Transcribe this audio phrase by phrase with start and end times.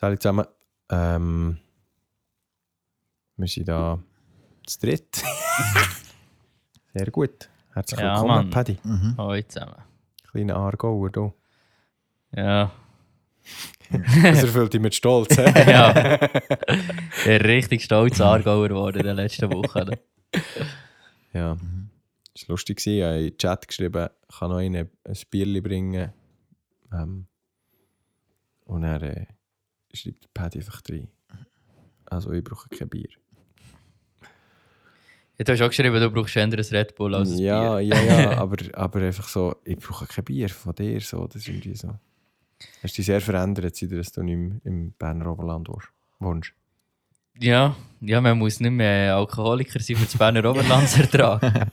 [0.00, 0.46] Salut zusammen.
[0.90, 1.58] Ähm,
[3.36, 3.98] wir sind da
[4.64, 5.24] zu dritt.
[6.94, 7.48] Sehr gut.
[7.74, 8.50] Herzlich Ja, willkommen, Mann.
[8.50, 8.78] Paddy.
[9.18, 9.74] Hallo zusammen.
[10.30, 11.34] Kleiner Aargauer, du.
[12.30, 12.70] Ja.
[14.22, 15.36] Das erfüllt dich mit Stolz.
[15.36, 15.42] hä?
[15.68, 16.14] ja.
[16.20, 19.84] Ich bin richtig stolz Aargauer geworden in den letzten Wochen.
[19.84, 19.98] ne?
[21.32, 21.56] ja.
[22.34, 22.86] Das war lustig.
[22.86, 26.12] Ich habe in den Chat geschrieben, ich kann noch einen ein Bierchen bringen.
[26.92, 27.26] Ähm,
[28.66, 29.26] und er äh,
[29.98, 31.08] schreibt Paddy einfach rein.
[32.06, 33.08] Also ich brauche kein Bier.
[35.38, 37.96] Ja, Du hast auch geschrieben, du brauchst eher ein Red Bull als ein ja, Bier.
[37.96, 41.00] ja, ja, aber, aber einfach so, ich brauche kein Bier von dir.
[41.00, 41.94] So, das ist irgendwie so.
[42.82, 45.68] Hast dich sehr verändert, seit dass du nicht im, im Berner Oberland
[46.18, 46.52] wohnst-.
[47.38, 51.70] Ja, ja, man muss nicht mehr Alkoholiker sein, für das Berner Oberland zu ertragen.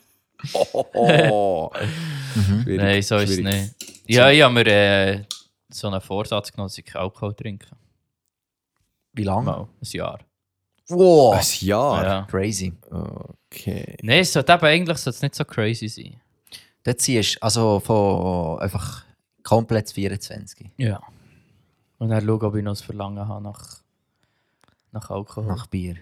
[0.52, 1.70] Oh!
[2.62, 3.74] Schwierig, Nein, so ist es nicht.
[4.06, 5.24] Ja, ich habe mir äh,
[5.68, 7.66] so einen Vorsatz genommen, dass ich Alkohol trinke.
[9.16, 9.44] Wie lange?
[9.46, 10.18] Mal, ein Jahr.
[10.88, 12.04] Wow, Ein Jahr?
[12.04, 12.26] Ja.
[12.30, 12.72] crazy.
[13.50, 13.96] Okay.
[14.02, 16.20] Nein, es sollte eben eigentlich sollte es nicht so crazy sein.
[16.84, 19.04] Dort ziehst du also von einfach
[19.42, 21.00] komplett 24 Ja.
[21.98, 23.80] Und dann schauen, ob ich noch das Verlangen habe nach,
[24.92, 25.46] nach Alkohol.
[25.46, 25.96] nach Bier.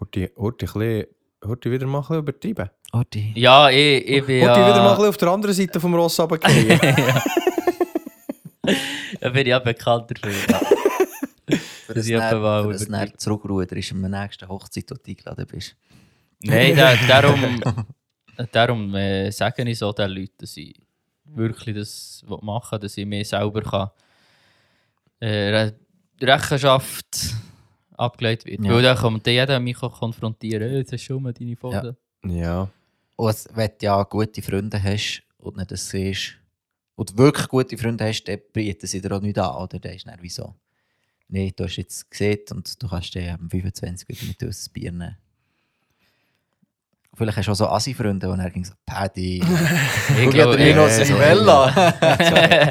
[0.00, 1.06] Horti, Horti, ein bisschen-
[1.44, 2.70] Horti wieder mal ein bisschen übertrieben.
[2.92, 3.32] Oh, die.
[3.38, 4.68] Ja, ich, ich bin Horti ja...
[4.68, 6.80] wieder mal ein bisschen auf der anderen Seite vom Ross runtergehen.
[9.20, 10.32] Da bin ich ja bekannt dafür.
[11.94, 12.28] Ja.
[12.28, 12.88] Für Das Nähr- für das.
[12.88, 15.76] Nähr zurückrudern ist am nächsten Hochzeit, wo du eingeladen bist.
[16.42, 17.62] Nein, da, darum,
[18.50, 20.74] darum äh, sage ich so den Leuten, dass ich
[21.24, 23.90] wirklich das machen will, dass ich mir selber kann,
[25.20, 25.74] äh, Re
[26.20, 27.06] Rechenschaft
[27.96, 28.64] abgelegt wird.
[28.64, 28.72] Ja.
[28.72, 31.96] Weil dann kommt jeder mich konfrontieren, hey, jetzt hast du schon mal deine Folge.
[32.26, 32.68] ja.
[33.16, 36.34] Und wenn du ja gute Freunde hast und nicht das siehst,
[36.94, 39.78] und wirklich gute Freunde hast, dann bieten sie dir auch nicht an, oder?
[39.78, 40.54] Dann ist dann wieso?
[41.34, 44.72] Nein, du hast jetzt gesehen und du kannst dann am 25 wieder mit uns ein
[44.74, 45.16] Bier nehmen.
[47.14, 49.38] Vielleicht hast du auch so Assi-Freunde, die dann so, Paddy,
[50.22, 51.70] Ich glaube, dir noch ich, so- Silvella.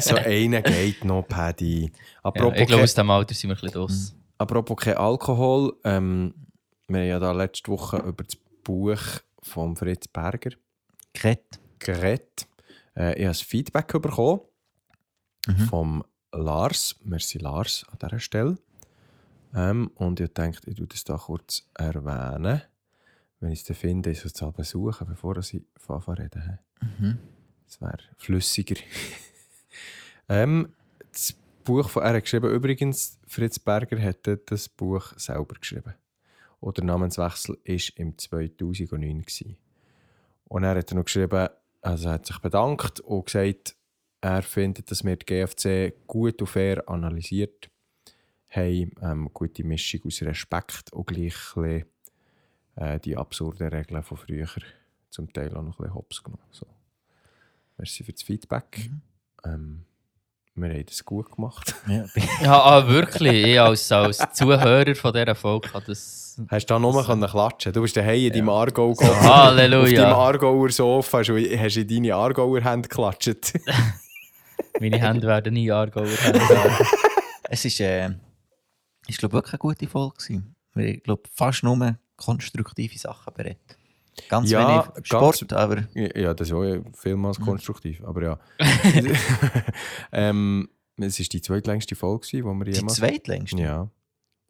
[0.00, 1.84] So, so einer geht noch, Paddy.
[1.84, 1.90] ja,
[2.22, 4.14] Apropos, ich glaube, aus diesem Alter sind wir ein bisschen draus.
[4.38, 5.74] apropos kein Alkohol.
[5.84, 6.34] Ähm,
[6.88, 8.98] wir haben ja da letzte Woche über das Buch
[9.42, 10.50] von Fritz Berger
[11.14, 11.60] Kret.
[11.78, 12.46] geredet.
[12.96, 14.40] Äh, ich habe ein Feedback bekommen
[15.48, 15.56] Mhm.
[15.66, 16.96] vom Lars.
[17.04, 18.58] Merci Lars an dieser Stelle.
[19.54, 22.62] Ähm, und ich dachte, ich tue das da kurz erwähnen.
[23.40, 26.58] Wenn ich es dann finde, soll es besuchen, bevor ich anfange zu reden.
[26.80, 27.18] Mhm.
[27.66, 28.76] Das wäre flüssiger.
[30.28, 30.72] ähm,
[31.10, 31.34] das
[31.64, 35.94] Buch von er hat geschrieben, übrigens, Fritz Berger hätte das Buch selber geschrieben.
[36.60, 39.22] Und der Namenswechsel war im 2009.
[39.22, 39.56] Gewesen.
[40.44, 41.48] Und er hat noch geschrieben,
[41.80, 43.74] also er hat sich bedankt und gesagt,
[44.22, 47.68] er findet, dass wir die GFC gut und fair analysiert
[48.48, 48.92] haben.
[49.02, 51.84] Ähm, eine gute Mischung aus Respekt und gleich bisschen,
[52.76, 54.48] äh, die absurden Regeln von früher
[55.10, 56.44] zum Teil auch noch ein bisschen hops genommen.
[56.52, 56.66] So.
[57.76, 58.90] Merci für das Feedback.
[59.44, 59.84] Ähm,
[60.54, 61.74] wir haben das gut gemacht.
[61.88, 62.04] Ja.
[62.42, 63.44] Ja, ah, wirklich.
[63.44, 66.40] Ich als, als Zuhörer von dieser Folge kann das...
[66.48, 67.72] Hast du da nur können klatschen?
[67.72, 69.20] Du bist daheim in deinem Aargau gekommen.
[69.20, 69.82] Halleluja.
[69.82, 73.52] Auf deinem Aargauer Sofa hast du hast in deine Aargauer Hände geklatscht.
[74.80, 76.06] Meine Hände werden nie Aargauer.
[77.54, 78.08] Es ist, äh,
[79.06, 80.54] ist glaube wirklich eine gute Folge gewesen.
[80.74, 83.58] Haben, glaube fast nur konstruktive Sachen berät.
[84.30, 85.06] Ganz Ja, wenig ganz-
[85.38, 88.02] Sport, aber ja, das ist auch vielmals konstruktiv.
[88.04, 88.38] Aber ja.
[90.12, 92.94] ähm, es war die zweitlängste Folge, die wir die jemals...
[92.96, 93.60] zweitlängste.
[93.60, 93.88] Ja.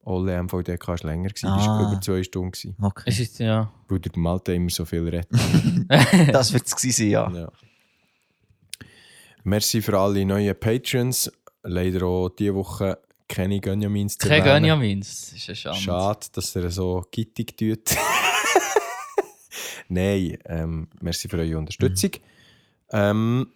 [0.04, 1.56] Alle MVDK war länger, Ah.
[1.56, 2.50] das war über zwei Stunden.
[2.53, 3.04] Gewesen, Okay.
[3.06, 3.72] Es ist, ja.
[3.89, 5.28] weil der Malte immer so viel redet.
[6.33, 7.31] das wird es gewesen sein, ja.
[7.31, 7.53] Ja.
[9.44, 11.30] Merci für alle neuen Patrons.
[11.62, 12.98] Leider auch diese Woche
[13.28, 14.62] keine Gönjamins zu Kein erwähnen.
[14.64, 15.30] Gönjamins.
[15.30, 15.80] Das ist eine Schande.
[15.80, 17.97] Schade, dass ihr so gittig tut.
[19.88, 22.10] Nein, ähm, merci für eure Unterstützung.
[22.92, 23.48] Ähm,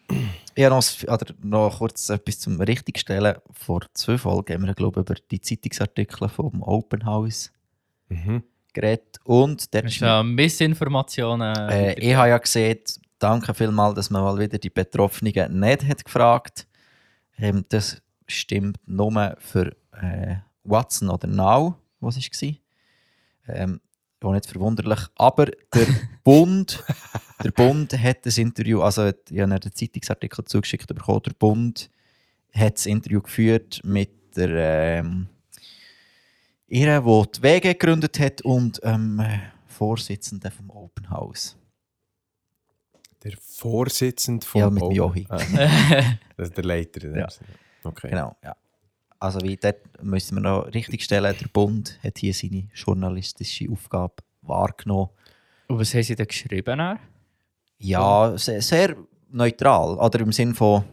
[0.54, 3.36] Ich habe noch, oder noch kurz etwas zum Richtigstellen.
[3.53, 7.53] Vor zwei Folgen haben wir, glaube ich, über die Zeitungsartikel vom Open House
[8.09, 8.42] mhm.
[8.72, 9.18] geredet.
[9.24, 11.68] Und der Das ist ist ja Missinformationen.
[11.68, 12.78] Äh, ich habe ja gesehen,
[13.18, 16.66] danke vielmals, dass man mal wieder die Betroffenen nicht hat gefragt
[17.39, 22.53] ähm, Das stimmt nur für äh, Watson oder Now, was es war.
[23.48, 23.80] Ähm,
[24.22, 25.01] auch nicht verwunderlich.
[25.16, 25.86] Aber der
[26.24, 26.83] Bund,
[27.45, 31.91] der Bund hat das Interview, also ich habe einen Zeitungsartikel zugeschickt bekommen, der Bund
[32.53, 35.28] hat das Interview geführt mit der ähm,
[36.66, 39.22] ihre, die die Wege gegründet hat und ähm,
[39.66, 41.57] Vorsitzenden vom Open House.
[43.27, 45.27] Der Vorsitzende von Ja, mit dem Jochi.
[45.28, 45.37] Ah,
[46.37, 47.09] das ist der Leiter.
[47.17, 47.27] Ja.
[47.83, 48.11] Okay.
[48.11, 48.55] Genau, ja.
[49.19, 54.15] Also wie dort müssen wir noch richtig stellen, der Bund hat hier seine journalistische Aufgabe
[54.43, 55.09] wahrgenommen.
[55.67, 56.78] Und was haben sie da geschrieben?
[56.78, 57.01] Dann?
[57.78, 58.97] Ja, sehr, sehr
[59.31, 59.97] neutral.
[59.97, 60.84] Oder im Sinn von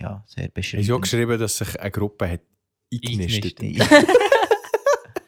[0.00, 0.84] ja, sehr Ich beschrieben.
[0.84, 2.40] habe auch geschrieben, dass sich eine Gruppe hat
[2.92, 3.58] eingenistet.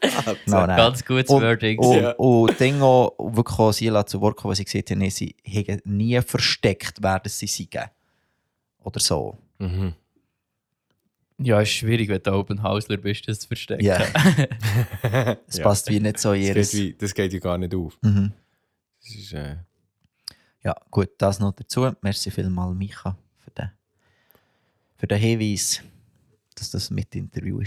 [0.03, 0.77] Nein, nein.
[0.77, 1.79] Ganz gutes Und- Wording.
[1.79, 2.11] Und, Ja.
[2.13, 5.81] und Dinge auch wirklich auch Sila zu Wort kommen, was sie gesagt haben, sie haben
[5.85, 7.89] nie versteckt, wer das sie seien.
[8.83, 9.37] Oder so.
[9.59, 9.93] Mhm.
[11.37, 13.83] Ja, ist schwierig, wenn du Open Hausler bist, das zu verstecken.
[13.83, 13.99] Ja.
[15.47, 15.63] Es Ja.
[15.63, 17.97] passt wie nicht so in Das, das geht ja gar nicht auf.
[18.01, 18.31] Mhm.
[19.03, 19.55] Das ist, äh,
[20.63, 21.91] Ja, gut, das noch dazu.
[22.01, 23.71] Merci vielmals, Micha, für den,
[24.97, 25.81] für den Hinweis,
[26.53, 27.65] dass das mit Interview war.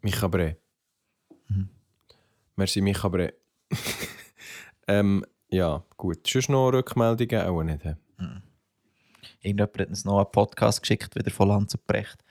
[0.00, 0.56] Micha Bre.
[2.56, 3.34] Merci, Micha Bre.
[4.88, 6.26] ähm, ja, gut.
[6.26, 7.46] Sonst noch Rückmeldungen?
[7.46, 7.84] Auch nicht.
[7.84, 7.96] hä?
[9.42, 12.22] Irgendjemand hat uns noch einen Podcast geschickt, wieder von Lanz und Brecht,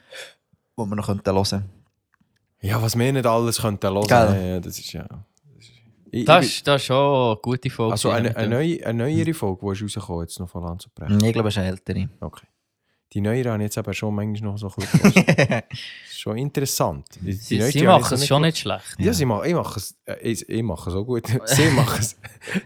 [0.76, 1.66] wo wir noch hören könnten.
[2.62, 4.08] Ja, was wir nicht alles könnten hören.
[4.08, 4.50] Gell.
[4.50, 5.08] Ja, das ist ja...
[6.12, 7.92] Ich, Das ich, das ist schon eine gute Folge.
[7.92, 10.90] also eine, eine, neue, eine neuere Folge, die ist rausgekommen, jetzt noch von Land zu
[10.90, 11.24] brechen.
[11.24, 12.10] Ich glaube, es ist eine ältere.
[12.20, 12.48] Okay.
[13.14, 15.66] Die neuere habe ich jetzt aber schon manchmal noch so ein bisschen gehört.
[15.72, 15.80] Das
[16.12, 17.08] ist schon interessant.
[17.16, 18.54] Die, die Sie, sie machen so es schon gehört.
[18.54, 18.96] nicht schlecht.
[19.00, 21.26] Ja, sie machen, ich mache es, äh, ich, ich mache auch gut.
[21.46, 22.16] sie, machen es,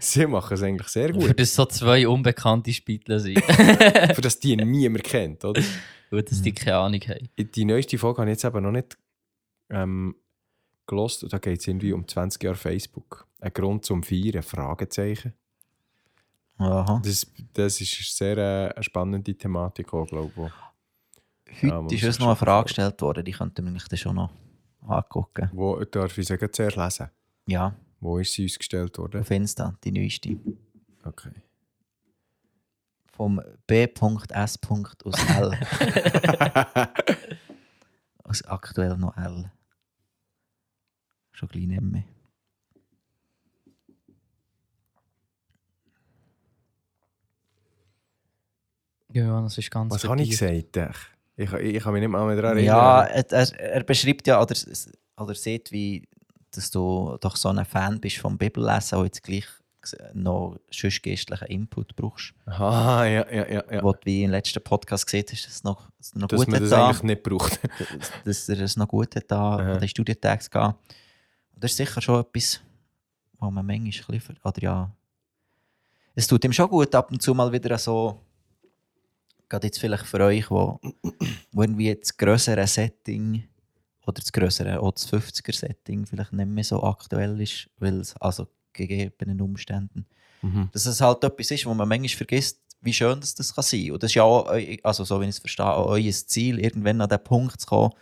[0.00, 1.40] sie machen es eigentlich sehr Für gut.
[1.40, 3.42] das so zwei unbekannte Spitler sind.
[3.44, 5.62] Für das die niemand kennt, oder?
[6.10, 7.28] Gut, dass die keine Ahnung haben.
[7.38, 8.98] Die neueste Folge habe ich jetzt aber noch nicht
[9.70, 10.14] ähm,
[10.86, 11.24] gelost.
[11.24, 13.26] Und da geht es irgendwie um 20 Jahre Facebook.
[13.40, 15.32] Ein Grund zum Feiern, Fragezeichen.
[16.58, 17.00] Aha.
[17.04, 20.36] Das, das ist eine sehr äh, eine spannende Thematik auch, glaube ich.
[20.36, 20.50] wo-
[21.66, 24.16] Ja, Heute ist uns noch eine Frage gestellt worden, die könnten wir uns dann schon
[24.16, 24.30] noch
[24.86, 25.50] angucken.
[25.52, 27.10] Wo darf ich sagen, zuerst lesen?
[27.46, 29.20] Ja, Wo ist sie uns gestellt worden?
[29.22, 30.36] auf Insta, die neueste.
[31.04, 31.32] Okay.
[33.12, 34.58] Vom B.S.
[35.04, 35.58] aus L.
[38.24, 39.50] aus aktuell noch L.
[41.32, 42.04] Schon gleich nicht mehr.
[49.14, 50.76] Ja, das ist ganz Was habe ich gesagt?
[51.36, 52.76] Ich, ich, ich kann mich nicht mal mehr daran erinnern.
[52.76, 54.54] Ja, er, er, beschreibt ja, oder,
[55.16, 56.06] oder sieht, wie
[56.50, 59.46] dass du doch so ein Fan bist vom Bibellesen und jetzt gleich
[60.14, 62.32] noch sonst geistlichen Input brauchst.
[62.46, 63.64] Aha, ja, ja, ja.
[63.70, 63.82] ja.
[63.82, 66.60] Wo du wie im letzten Podcast gesehen hast, dass es noch, noch Dass gut man
[66.60, 67.60] das da, eigentlich nicht braucht.
[68.24, 70.74] dass, er es noch gut hat da an den Studientagen gehen.
[71.54, 72.60] Und das ist sicher schon etwas,
[73.38, 74.90] wo man manchmal ein bisschen, oder ja,
[76.14, 78.20] es tut ihm schon gut, ab und zu mal wieder so,
[79.54, 80.80] gerade jetzt vielleicht für euch, wo,
[81.52, 83.44] wo irgendwie das grössere Setting
[84.06, 88.46] oder das grössere, auch das 50er-Setting vielleicht nicht mehr so aktuell ist, weil es also
[88.72, 90.06] gegebenen Umständen,
[90.42, 90.68] Mhm.
[90.72, 93.92] dass es halt etwas ist, wo man manchmal vergisst, wie schön das, das kann sein.
[93.92, 94.46] Und das ist ja auch,
[94.82, 97.92] also so wie ich es verstehe, auch euer Ziel, irgendwann an den Punkt zu kommen,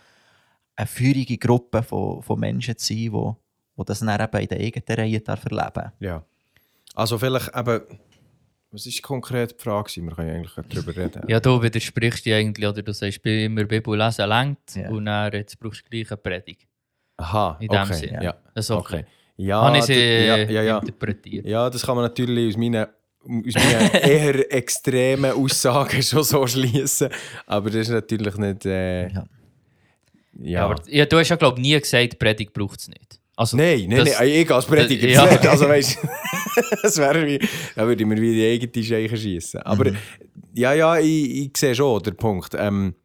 [0.75, 3.37] eine feurige Gruppe von, von Menschen zu sein, wo,
[3.77, 6.25] wo das dann eben in der eigenen Reihe darf erleben Ja.
[6.95, 7.81] Also vielleicht eben,
[8.73, 9.89] was ist konkret die Frage?
[9.95, 11.21] Wir können ja eigentlich darüber reden.
[11.27, 14.89] Ja, du widersprichst dir eigentlich, oder du sagst, bei immer Bibel lesen längt Ja.
[14.89, 16.67] und dann jetzt brauchst du gleich eine Predigt.
[17.17, 17.93] Aha, In dem okay.
[17.93, 18.17] Sinn.
[18.21, 18.35] Ja.
[18.55, 19.05] So Okay.
[19.37, 20.77] Ja, habe ich sie ja, ja, ja.
[20.79, 21.45] interpretiert.
[21.47, 27.09] ja, das kann man natürlich aus meinen, aus meinen eher extremen Aussagen schon so schließen.
[27.47, 28.65] Aber das ist natürlich nicht.
[28.65, 29.09] Äh, Ja.
[29.13, 29.25] ja.
[30.39, 33.19] Ja, aber ja, du hast ja, glaube ich, nie gesagt, Predigt braucht es nicht.
[33.35, 35.07] Also, Nein, nein, das- nein, ich als Prediger.
[35.07, 35.25] ja.
[35.25, 35.45] nicht.
[35.47, 35.97] Also weißt
[36.81, 37.39] das wäre wie,
[37.75, 39.61] da würde ich mir wie die eigene Scheiche schießen.
[39.61, 39.97] Aber Mhm.
[40.53, 42.53] ja, ja, ich, ich sehe schon den Punkt.
[42.57, 42.95] Ähm,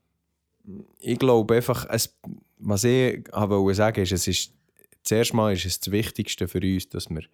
[1.00, 2.16] ich glaube einfach, es,
[2.58, 4.52] was ich wollte sagen ist, es ist,
[5.02, 7.28] zuerst mal ist es das Wichtigste für uns, dass wir die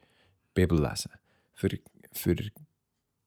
[0.55, 1.11] Bibel lesen.
[1.55, 1.69] Für,
[2.13, 2.37] für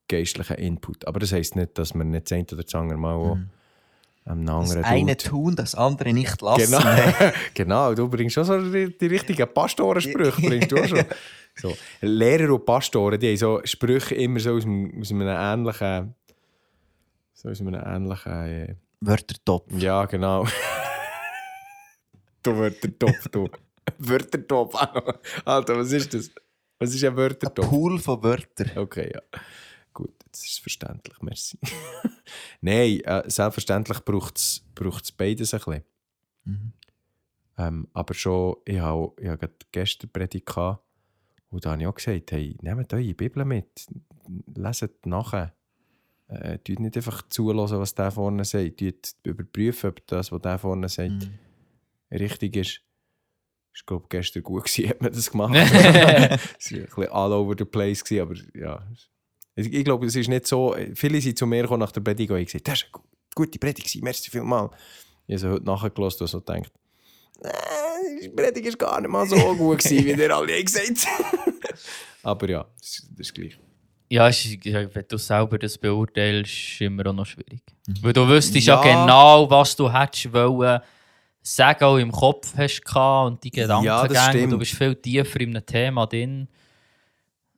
[0.07, 1.05] geistlichen Input.
[1.07, 3.37] Aber das heisst nicht, dass wir nicht das eine oder das andere Mal auch
[4.25, 5.29] am Das anderen eine tut.
[5.31, 6.71] tun, das andere nicht lassen.
[6.71, 10.41] Genau, genau, du bringst schon so die, die richtigen Pastorensprüche.
[10.41, 11.03] Bringst du schon.
[11.59, 11.75] So.
[12.01, 16.15] Lehrer und Pastoren, die haben so Sprüche immer so aus, einem, aus einem ähnlichen.
[17.33, 18.31] So aus einem ähnlichen.
[18.31, 19.71] Äh, Wörtertopf.
[19.77, 20.47] ja, genau.
[22.43, 23.49] du Wörtertopf, du.
[23.97, 24.75] Wörtertopf.
[25.45, 26.31] Alter, was ist das?
[26.79, 27.69] Was ist ein Ein Wörtertopf?
[27.69, 28.71] Pool von Wörtern.
[28.75, 29.21] Okay, ja.
[29.93, 31.57] Gut, jetzt ist es verständlich, merci.
[32.61, 35.83] Nein, äh, selbstverständlich braucht es beides ein bisschen.
[36.43, 36.73] Mhm.
[37.57, 40.83] Ähm, aber schon, ich habe, ich habe gerade gestern Predigt gehabt,
[41.49, 43.87] und da habe ich auch gesagt, hey, nehmt eure Bibel mit,
[44.55, 45.53] leset nachher.
[46.27, 48.77] Äh, tut nicht einfach zulassen, was der vorne sagt.
[48.77, 51.39] Tut überprüfen, ob das, was der vorne sagt, Mhm.
[52.11, 52.81] richtig ist.
[53.73, 55.53] Ich glaube, gestern gut gewesen, hat man das gemacht.
[55.55, 56.39] es war ein
[56.85, 58.85] bisschen all over the place, gewesen, aber ja.
[59.55, 60.75] Ich, glaube, es ist nicht so.
[60.95, 63.01] Viele sind zu mir gekommen nach der Predigt und haben gesagt, das war eine gu-
[63.45, 64.71] gute Predigt, merci vielmals.
[65.27, 66.71] Ich habe sie heute nachgelassen und so gedacht,
[67.41, 67.49] äh,
[68.21, 71.79] die Predigt ist gar nicht mal so gut gewesen, wie ihr alle gesagt habt.
[72.23, 73.57] Aber ja, das, das ist gleich.
[74.09, 77.61] Ja, ist, wenn du selber das beurteilst, ist immer auch noch schwierig.
[78.01, 79.01] Weil du wüsstest ja, Ja.
[79.03, 80.79] genau, was du hättest wollen
[81.41, 84.41] sagen, auch im Kopf hast gehabt und die Gedankengänge.
[84.41, 86.47] Ja, du bist viel tiefer in einem Thema drin.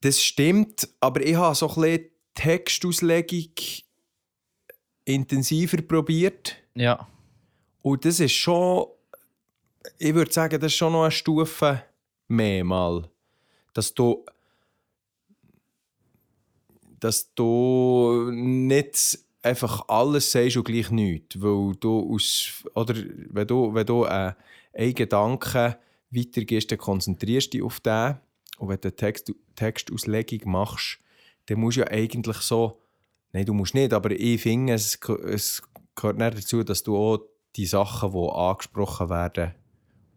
[0.02, 3.50] Das stimmt, aber ich habe so ein bisschen Textauslegung
[5.06, 6.56] intensiver probiert.
[6.76, 7.08] Ja.
[7.82, 8.86] Und das ist schon,
[9.98, 11.84] ich würde sagen, das ist schon noch eine Stufe
[12.28, 13.10] mehr mal.
[13.74, 14.26] Dass du,
[17.00, 21.42] dass du nicht einfach alles sagst und gleich nichts.
[21.42, 22.96] Weil du aus, oder
[23.30, 24.34] wenn du, wenn du äh,
[24.74, 25.76] einen Gedanken
[26.12, 28.18] weitergehst, dann konzentrierst du dich auf den.
[28.58, 31.00] Und wenn du Text, Textauslegung machst,
[31.46, 32.82] dann musst du ja eigentlich so,
[33.32, 35.64] nein, du musst nicht, aber ich finde, es, es
[35.96, 37.20] gehört nicht dazu, dass du auch
[37.56, 39.56] die Sachen, die angesprochen werden,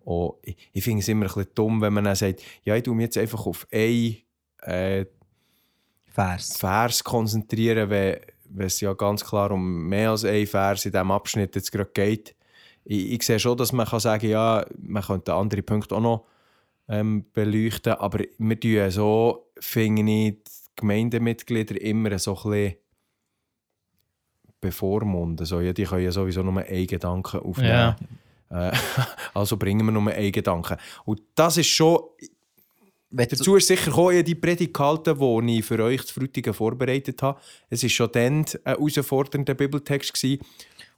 [0.04, 2.82] auch, ich, ich finde es immer ein bisschen dumm, wenn man dann sagt, ja, ich
[2.82, 4.16] tue mich jetzt einfach auf einen
[4.62, 5.06] äh,
[6.06, 6.56] Vers.
[6.56, 11.10] Vers konzentrieren, wenn, wenn es ja ganz klar um mehr als einen Vers in diesem
[11.10, 12.34] Abschnitt jetzt gerade geht.
[12.84, 16.26] Ich, ich sehe schon, dass man kann sagen ja, man könnte andere Punkte auch noch
[16.88, 22.76] ähm, beleuchten, aber wir tun ja so, finde ich, die Gemeindemitglieder immer so ein bisschen
[24.60, 25.46] bevormunden.
[25.46, 27.68] So, ja, die können ja sowieso nur einen Gedanken aufnehmen.
[27.68, 27.96] Ja.
[28.52, 28.72] Äh,
[29.34, 30.76] also bringen wir nur einen Gedanken.
[31.04, 31.98] Und das ist schon,
[33.10, 36.14] Wenn Dazu ist sicher gekommen, ich habe die Predigt gehalten, die ich für euch zu
[36.14, 37.40] Frutigen vorbereitet habe.
[37.70, 40.12] Es war schon dann ein herausfordernder Bibeltext.
[40.12, 40.40] Gewesen.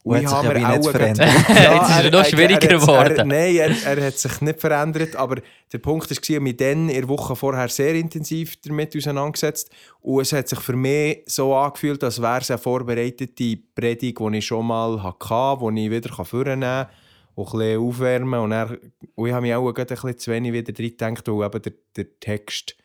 [0.05, 1.17] Und ja wie nicht auch verändert.
[1.47, 3.17] gerade- Jetzt ist er noch schwieriger er, geworden.
[3.17, 5.37] Er, nein, er, er hat sich nicht verändert, aber
[5.73, 9.71] der Punkt war, ich habe mich dann in der Woche vorher sehr intensiv damit auseinandergesetzt.
[10.03, 14.37] Und es hat sich für mich so angefühlt, als wäre es eine vorbereitete Predigt, die
[14.37, 16.87] ich schon mal hatte, die ich wieder vornehmen kann
[17.35, 18.41] und ein bisschen aufwärmen.
[18.41, 18.79] Und, dann,
[19.15, 21.73] und ich habe mich auch ein bisschen zu wenig wieder drin gedacht, weil eben der,
[21.97, 22.77] der Text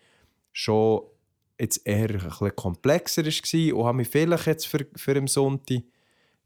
[0.51, 1.01] schon
[1.60, 5.84] jetzt eher ein bisschen komplexer war und habe mich vielleicht jetzt für, für den Sonntag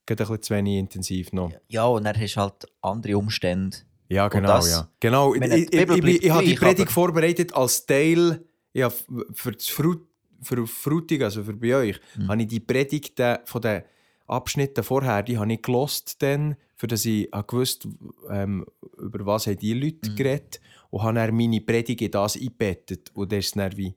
[0.10, 1.51] ein bisschen zu wenig intensiv noch.
[1.69, 3.77] ja, und dann hast du halt andere Umstände.
[4.10, 4.48] Ja, genau.
[4.48, 4.89] das- ja.
[5.00, 5.33] genau.
[5.33, 8.43] Ich, ich, ich, ich, habe die Predigt vorbereitet als Teil
[8.74, 10.05] ja, für das Frut,
[10.41, 12.27] für Frutig, also für bei euch, Mhm.
[12.27, 13.83] habe ich die Predigten von den
[14.27, 17.87] Abschnitten vorher, die habe ich gelost dann, für dass ich gewusst,
[18.29, 18.65] ähm,
[18.97, 20.15] über was haben die Leute Mhm.
[20.17, 20.59] geredet
[20.89, 23.95] und habe dann meine Predigt in das eingebettet und das ist dann wie,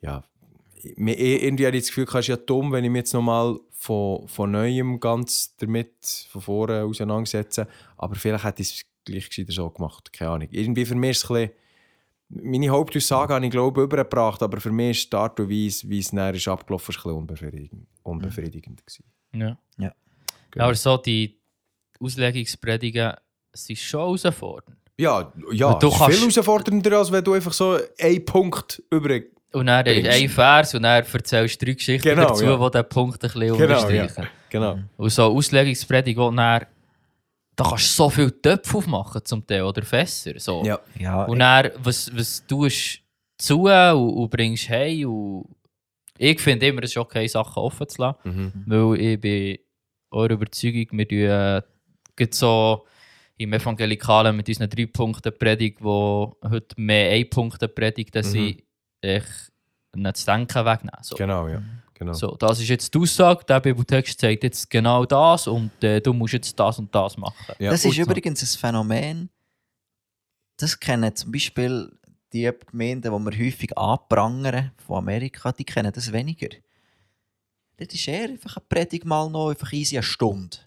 [0.00, 0.22] ja,
[0.94, 3.58] mir, irgendwie habe ich das Gefühl, es ist ja dumm, wenn ich mich jetzt nochmal
[3.72, 5.92] von, von Neuem ganz damit
[6.30, 7.66] von vorne auseinandersetze.
[7.96, 10.12] Aber vielleicht hätte ich es gleich gescheiter so gemacht.
[10.12, 10.48] Keine Ahnung.
[10.52, 14.60] Irgendwie für mich ist es ein bisschen, meine Hauptaussage habe ich glaube ich übergebracht, aber
[14.60, 17.18] für mich ist die Art und Weise, wie es näher ist abgelaufen, ist ein bisschen
[17.18, 19.04] unbefriedigend, unbefriedigend gewesen.
[19.34, 19.58] Ja.
[19.78, 19.92] Ja.
[20.52, 20.64] Genau.
[20.64, 21.37] Aber so die
[22.00, 23.12] Auslegungspredigen
[23.52, 24.76] sind schon herausfordernd.
[24.98, 28.82] Ja, ja du es ist kannst- viel herausfordernder, als wenn du einfach so einen Punkt
[28.90, 29.20] über...
[29.52, 30.10] Und dann ist Bringst.
[30.10, 32.56] ein Vers und dann erzählst du drei Geschichten Genau, dazu, ja.
[32.56, 34.22] die diesen Punkt ein bisschen Genau, unterstreichen.
[34.22, 34.28] ja.
[34.50, 34.78] Genau.
[34.98, 36.66] Und so Auslegungspredigt, wo dann,
[37.56, 40.32] da kannst du so viele Töpfe aufmachen zum Teil oder Fässer.
[40.38, 40.62] So.
[40.64, 40.78] Ja.
[40.98, 43.00] Ja, Und dann, was, was tust du
[43.38, 45.46] zu und, und bringst hey und
[46.18, 48.18] ich finde immer, es ist okay, Sachen offen zu lassen.
[48.24, 48.52] Mhm.
[48.66, 49.58] Weil ich bin
[50.10, 51.62] eurer Überzeugung, wir tun
[52.18, 52.86] gerade so
[53.38, 58.22] im Evangelikalen mit unseren drei Punkten Predigt, wo heute mehr ein Punkte Predigt Mhm.
[58.22, 58.62] sind,
[59.00, 59.24] ich
[59.94, 61.02] nicht zu denken wegnehmen.
[61.02, 61.16] So.
[61.16, 61.62] Genau, ja.
[61.94, 62.12] Genau.
[62.12, 66.12] So, das ist jetzt die Aussage, der Bibeltext sagt jetzt genau das und äh, du
[66.12, 67.54] musst jetzt das und das machen.
[67.58, 67.72] Ja.
[67.72, 68.02] das ist so.
[68.02, 69.30] übrigens ein Phänomen,
[70.58, 71.90] das kennen zum Beispiel
[72.32, 76.48] die Gemeinden, die wir häufig anprangern von Amerika, die kennen das weniger.
[77.78, 80.58] Das ist eher einfach eine Predigt mal noch einfach easy eine Stunde.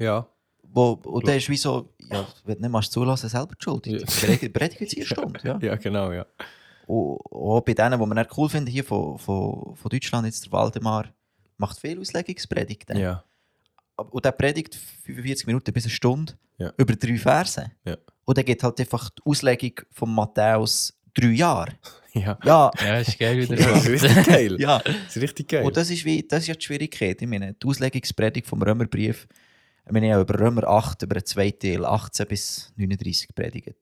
[0.00, 0.26] Ja.
[0.72, 3.86] Wo, und dann ist wie so, ja, wenn du nicht mal zulassen, selber die schuld.
[3.86, 3.98] Ja.
[4.36, 5.40] Die Predigt eine Stunde.
[5.42, 5.58] Ja.
[5.62, 6.24] ja, genau, ja.
[6.86, 10.44] Und auch bei denen, die wir nicht cool finden, hier von, von, von Deutschland, jetzt
[10.44, 11.06] der Waldemar,
[11.56, 12.96] macht viel Auslegungspredigten.
[12.98, 13.22] Ja.
[13.96, 16.72] Und der predigt 45 Minuten bis eine Stunde Ja.
[16.76, 17.70] über drei Verse.
[17.84, 17.96] Ja.
[18.24, 21.72] Und dann geht halt einfach die Auslegung von Matthäus drei Jahre.
[22.12, 22.36] Ja.
[22.44, 23.56] Ja, Ja, ist geil wieder.
[23.60, 24.56] Ja, das ist richtig geil.
[24.60, 24.78] ja.
[24.80, 25.64] Das ist richtig geil.
[25.64, 27.22] Und das ist, wie, das ist ja die Schwierigkeit.
[27.22, 29.28] Ich meine, die Auslegungspredigt vom Römerbrief,
[29.86, 33.76] ich meine, ich habe über Römer 8, über den zweiten Teil, 18 bis 39 predigt.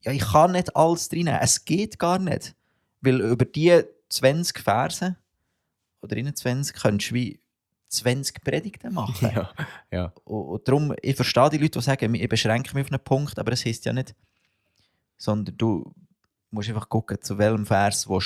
[0.00, 1.26] Ja, ich kann nicht alles drin.
[1.26, 2.54] Es geht gar nicht.
[3.00, 5.16] Weil über die 20 Verse
[6.00, 7.40] oder 21 könntest du wie
[7.88, 9.30] 20 Predigten machen.
[9.34, 9.50] ja,
[9.90, 10.12] ja.
[10.24, 13.50] Und, darum, ich verstehe die Leute, die sagen, ich beschränke mich auf einen Punkt, aber
[13.50, 14.14] das heisst ja nicht,
[15.16, 15.94] sondern du
[16.50, 18.20] musst einfach gucken, zu welchem Vers du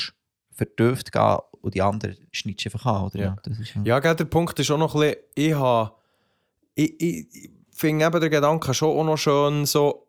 [0.52, 3.04] vertieft gehen und die anderen schneidest du einfach an.
[3.04, 3.18] Oder?
[3.18, 3.36] Ja.
[3.42, 5.92] das ist Ja, gell, der Punkt ist auch noch ein bisschen, ich habe,
[6.74, 10.06] ich, ich, finde eben den Gedanken schon auch noch schön, so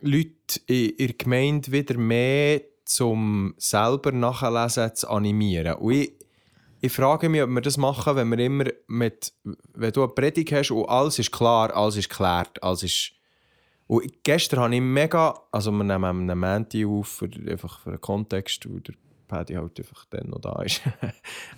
[0.00, 5.74] Leute in, in der Gemeinde wieder mehr zum selber nachlesen zu animieren.
[5.74, 6.12] Und ich,
[6.80, 9.32] ich frage mich, ob wir das machen, wenn wir immer mit,
[9.74, 13.12] wenn du eine Predigt hast und alles ist klar, alles ist geklärt, alles ist...
[13.88, 18.00] Und gestern habe ich mega, also wir nehmen einen Menti auf, für, einfach für den
[18.00, 18.94] Kontext, der
[19.26, 20.82] Paddy halt einfach dann noch da ist.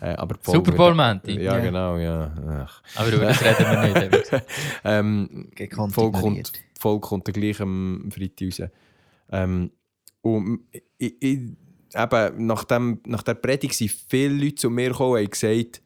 [0.01, 1.33] Äh, aber Super Bowl Menti.
[1.41, 1.59] Ja, Ja.
[1.61, 2.33] genau, ja.
[2.67, 2.83] Ach.
[2.95, 4.45] Aber über das reden wir nicht.
[4.85, 8.71] Ähm, Gekonnt voll kommt, voll kommt der gleich am Freitag raus.
[9.31, 9.71] Ähm,
[10.23, 10.61] und
[10.99, 11.39] ich, ich,
[11.95, 15.83] eben, nach, dem, nach der Predigt sind viele Leute zu mir gekommen und haben gesagt,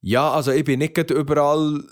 [0.00, 1.82] ja, also ich bin nicht überall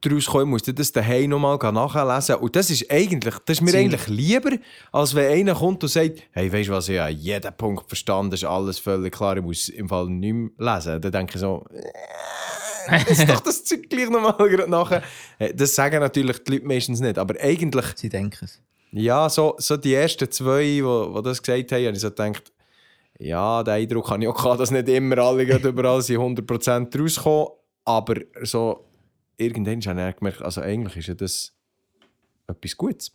[0.00, 2.36] daraus gekommen, ich musste das daheim nochmal nachlesen.
[2.36, 4.50] Und das ist eigentlich, das ist mir eigentlich lieber,
[4.92, 8.34] als wenn einer kommt und sagt, hey, weißt du was, ich habe jeden Punkt verstanden,
[8.34, 11.00] ist alles völlig klar, ich muss im Fall nicht mehr lesen.
[11.00, 11.64] Dann denke ich so,
[12.88, 15.02] äh, ist doch das Zeug gleich nochmal nachher.
[15.38, 18.60] Äh, Das sagen natürlich die Leute meistens nicht, aber eigentlich, Sie denken es.
[18.92, 22.52] ja, so, so die ersten zwei, die, die das gesagt haben, habe ich so gedacht,
[23.18, 27.48] ja, den Eindruck habe ich auch gehabt, dass nicht immer alle überall sind 100% rauskommen,
[27.84, 28.87] aber so
[29.38, 31.52] irgendwann habe ich gemerkt, also eigentlich ist ja das
[32.46, 33.12] etwas Gutes.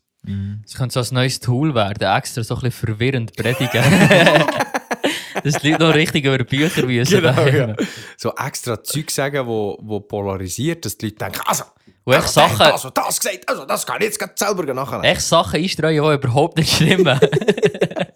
[0.66, 3.84] Es könnte so ein neues Tool werden, extra so ein bisschen verwirrend predigen.
[5.44, 7.22] Dass die Leute noch richtig über Bücher müssen.
[7.22, 7.76] Genau, ja.
[8.16, 11.66] So extra Zeug sagen, wo, wo polarisiert, dass die Leute denken, also,
[12.06, 15.04] Und echt also, Sachen, das und das gesagt, also das kann ich jetzt selber nachlesen.
[15.04, 17.20] echt Sachen einstreuen, die überhaupt nicht stimmen.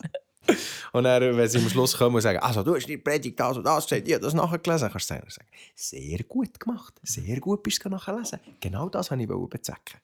[0.94, 3.58] Und dann, wenn sie am Schluss kommen und sagen, also du hast die Predigt das
[3.58, 7.64] und das gesagt, ich habe das nachgelesen, kannst du sagen, sehr gut gemacht, sehr gut
[7.64, 8.40] bist du nachgelesen.
[8.60, 10.00] Genau das wollte ich bezwecken.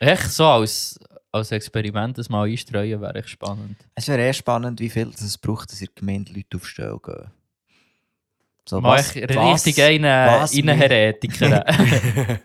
[0.00, 0.98] echt so als,
[1.32, 3.76] als Experiment das mal einstreuen, wäre echt spannend.
[3.94, 6.98] Es wäre eher spannend, wie viel es braucht, dass in der Gemeinde Leute auf Stelle
[7.02, 7.30] gehen.
[8.64, 11.64] So, Mal echt richtig einen was reinheretiker.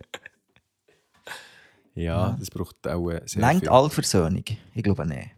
[1.96, 3.70] Ja, das braucht auch äh, sehr Längt viel.
[3.70, 4.44] Allversöhnung?
[4.74, 5.30] Ich glaube nicht.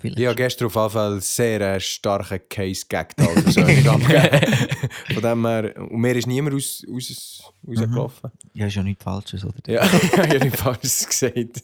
[0.00, 0.20] Vielleicht.
[0.20, 3.60] Ich habe gestern auf jeden Fall sehr äh, starken Case gaggt, also so.
[5.14, 8.30] Von dem her, und mir ist niemand aus, aus, rausgelaufen.
[8.54, 9.56] Ja, ist ja nichts Falsches, oder?
[9.66, 11.62] Ja, ich habe nicht falsch gesagt.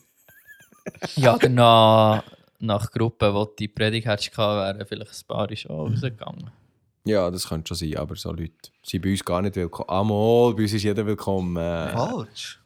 [1.14, 2.24] ja, oder
[2.58, 6.50] nach, Gruppen, wo die Predigt hättest wären vielleicht ein paar schon rausgegangen.
[7.04, 9.90] Ja, das könnte schon sein, aber so Leute sind bei uns gar nicht willkommen.
[9.90, 11.56] Amol, bei uns ist jeder willkommen.
[11.56, 12.60] Äh, Falsch.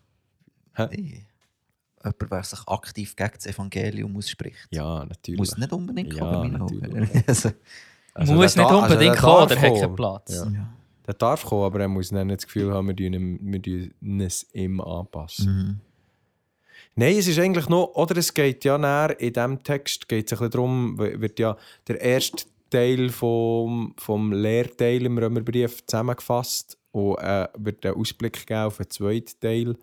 [0.75, 0.87] Hä?
[0.93, 1.25] Nee.
[2.05, 4.69] Jemand, der sich aktiv gegen das Evangelium ausspricht.
[4.71, 5.39] ja, natürlich.
[5.39, 7.11] Muss nicht unbedingt Ja, kommen, in meinen.
[7.27, 7.51] Also,
[8.15, 10.35] Also Muss nicht da- also unbedingt der kommen, der hat keinen Platz.
[10.35, 10.51] Ja.
[10.51, 10.69] ja.
[11.07, 14.47] Der darf kommen, aber er muss dann nicht das Gefühl haben, wir tun tun es
[14.53, 15.47] ihm anpassen.
[15.47, 15.81] Mhm.
[16.97, 20.33] Nein, es ist eigentlich noch, oder es geht ja näher, in diesem Text geht es
[20.33, 21.57] ein bisschen darum, wird ja
[21.87, 28.61] der erste Teil vom, vom Lehrteil im Römerbrief zusammengefasst und äh, wird einen Ausblick geben
[28.63, 29.77] auf den zweiten Teil.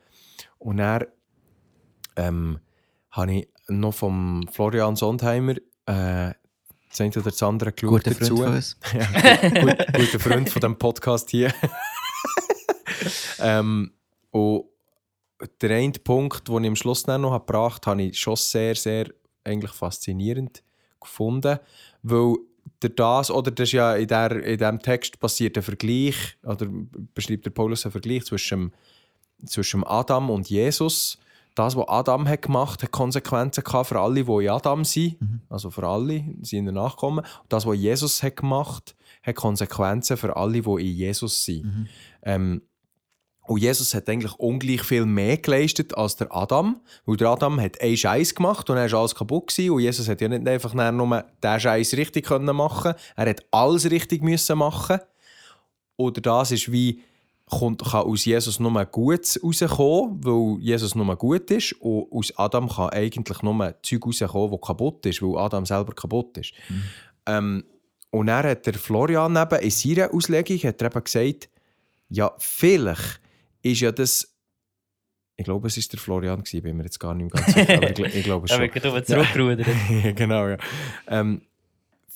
[0.59, 1.05] Und dann
[2.15, 2.59] ähm,
[3.11, 6.33] habe ich noch vom Florian Sondheimer äh,
[6.89, 8.77] das eine oder das andere geschaut Guter Freund von uns.
[8.93, 11.53] ja, gut, guter Freund von dem Podcast hier.
[13.39, 13.91] ähm,
[14.31, 14.65] und
[15.61, 18.75] der eine Punkt, den ich am Schluss noch habe gebracht habe, habe ich schon sehr,
[18.75, 19.07] sehr
[19.43, 20.63] eigentlich faszinierend
[20.99, 21.59] gefunden,
[22.01, 22.35] weil
[22.81, 26.67] der das, oder das ist ja in, der, in diesem Text passiert ein Vergleich, oder
[27.13, 28.73] beschreibt der Paulus einen Vergleich zwischen,
[29.45, 31.19] zwischen Adam und Jesus.
[31.55, 35.17] Das, was Adam hat gemacht hat, Konsequenzen gehabt für alle, die in Adam sind,
[35.49, 37.19] also für alle, seine Nachkommen.
[37.19, 41.87] Und das, was Jesus hat gemacht hat, Konsequenzen für alle, die in Jesus sind.
[42.23, 42.61] Ähm,
[43.47, 46.81] und Jesus hat eigentlich ungleich viel mehr geleistet als der Adam.
[47.05, 49.47] Weil der Adam hat einen Scheiß gemacht und er war alles kaputt.
[49.47, 49.71] Gewesen.
[49.71, 53.89] Und Jesus hat ja nicht einfach nur diesen Scheiß richtig können machen Er hat alles
[53.89, 54.99] richtig müssen machen.
[55.95, 57.01] Oder das ist wie,
[57.47, 61.73] kommt, kann aus Jesus nur Gutes rauskommen, weil Jesus nur gut ist.
[61.73, 66.37] Und aus Adam kann eigentlich nur Zeug rauskommen, das kaputt ist, weil Adam selber kaputt
[66.37, 66.53] ist.
[67.25, 67.63] Ähm,
[68.11, 71.49] und dann hat der Florian eben in seiner Auslegung hat er eben gesagt,
[72.09, 73.19] ja, vielleicht
[73.61, 74.31] ist ja das.
[75.37, 77.75] Ich glaube, es war der Florian, gewesen, bin mir jetzt gar nicht mehr ganz sicher,
[77.75, 78.61] aber ich, ich glaube schon.
[78.61, 79.67] wird gerade zurückgerudert.
[79.89, 80.57] ja, genau, ja.
[81.07, 81.41] Ähm,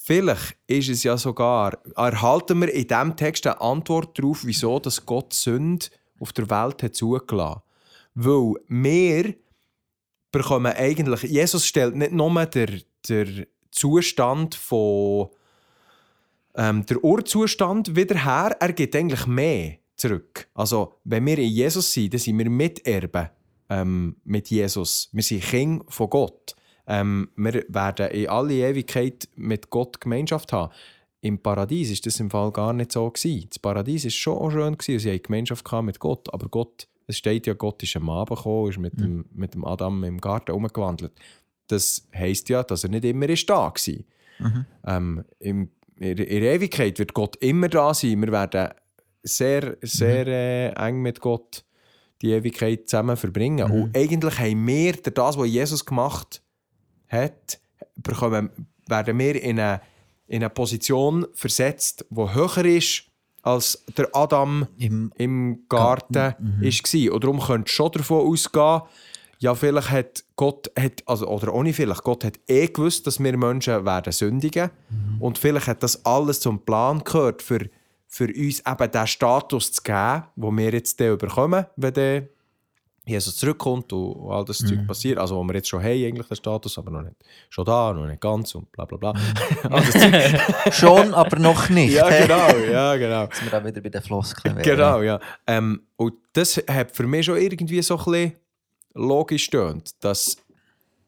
[0.09, 5.05] vielleicht ist es ja sogar, erhalten wir in diesem Text eine Antwort darauf, wieso dass
[5.05, 5.85] Gott Sünde
[6.19, 7.61] auf der Welt hat zugelassen.
[8.15, 9.35] Weil wir
[10.31, 15.29] bekommen eigentlich, Jesus stellt nicht nur den, den Zustand von
[16.55, 20.47] ähm, der Urzustand wieder her, er gibt eigentlich mehr zurück.
[20.55, 23.29] Also, wenn wir in Jesus sind, dann sind wir Miterben
[23.69, 25.09] ähm, mit Jesus.
[25.11, 26.55] Wir sind Kinder von Gott.
[26.89, 30.73] Ähm, wir werden in alle Ewigkeit mit Gott Gemeinschaft haben.
[31.21, 33.45] Im Paradies ist das im Fall gar nicht so gewesen.
[33.49, 37.17] Das Paradies ist schon auch schön gewesen, sie hatten Gemeinschaft mit Gott, aber Gott Es
[37.17, 40.51] steht ja, Gott ist am Abend gekommen, ist mit, dem, mit dem Adam im Garten
[40.51, 41.11] umgewandelt.
[41.67, 43.95] Das heisst ja, dass er nicht immer ist da war.
[44.85, 48.21] Ähm, im, in, der- in Ewigkeit wird Gott immer da sein.
[48.21, 48.69] Wir werden
[49.23, 51.63] sehr, sehr äh, eng mit Gott
[52.21, 53.69] die Ewigkeit zusammen verbringen.
[53.71, 56.41] Und eigentlich haben wir das, was Jesus gemacht
[57.09, 57.59] hat,
[57.95, 58.49] bekommen,
[58.87, 59.81] werden wir in eine,
[60.27, 63.03] in eine Position versetzt, die höher ist,
[63.41, 67.13] als der Adam Im, im Garten war.
[67.13, 68.81] Und darum könnt ihr schon davon ausgehen,
[69.41, 73.37] ja, vielleicht hat Gott, hat, also, oder ohne vielleicht, Gott hat eh gewusst, dass wir
[73.37, 74.69] Menschen werden sündigen.
[75.19, 77.69] Und vielleicht hat das alles zum Plan gehört, für,
[78.05, 82.27] für uns eben den Status zu geben, den wir jetzt bekommen, wenn der
[83.09, 85.17] Jesus zurückkommt und, all das Zeug passiert.
[85.17, 87.15] Also, wo wir jetzt schon haben, eigentlich den Status, aber noch nicht
[87.49, 89.13] schon da, noch nicht ganz und bla bla bla.
[89.63, 90.39] Zeug.
[90.71, 91.93] schon, aber noch nicht.
[91.93, 93.27] ja, genau, ja, genau.
[93.27, 94.57] Dass wir auch wieder bei den Floskeln.
[94.69, 95.19] Genau, ja.
[95.47, 98.33] Ähm, und das hat für mich schon irgendwie so ein bisschen
[98.93, 100.37] logisch stöhnt, dass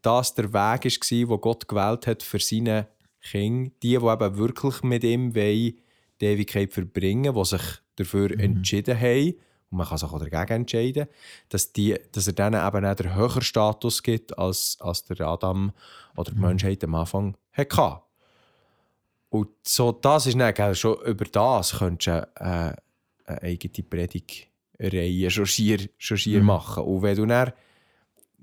[0.02, 2.88] das der Weg war, den Gott gewählt hat für seine
[3.22, 5.74] Kinder, die, die eben wirklich mit ihm wollen,
[6.20, 7.62] die Ewigkeit verbringen, die sich
[7.96, 9.36] dafür entschieden haben,
[9.72, 11.08] und man kann sich auch dagegen entscheiden,
[11.50, 15.72] dass, die, dass er denen eben auch den höheren Status gibt, als, als der Adam
[16.16, 18.02] oder die Menschheit am Anfang hatte.
[19.30, 22.76] Und so, das ist dann, gell, schon über das könntest du äh,
[23.26, 26.84] eine eigene Predigtreihe schon schier, schon schier machen.
[26.84, 27.54] Und wenn du dann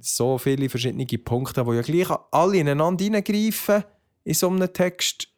[0.01, 3.85] so viele verschiedene Punkte, die ja gleich alle ineinander hineingreifen
[4.25, 5.29] in so einem Text,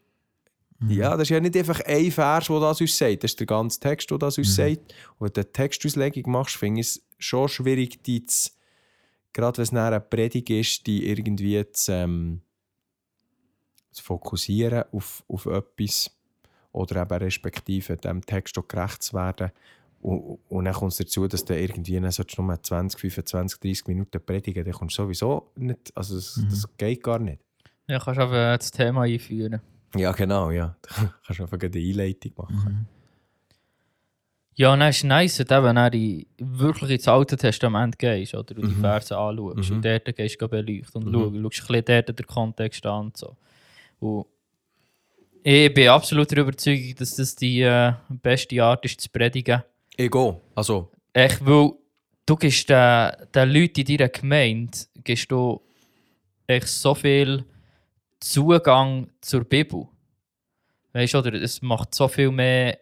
[0.88, 3.47] ja, das ist ja nicht einfach ein Vers, der das uns sagt, das ist der
[3.47, 4.95] ganze Text, der das uns sagt.
[5.19, 8.51] Und wenn du eine Textauslegung machst, finde ich es schon schwierig, die zu,
[9.33, 12.40] gerade wenn es dann eine Predigt ist, die irgendwie zu, ähm,
[13.93, 16.11] zu fokussieren auf, auf etwas
[16.73, 19.51] oder eben respektive dem Text auch gerecht zu werden.
[20.01, 23.87] Und, und dann kommt es dazu, dass du irgendwie dann du nur 20, 25, 30
[23.88, 27.43] Minuten predigen, dann kommst du sowieso nicht, also das, das geht gar nicht.
[27.87, 29.61] Ja, kannst du einfach das Thema einführen.
[29.96, 30.76] Ja, genau, ja.
[30.83, 32.88] Da kannst du einfach eine Einleitung machen.
[34.55, 38.53] Ja, und dann ist es nice, wenn du in, wirklich ins Alte Testament gehst oder
[38.55, 42.18] du die Verse anschaust und dort gehst du beleuchten und schaust, schaust ein bisschen dort
[42.18, 43.37] den Kontext an und so.
[44.00, 44.26] Und
[45.42, 49.62] ich bin absolut der Überzeugung, dass das die äh, beste Art ist, zu predigen.
[49.96, 51.72] Ego, also, Echt, weil
[52.26, 55.61] du gibst den, den Leuten in deiner Gemeinde gibst du
[56.46, 57.44] echt so viel
[58.20, 59.88] Zugang zur Bibel.
[60.92, 61.33] Weißt du, oder?
[61.35, 62.78] Es macht so viel mehr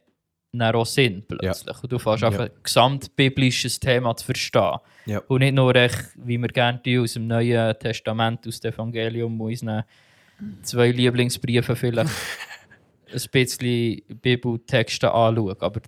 [0.52, 1.82] dann auch Sinn plötzlich.
[1.82, 2.28] Und du fängst Ja.
[2.28, 4.78] einfach ein gesamtbiblisches Thema zu verstehen.
[5.06, 5.18] Ja.
[5.28, 9.48] Und nicht nur, echt, wie wir gerne aus dem Neuen Testament, aus dem Evangelium, und
[9.50, 9.84] unseren
[10.62, 12.10] zwei Lieblingsbriefen vielleicht
[13.12, 15.56] ein bisschen Bibeltexte anschauen.
[15.60, 15.80] Aber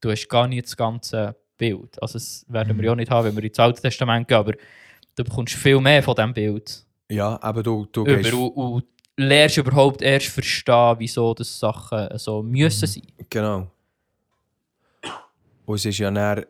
[0.00, 2.00] du hast gar nicht das ganze Bild.
[2.00, 4.52] Also das werden wir ja auch nicht haben, wenn wir ins Alte Testament gehen, aber
[5.16, 6.84] du bekommst viel mehr von diesem Bild.
[7.10, 8.32] Ja, aber du, du gehst...
[8.32, 8.84] Über, und, und
[9.16, 13.02] lernst überhaupt erst verstehen, wieso das Sachen so müssen sein.
[13.28, 13.70] Genau.
[15.66, 16.46] Und es ist ja dann,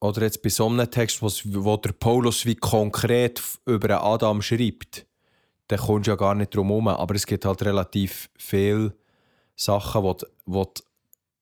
[0.00, 5.06] oder jetzt bei so einem Text, wo der Paulus wie konkret über Adam schreibt,
[5.68, 6.88] dann kommst du ja gar nicht drum herum.
[6.88, 8.94] Aber es gibt halt relativ viele
[9.54, 10.82] Sachen, wo, wo du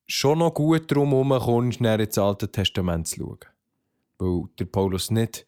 [0.07, 3.39] schon noch gut drum herum kommst, dann ins Alte Testament zu schauen.
[4.17, 5.47] Weil der Paulus nicht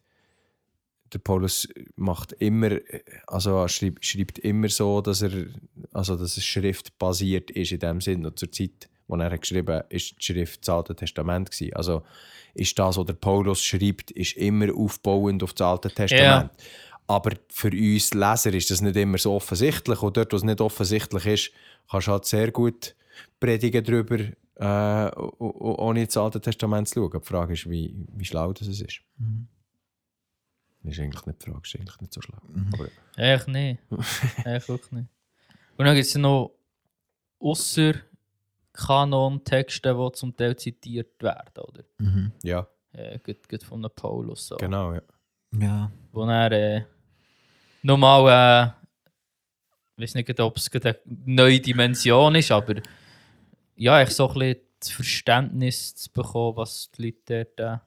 [1.14, 2.78] der Paulus macht immer,
[3.26, 5.46] also schreibt, schreibt immer so, dass er,
[5.92, 8.26] also dass es schriftbasiert ist in dem Sinn.
[8.26, 11.74] Und zur Zeit, wo er geschrieben hat, ist die Schrift das Alte Testament gewesen.
[11.74, 12.02] Also
[12.54, 16.50] ist das, was der Paulus schreibt, ist immer aufbauend auf das Alte Testament.
[17.06, 20.02] Aber für uns Leser ist das nicht immer so offensichtlich.
[20.02, 21.50] Und dort, wo es nicht offensichtlich ist,
[21.90, 22.96] kannst du halt sehr gut
[23.38, 24.18] predigen darüber,
[24.56, 27.20] äh, ohne ins Alte Testament zu schauen.
[27.22, 28.80] Die Frage ist, wie, wie schlau das ist.
[28.80, 28.94] Das
[30.90, 32.38] ist eigentlich nicht die Frage, ist eigentlich nicht so schlau.
[32.72, 33.80] Aber, Echt nicht.
[34.44, 35.08] Echt wirklich nicht.
[35.76, 36.54] Und dann gibt es noch
[37.38, 37.94] außer
[38.72, 41.84] Kanon-Texte, die zum Teil zitiert werden, oder?
[41.98, 42.32] Mhm.
[42.42, 44.48] ja, Äh, gut, gut von Paulus.
[44.48, 44.56] So.
[44.56, 44.92] genau.
[44.94, 45.02] Ja.
[45.58, 45.92] Ja.
[46.12, 46.84] Wo er äh,
[47.82, 48.90] nochmal, äh,
[49.96, 52.76] ich weiß nicht, ob es eine neue Dimension ist, aber
[53.76, 57.78] ja, ich so ein bisschen das Verständnis zu bekommen, was die Leute dort äh,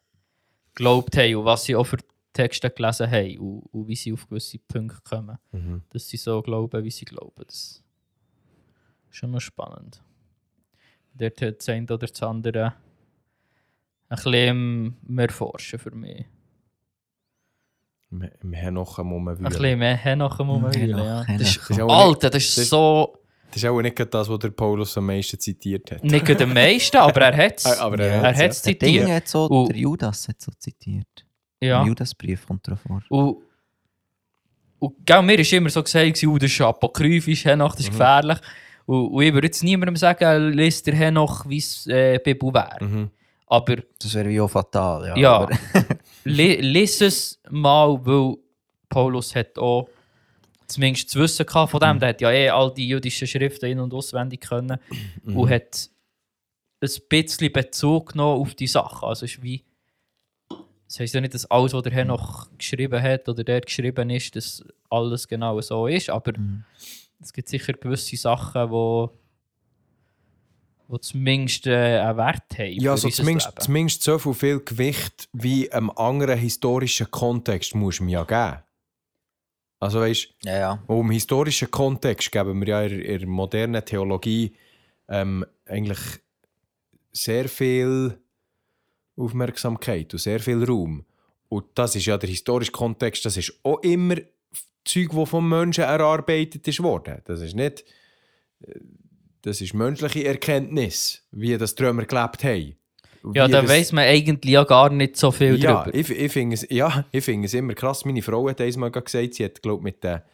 [0.73, 1.97] geglaubt haben und was sie auch für
[2.37, 5.37] Texte gelesen haben und, und wie sie auf gewisse Punkte kommen.
[5.51, 5.81] Mhm.
[5.89, 7.43] Dass sie so glauben, wie sie glauben.
[7.45, 7.83] Das
[9.09, 10.03] ist schon noch spannend.
[11.13, 12.73] Dort hat das eine oder das andere
[14.09, 16.25] ein bisschen mehr forschen für mich.
[18.09, 21.37] Im, Henochen muss man Ein bisschen mehr Henochen muss man Henoch, wühlen, ja.
[21.37, 23.13] Das ist, Alter, das ist so...
[23.49, 26.03] Das ist auch nicht das, was der Paulus am meisten zitiert hat.
[26.03, 27.65] Nicht am meisten, aber er hat es.
[27.79, 29.09] Aber er er hat es Der Ding zitiert.
[29.09, 31.25] hat so, Und- der Judas hat so zitiert.
[31.61, 31.81] Ja.
[31.81, 33.01] Im Judasbrief kommt drauf vor.
[33.09, 33.37] Und,
[34.79, 38.37] und gell, mir war immer so gesagt, oh, das ist apokryphisch, Henoch, das ist gefährlich.
[38.85, 42.77] Und, und ich würde jetzt niemandem sagen, liest der Henoch, wie es äh, Bibel wäre.
[42.83, 43.09] Mhm.
[43.47, 45.07] Aber Das wäre wie auch fatal.
[45.07, 45.49] Ja, Ja.
[46.25, 48.35] lies es mal, weil
[48.89, 49.87] Paulus hat auch
[50.67, 51.99] zumindest das Wissen gehabt von dem.
[51.99, 54.77] Der hat ja eh all die jüdischen Schriften in- und auswendig können
[55.25, 55.89] und hat
[56.81, 59.05] ein bisschen Bezug genommen auf die Sache.
[59.05, 59.63] Also es ist wie
[60.87, 64.09] das heisst ja nicht, dass alles, was der Herr noch geschrieben hat oder der geschrieben
[64.09, 66.63] ist, dass alles genau so ist, aber Mhm.
[67.21, 69.11] es gibt sicher gewisse Sachen, wo,
[70.87, 72.71] wo zumindest äh, einen Wert haben.
[72.79, 73.61] Ja, für so unser zumindest, Leben.
[73.61, 78.63] zumindest so viel, viel Gewicht wie einem anderen historischen Kontext muss man ja geben.
[79.79, 80.83] Also weißt ja, ja.
[80.87, 84.55] du, um historischen Kontext geben wir ja in, in der modernen Theologie
[85.09, 85.99] ähm, eigentlich
[87.11, 88.17] sehr viel
[89.17, 91.05] Aufmerksamkeit und sehr viel Raum.
[91.49, 94.15] Und das ist ja der historische Kontext, das ist auch immer
[94.83, 97.21] Zeug, das vom Menschen erarbeitet ist worden.
[97.25, 97.83] Das ist nicht,
[98.61, 98.79] äh,
[99.41, 102.75] das ist menschliche Erkenntnis, wie das die Römer gelebt haben.
[103.33, 105.97] Ja, da weiss man eigentlich ja gar nicht so viel ja, drüber.
[105.97, 108.05] ich, ich finde es, ja, ich find es immer krass.
[108.05, 110.25] Meine Frau hat einmal gesagt, sie hat, glaube mit der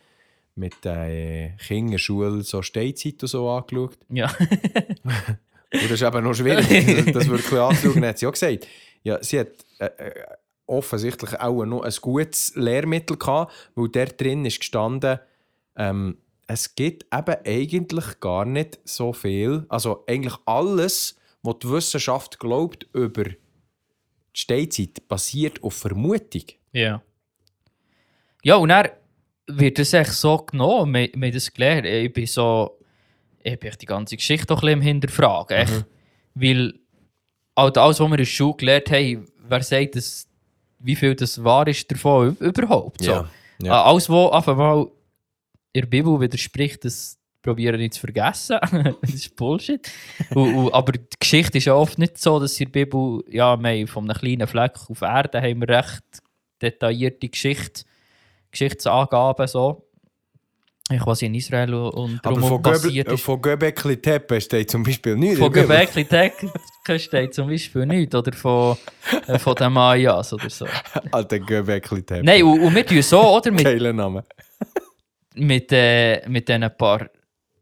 [0.56, 3.98] mit der äh, Kinderschule so Steinzeit und so angeschaut.
[4.10, 4.32] Ja.
[5.74, 6.66] Und das ist eben noch schwierig,
[7.14, 8.06] das wirklich anzuschauen.
[8.06, 8.68] Hat sie auch gesagt,
[9.04, 10.26] ja, sie hat äh, äh,
[10.66, 15.20] offensichtlich auch noch ein gutes Lehrmittel gehabt, weil dort drin ist gestanden,
[15.76, 22.40] ähm, es gibt eben eigentlich gar nicht so viel, also eigentlich alles, was die Wissenschaft
[22.40, 23.38] glaubt über die
[24.34, 26.44] Steinzeit, basiert auf Vermutung.
[26.72, 27.02] ja.
[28.46, 28.90] Ja, und dann
[29.48, 30.94] wird es echt so genommen.
[30.94, 31.86] Wir, wir das gelernt.
[31.86, 32.78] Ich bin so.
[33.44, 35.58] Ich bin die ganze Geschichte doch ein bisschen im Hinterfragen.
[35.58, 35.86] Echt.
[36.34, 36.74] Weil
[37.58, 40.28] halt alles, was wir in der Schule gelernt haben, wer sagt, dass,
[40.80, 43.04] wie viel das wahr ist davon überhaupt?
[43.04, 43.12] So.
[43.12, 43.30] Ja,
[43.62, 43.74] ja.
[43.74, 44.88] Ah, Alles, was einfach mal
[45.74, 48.58] in der Bibel widerspricht, das probieren nicht zu vergessen.
[49.02, 49.92] das ist Bullshit.
[50.34, 53.58] und, und, aber die Geschichte ist ja oft nicht so, dass in der Bibel, ja,
[53.62, 56.04] wir von einem kleinen Fleck auf Erde haben wir recht
[56.62, 57.84] detaillierte Geschichte,
[58.52, 59.86] Geschichtsangaben so.
[60.92, 63.24] Ich was in Israel und Aber von, passiert Göbel, ist.
[63.24, 65.40] von Göbekli Tepe steht zum Beispiel nichts.
[65.40, 65.52] Von.
[65.52, 66.34] Gebäckli Tech
[67.00, 68.14] steht zum Beispiel nichts.
[68.14, 68.78] Oder von,
[69.28, 70.66] äh, von den Mayas oder so.
[71.12, 72.24] Alter Göbekli Tepe.
[72.24, 73.50] Nein, und, und wir tun so, oder?
[73.52, 74.26] Mit, Geiler Name.
[75.36, 77.10] mit, äh, mit diesen paar.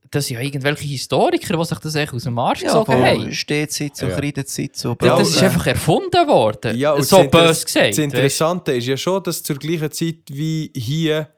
[0.10, 3.32] Das sind ja irgendwelche Historiker, die sich das echt aus dem Arsch Ja, von haben.
[3.32, 4.16] Stehzeit und Ja.
[4.18, 4.76] Kreidezeit.
[4.76, 6.76] So Das, das ist einfach erfunden worden.
[6.76, 7.92] Ja, und so bös gesagt.
[7.92, 11.30] Das Interessante ist ja schon, dass zur gleichen Zeit wie hier.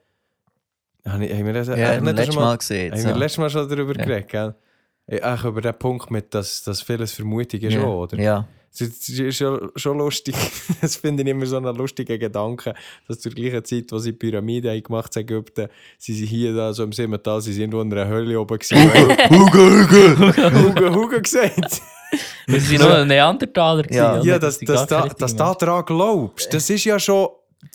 [1.06, 2.92] Habe ich- Haben wir das, Ja, wir wir das letztes schon Mal gesehen.
[2.92, 3.18] Haben wir so.
[3.18, 4.04] letztes Mal schon darüber Ja.
[4.04, 4.54] geredet, gell?
[5.06, 7.82] Ja, Auch über den Punkt mit, dass, dass vieles Vermutung ist, ja.
[7.84, 8.18] auch, oder?
[8.18, 8.46] Ja.
[8.72, 10.34] Es ist- schon, schon lustig.
[10.80, 12.72] Das finde ich immer so einen lustigen Gedanken,
[13.06, 16.26] dass zur gleichen Zeit, wo sie die Pyramide haben gemacht haben, in Ägypten, sie sind
[16.26, 18.76] hier da, so im Simmental, sie sind irgendwo in einer Höhle oben gewesen.
[19.30, 20.70] Hugo, Hugo!
[20.70, 21.80] Hugo, Hugo gesagt.
[22.46, 23.90] Wir sind noch ein Neandertaler.
[23.92, 24.20] Ja.
[24.22, 27.28] Ja, dass, gar da, dass richtigen da dran glaubst, das ist ja schon,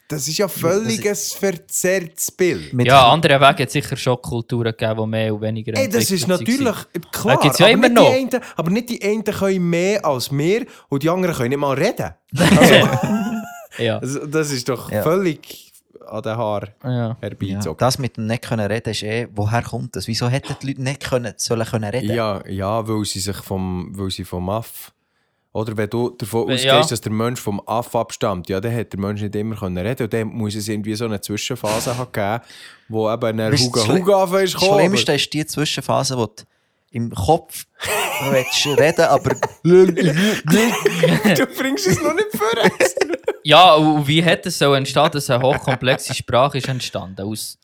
[0.09, 2.73] das ist ja völlig ein verzerrtes Bild.
[2.73, 5.87] Mit Ja, andere Wege hat es sicher schon Kulturen gegeben, die mehr und weniger Ey,
[5.87, 6.85] das ist natürlich waren.
[7.11, 8.09] klar, Da gibt's ja aber, immer nicht noch.
[8.11, 11.59] Die einen, aber nicht die einen können mehr als wir und die anderen können nicht
[11.59, 12.13] mal reden.
[12.37, 12.89] Also,
[13.77, 13.99] Ja.
[13.99, 15.03] das, das ist doch Ja.
[15.03, 15.71] völlig
[16.07, 16.89] an den Haar ja.
[16.91, 17.77] ja, herbeizogen.
[17.77, 20.07] das mit dem nicht können reden ist eh, woher kommt das?
[20.07, 22.13] Wieso hätten die Leute nicht können, sollen können reden?
[22.15, 24.91] Ja, ja, weil sie sich vom, weil sie vom Aff.
[25.51, 26.55] Oder wenn du davon Ja.
[26.73, 29.77] ausgehst, dass der Mensch vom Aff abstammt, ja, dann hat der Mensch nicht immer können
[29.79, 32.41] reden und dann muss es irgendwie so eine Zwischenphase haben gegeben,
[32.88, 34.79] wo eben ein Huga das Huga anfängt ist Das gekommen.
[34.79, 36.43] Schlimmste ist die Zwischenphase, wo du
[36.91, 37.65] im Kopf
[38.77, 42.47] reden aber aber Du bringst es noch nicht vor.
[43.43, 47.21] ja, und wie hat es so entstanden, dass eine hochkomplexe Sprache ist entstanden?
[47.21, 47.57] Aus,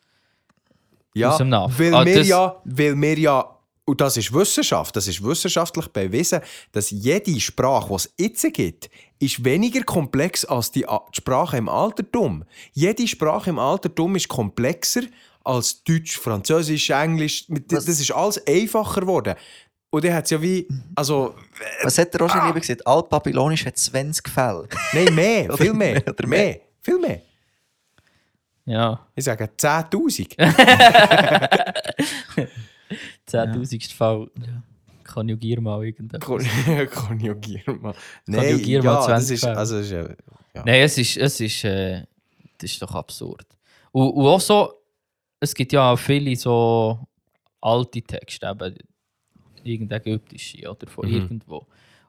[1.13, 1.71] Ja, Aus dem Naff.
[1.79, 3.54] weil, Ah, wir das- ja, weil wir ja,
[3.85, 8.89] und das ist Wissenschaft, das ist wissenschaftlich bewiesen, dass jede Sprache, die es jetzt gibt,
[9.19, 12.43] ist weniger komplex als die, Sprache im Altertum.
[12.73, 15.03] Jede Sprache im Altertum ist komplexer
[15.43, 17.45] als Deutsch, Französisch, Englisch.
[17.67, 19.35] Das ist alles einfacher geworden.
[19.91, 21.35] Und dann hat es ja wie, also,
[21.83, 22.85] was hat der Roger lieber gesagt?
[22.85, 24.67] Altbabylonisch hat 20 Fälle.
[24.93, 26.59] nein, mehr, viel mehr, mehr, oder mehr, mehr.
[26.81, 27.21] viel mehr.
[28.65, 30.35] ja, Ich sage 10'000.
[33.29, 33.93] 10.000.
[33.93, 34.29] Fall.
[35.03, 36.19] Konjugier mal irgendetwas.
[36.21, 37.93] Kon- Konjugier mal.
[38.25, 39.57] Nein, Konjugier mal ja, 20 das ist, Fälle.
[39.57, 40.07] also, ist, ja.
[40.65, 42.03] Nein, es ist, es ist, äh,
[42.57, 43.45] das ist doch absurd.
[43.91, 44.73] Und, und auch so,
[45.39, 46.99] es gibt ja auch viele so
[47.61, 48.75] alte Texte, eben
[49.63, 51.13] irgendein ägyptische oder von Mhm.
[51.15, 51.65] irgendwo.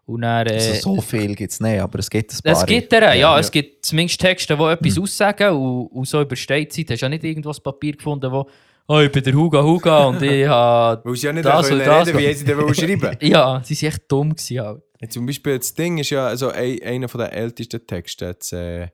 [0.07, 2.53] Und dann, äh, Also so viel gibt es nicht, aber es gibt ein paar.
[2.53, 3.51] es gibt er, ja, Ja, es ja.
[3.51, 7.25] gibt zumindest Texte, die etwas aussagen und, und so über Steinzeit hast du ja nicht
[7.25, 8.49] irgendwo ein Papier gefunden, wo
[8.89, 11.03] oh, ich bin der Huga Huga und ich habe...
[11.09, 12.09] Weil sie ja nicht Das und das.
[12.09, 14.31] reden, wie sie dann schreiben Ja, sie waren echt dumm.
[14.35, 14.83] Gewesen, halt.
[15.01, 18.89] Ja, Zum Beispiel das Ding ist ja also ein, einer der ältesten Texte, das, äh,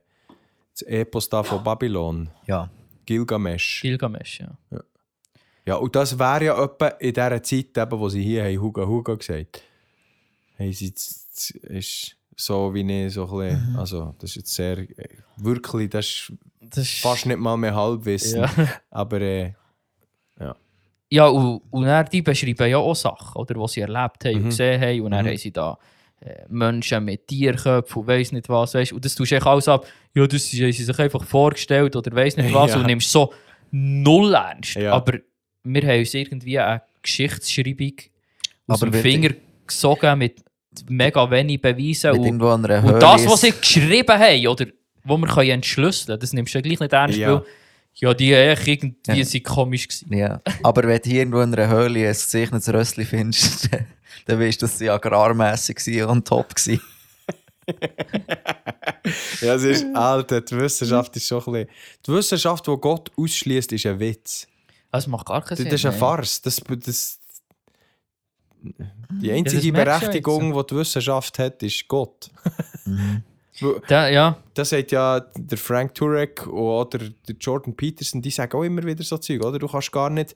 [0.73, 2.69] das Epos da von Babylon, Ja.
[3.05, 3.81] Gilgamesch.
[3.81, 4.79] Gilgamesch, ja.
[5.65, 8.85] Ja, und das wäre ja etwa in dieser Zeit, eben, wo sie hier haben, Huga
[8.85, 9.61] Huga gesagt
[10.59, 10.73] haben.
[10.73, 10.93] sie
[11.69, 14.87] ist so wie ich so ein bisschen, also das ist jetzt sehr, äh,
[15.37, 18.51] wirklich, das ist Das ist fast nicht mal mehr Halbwissen, Ja,
[18.89, 19.53] aber äh,
[21.11, 24.43] ja und, und dann, die beschreiben ja auch Sachen, oder, die sie erlebt haben Mhm.
[24.43, 25.01] und gesehen haben.
[25.01, 25.29] Und dann Mhm.
[25.29, 25.77] haben sie da
[26.21, 28.73] äh, Menschen mit Tierköpfen und weiss nicht was.
[28.73, 29.85] Weißt, und das tust du echt alles ab.
[30.15, 32.71] Ja, das haben sie sich einfach vorgestellt oder weiss nicht was.
[32.71, 32.77] Ja.
[32.79, 33.33] Und nimmst so
[33.71, 34.75] null ernst.
[34.75, 34.93] Ja.
[34.93, 35.17] Aber
[35.63, 37.93] wir haben uns irgendwie eine Geschichtsschreibung
[38.67, 39.29] aus Aber dem Finger
[39.67, 40.41] gesogen mit
[40.89, 42.11] mega wenig Beweisen.
[42.11, 44.65] Und, und das, was sie geschrieben haben, oder
[45.03, 47.33] wo wir können entschlüsseln können, das nimmst du ja gleich nicht ernst, Ja.
[47.33, 47.43] weil
[47.95, 49.25] ja, die echt irgendwie Ja.
[49.25, 50.13] sind komisch gewesen.
[50.13, 50.41] Ja.
[50.63, 53.69] Aber wenn du irgendwo in einer Höhle ein gezeichnetes Rössli findest,
[54.25, 56.81] dann weißt du, dass sie agrarmässig waren und top waren.
[59.41, 61.69] ja, es ist, Alter, die Wissenschaft ist schon ein bisschen,
[62.05, 64.47] die Wissenschaft, die Gott ausschließt, ist ein Witz.
[64.91, 65.65] Das macht gar keinen Sinn.
[65.69, 65.97] das ist eine.
[65.97, 66.41] Farce.
[66.41, 67.19] Das, das,
[69.21, 72.29] die einzige du Berechtigung, die die Wissenschaft hat, ist Gott.
[73.87, 78.63] Da, ja, Das sagt ja der Frank Turek oder der Jordan Peterson, die sagen auch
[78.63, 79.59] immer wieder so Zeug, oder?
[79.59, 80.35] Du kannst gar nicht,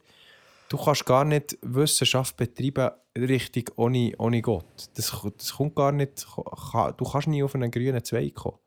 [0.68, 4.64] du kannst gar nicht Wissenschaft betreiben richtig ohne, ohne Gott.
[4.94, 6.26] Das, das kommt gar nicht,
[6.72, 8.58] kann- du kannst nie auf einen grünen Zweig kommen.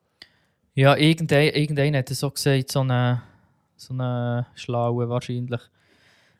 [0.75, 3.21] ja irgendein, irgendein hat es so gesagt, so eine,
[3.77, 5.61] so eine Schlaue wahrscheinlich.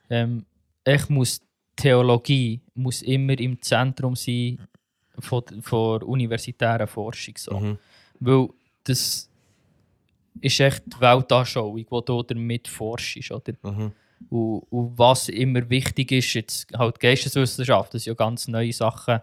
[0.10, 0.46] Ähm,
[0.86, 1.42] ich muss
[1.78, 4.60] Theologie muss immer im Zentrum sein
[5.18, 7.36] von, von universitärer Forschung.
[7.38, 7.60] So.
[7.60, 7.78] Mhm.
[8.22, 8.48] Weil
[8.84, 9.30] das
[10.40, 13.32] ist echt die Weltanschauung, die du damit forschst.
[13.32, 13.54] Oder?
[13.64, 13.92] Mhm.
[14.30, 19.20] Und, und was immer wichtig ist, jetzt halt Geisteswissenschaft, das sind ja ganz neue Sachen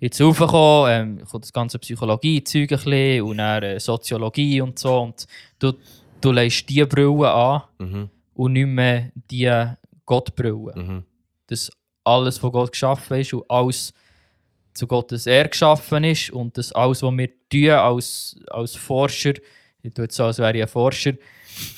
[0.00, 5.00] jetzt aufgekommen, ähm, kommt das ganze Psychologie-Zeug ein bisschen und dann äh, Soziologie und so.
[5.02, 5.26] Und
[5.58, 5.72] du,
[6.20, 8.10] du legst diese Brille an Mhm.
[8.34, 9.70] und nicht mehr die
[10.06, 10.72] Gottbrille.
[10.74, 11.04] Mhm.
[11.46, 11.70] Dass
[12.04, 13.92] alles von Gott geschaffen ist und alles
[14.74, 19.34] zu Gottes Ehre geschaffen ist und dass alles, was wir tun als, als Forscher,
[19.82, 21.12] ich tue jetzt so, als wäre ich ein Forscher,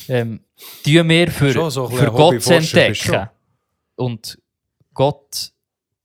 [0.08, 0.40] ähm,
[0.84, 3.28] tun wir für, so für Gott zu entdecken.
[3.96, 4.38] Und
[4.92, 5.50] Gott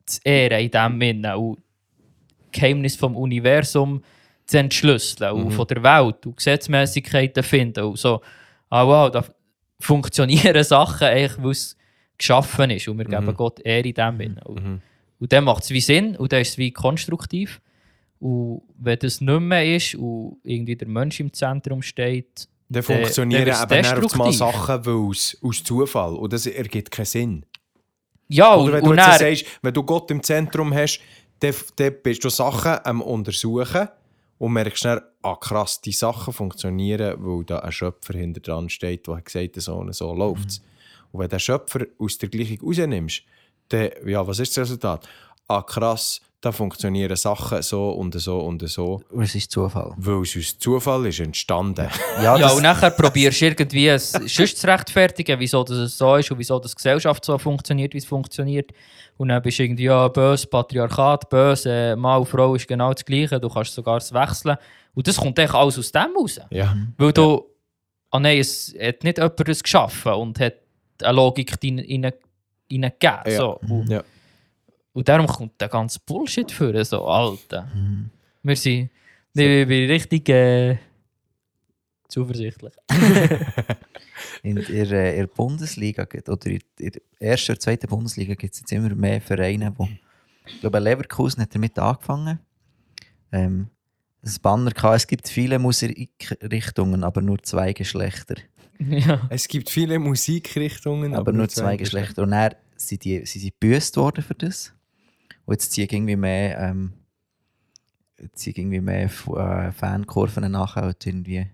[0.05, 4.03] zu ehren in dem Sinne und das Geheimnis vom Universum
[4.47, 5.51] zu entschlüsseln und Mhm.
[5.51, 8.21] von der Welt und Gesetzmäßigkeiten finden und so.
[8.69, 9.23] Ah wow, da
[9.79, 11.77] funktionieren Sachen eigentlich, weil es
[12.17, 13.35] geschaffen ist und wir geben Mhm.
[13.35, 14.41] Gott Ehre in dem Sinne.
[14.45, 14.81] Und, Mhm.
[15.19, 17.61] Und dann macht es wie Sinn und dann ist es wie konstruktiv.
[18.19, 23.47] Und wenn das nicht mehr ist und irgendwie der Mensch im Zentrum steht, Dann funktionieren
[23.47, 24.31] eben dann auf mal.
[24.31, 27.45] Sachen weil es aus Zufall und das ergibt keinen Sinn.
[28.27, 30.99] ja, und, Oder wenn du und jetzt dann, sagst, wenn du Gott im Zentrum hast,
[31.39, 33.87] dann, dann bist du Sachen am Untersuchen
[34.37, 39.07] und merkst dann, ah krass, die Sachen funktionieren, weil da ein Schöpfer hinter dran steht,
[39.07, 40.61] der hat gesagt, so und so läuft es.
[41.11, 43.23] Und wenn du den Schöpfer aus der Gleichung rausnimmst,
[43.69, 45.07] dann, ja, was ist das Resultat?
[45.47, 49.93] Ah krass, da funktionieren Sachen so und so und so, Und es ist Zufall.
[49.97, 51.87] weil es aus Zufall ist entstanden.
[52.21, 56.15] Ja, ja, und nachher probierst du irgendwie es sonst zu rechtfertigen, wieso das es so
[56.15, 58.71] ist und wieso das Gesellschaft so funktioniert, wie es funktioniert.
[59.17, 63.03] Und dann bist du irgendwie, ja, böse, Patriarchat, böse, Mann und Frau ist genau das
[63.03, 64.55] Gleiche, du kannst sogar es wechseln.
[64.93, 66.39] Und das kommt eigentlich alles aus dem raus.
[66.51, 66.75] Ja.
[66.97, 67.43] Weil du,
[68.11, 70.53] ah nein, es hat nicht jemand das geschaffen und hat
[71.03, 72.13] eine Logik rein- rein-
[72.71, 73.19] reingegeben.
[73.25, 73.37] Ja.
[73.37, 73.59] So.
[73.59, 74.03] Und, Ja.
[74.93, 77.69] und darum kommt der ganze Bullshit für so, Alter.
[77.73, 78.09] Mhm.
[78.43, 78.89] Wir sind,
[79.33, 80.77] ich bin richtig äh,
[82.07, 82.73] zuversichtlich.
[84.43, 88.71] in der, in der Bundesliga oder in der ersten oder zweiten Bundesliga gibt es jetzt
[88.71, 89.87] immer mehr Vereine, wo
[90.45, 92.39] ich glaube Leverkusen hat damit angefangen.
[93.31, 93.69] Ähm,
[94.21, 98.35] das Banner gehabt, es gibt viele Musikrichtungen, aber nur zwei Geschlechter.
[98.89, 99.27] ja.
[99.29, 102.23] Es gibt viele Musikrichtungen, aber, nur zwei Geschlechter.
[102.23, 104.73] Und dann sind die, sind gebüßt worden für das.
[105.45, 106.93] Und jetzt ziehen irgendwie mehr, ähm,
[108.33, 111.47] ziehen irgendwie mehr äh, Fankurven nachher und irgendwie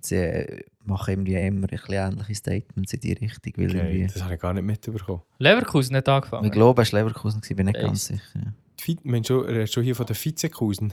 [0.00, 3.52] sie äh, machen irgendwie immer ein bisschen ähnliche Statements in die Richtung.
[3.56, 5.22] Weil Okay, das habe ich gar nicht mitbekommen.
[5.38, 6.44] Leverkusen hat angefangen.
[6.46, 7.84] ich glaube, es war Leverkusen, gewesen, bin nicht Weiss.
[7.84, 8.22] ganz sicher.
[8.34, 8.52] ja.
[8.80, 10.92] Die Vi- Mensch, du redest schon hier von den Vizekusen.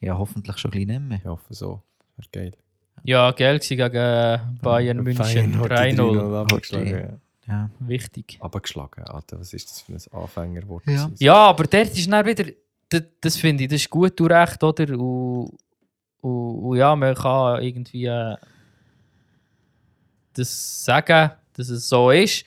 [0.00, 1.18] Ja, hoffentlich schon ein bisschen nicht mehr.
[1.18, 1.82] Ich hoffe so.
[2.16, 2.56] Wäre geil.
[3.04, 5.96] Ja, war gegen Bayern München Bayern hat die 3-0.
[5.96, 7.08] 3-0 abgeschlagen, Okay.
[7.46, 7.70] ja.
[7.80, 8.38] Wichtig.
[8.40, 9.04] abgeschlagen.
[9.04, 10.84] Alter, was ist das für ein Anfängerwort?
[10.86, 11.10] Ja.
[11.18, 12.44] Ja, aber dort ist dann wieder,
[12.88, 14.88] das, das finde ich, das ist gut und recht, oder?
[14.98, 15.56] Und,
[16.20, 18.36] und, und ja, man kann irgendwie äh,
[20.34, 22.44] das sagen, dass es so ist.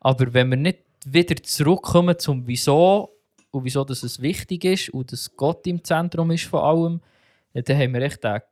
[0.00, 3.10] Aber wenn wir nicht wieder zurückkommen zum Wieso
[3.50, 7.00] und wieso dass es wichtig ist und dass Gott im Zentrum ist von allem,
[7.54, 8.42] dann haben wir echt eine,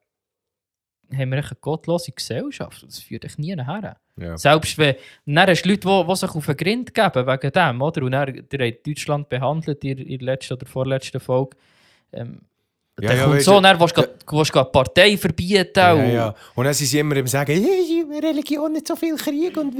[1.12, 2.84] haben wir eine gottlose Gesellschaft.
[2.86, 3.96] Das führt dich nie her.
[4.16, 4.36] Ja.
[4.36, 4.96] Selbst wenn
[5.34, 8.02] dann hast du Leute, die, die sich auf den Grind geben wegen dem, oder?
[8.02, 11.56] Und dann, ihr habt Deutschland behandelt in der letzten oder vorletzten Folge.
[12.12, 12.42] Ähm,
[13.02, 14.02] Ja, dann ja, kommt so, du, dann willst du
[14.36, 15.70] willst die Partei verbieten.
[15.76, 16.34] Ja, und- ja.
[16.54, 19.74] Und dann sind sie immer im Sagen, «Ja, Religion nicht so viel Krieg und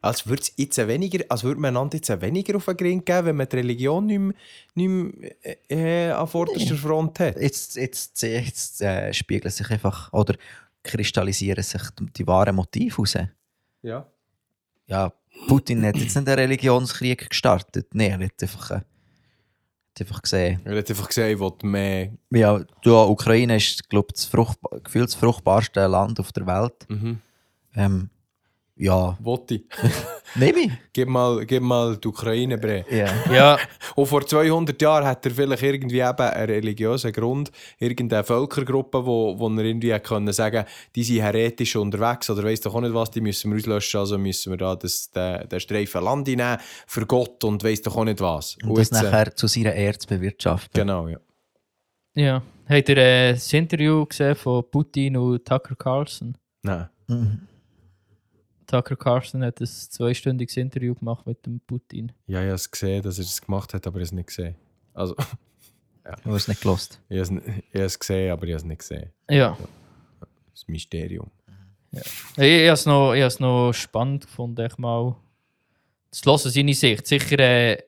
[0.00, 3.26] als würde es jetzt weniger, als würde man einander jetzt weniger auf den Grind geben,
[3.26, 4.34] wenn man die Religion nicht mehr,
[4.74, 7.40] nicht mehr äh, an vorderster Front hat.
[7.40, 10.34] Jetzt, jetzt, jetzt äh, spiegeln sich einfach oder
[10.82, 13.16] kristallisieren sich die, die wahren Motive raus.
[13.82, 14.06] Ja.
[14.86, 15.12] Ja,
[15.48, 17.88] Putin hat jetzt nicht einen Religionskrieg gestartet.
[17.94, 18.84] Nein, er hat einfach, äh, hat
[20.00, 20.60] einfach gesehen.
[20.64, 22.12] Er hat einfach ich will mehr.
[22.30, 26.86] Ja, ja Ukraine ist, glaube ich, das fruchtbar, gefühlt das fruchtbarste Land auf der Welt.
[26.88, 27.20] Mhm.
[27.74, 28.10] Ähm,
[28.76, 29.66] ja, Wotti.
[30.34, 30.72] nehme ich.
[30.92, 32.84] Gib mal, gib mal die Ukraine bre.
[32.90, 33.08] Ja.
[33.32, 33.58] ja,
[33.94, 39.38] Und vor 200 Jahren hat er vielleicht irgendwie eben einen religiösen Grund, irgendeine Völkergruppe, wo,
[39.38, 40.64] wo er irgendwie können sagen
[40.94, 44.18] die sind heretisch unterwegs oder weiss doch auch nicht was, die müssen wir auslöschen, also
[44.18, 48.04] müssen wir da das, den, den Streifen Land nehmen für Gott und weiss doch auch
[48.04, 48.56] nicht was.
[48.62, 50.80] Und das jetzt, äh, nachher zu seiner Ehre zu bewirtschaften.
[50.80, 51.18] Genau, ja.
[52.14, 52.42] ja.
[52.68, 56.36] Habt ihr äh, das Interview gesehen von Putin und Tucker Carlson?
[56.62, 56.88] Nein.
[57.08, 57.48] Mhm.
[58.66, 62.12] Tucker Carlson hat ein zweistündiges Interview gemacht mit dem Putin.
[62.26, 64.26] Ja, ich habe es gesehen, dass er es gemacht hat, aber ich habe es nicht
[64.28, 64.54] gesehen.
[64.92, 65.14] Also,
[66.22, 67.00] Du hast es nicht gelost.
[67.08, 67.40] ich habe
[67.72, 69.10] es, ich gesehen, aber ich habe es nicht gesehen.
[69.30, 69.56] Ja.
[70.52, 71.30] Das Mysterium.
[71.90, 72.00] Ich,
[72.36, 75.16] ich habe es noch, ich noch spannend gefunden, echt mal
[76.10, 77.06] zu hören, seine Sicht.
[77.06, 77.78] Sicher äh,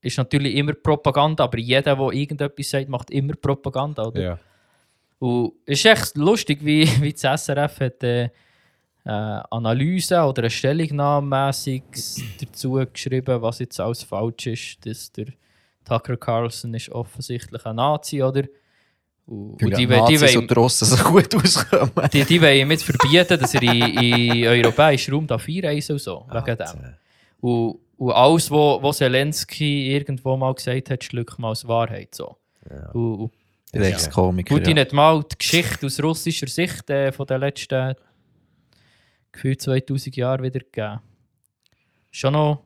[0.00, 4.04] ist natürlich immer Propaganda, aber jeder, der irgendetwas sagt, macht immer Propaganda.
[4.06, 4.20] Oder?
[4.20, 4.38] Ja.
[5.18, 8.30] Und es ist echt lustig, wie, wie das SRF hat, äh,
[9.04, 11.50] äh, Analyse oder eine Stellungnahme
[12.40, 14.86] dazu geschrieben, was jetzt alles falsch ist.
[14.86, 15.26] Dass der
[15.84, 18.44] Tucker Carlson ist offensichtlich ein Nazi, oder?
[19.26, 21.92] Und, und die, ja, die, die, wollen- Russen so gut auskommen.
[22.12, 26.00] die, die wollen ihm jetzt verbieten, dass er in, in europäischen Raum darf einreisen und
[26.00, 26.26] so.
[26.30, 26.94] Wegen dem.
[27.40, 32.14] Und, und alles, was wo Zelensky irgendwo mal gesagt hat, schluckt man als Wahrheit.
[32.14, 32.36] So.
[32.92, 33.32] Und, und
[33.72, 34.54] Der Ex-Komiker.
[34.54, 34.82] Putin ja.
[34.82, 37.94] hat mal die Geschichte aus russischer Sicht äh, von den letzten
[39.32, 41.00] gefühlt 2000 Jahren wieder gegeben.
[42.10, 42.64] Schon noch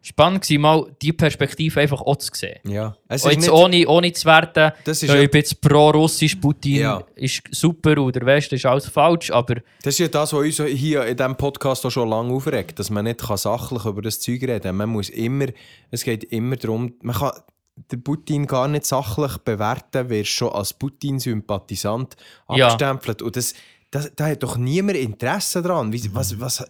[0.00, 2.60] spannend gewesen, mal die Perspektive einfach auch zu sehen.
[2.68, 2.94] Ja.
[3.08, 6.34] Es jetzt nicht, ohne, ohne zu werten, das ist ja, ja, ich bin jetzt pro-russisch,
[6.36, 7.02] Putin Ja.
[7.14, 10.70] ist super und der Westen ist alles falsch, aber Das ist ja das, was uns
[10.78, 14.20] hier in diesem Podcast auch schon lange aufregt, dass man nicht kann sachlich über das
[14.20, 14.76] Zeug reden kann.
[14.76, 15.46] Man muss immer,
[15.90, 17.32] es geht immer darum, man kann
[17.90, 22.14] den Putin gar nicht sachlich bewerten, wird schon als Putin-Sympathisant
[22.50, 22.66] Ja.
[22.68, 23.22] abgestempelt.
[23.22, 23.54] Und das,
[23.94, 25.92] das, da hat doch niemand Interesse daran.
[25.92, 26.64] Wie, was, was,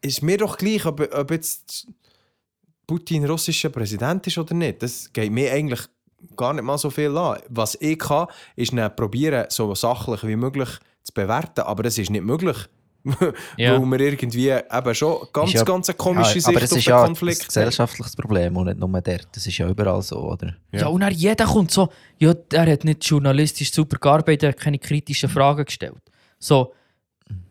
[0.00, 1.86] ist mir doch gleich, ob, ob jetzt
[2.86, 4.82] Putin russischer Präsident ist oder nicht.
[4.82, 5.80] Das geht mir eigentlich
[6.36, 7.38] gar nicht mal so viel an.
[7.48, 8.26] Was ich kann,
[8.56, 10.68] ist dann probieren, so sachlich wie möglich
[11.04, 11.60] zu bewerten.
[11.60, 12.56] Aber das ist nicht möglich.
[13.56, 13.80] Ja.
[13.80, 16.78] Weil wir irgendwie eben schon ganz, ja- ganz eine komische Ja, Sicht aber es auf
[16.78, 19.28] ist den ja ein Konflikt gesellschaftliches Problem und nicht nur dort.
[19.32, 20.54] Das ist ja überall so, oder?
[20.70, 20.86] Ja, Ja.
[20.86, 21.88] und dann jeder kommt so,
[22.18, 26.00] ja, er hat nicht journalistisch super gearbeitet, er hat keine kritischen Fragen gestellt.
[26.42, 26.74] So,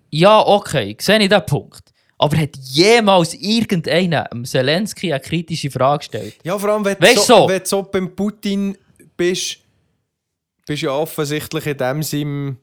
[0.09, 1.93] ja, okay, sehe ich den Punkt.
[2.17, 6.35] Aber hat jemals irgendeiner Zelensky eine kritische Frage gestellt?
[6.43, 7.49] Ja, vor allem, wenn Weißt so, so?
[7.49, 8.77] wenn du so beim Putin
[9.17, 9.59] bist,
[10.67, 12.57] bist du ja offensichtlich in dem Sinn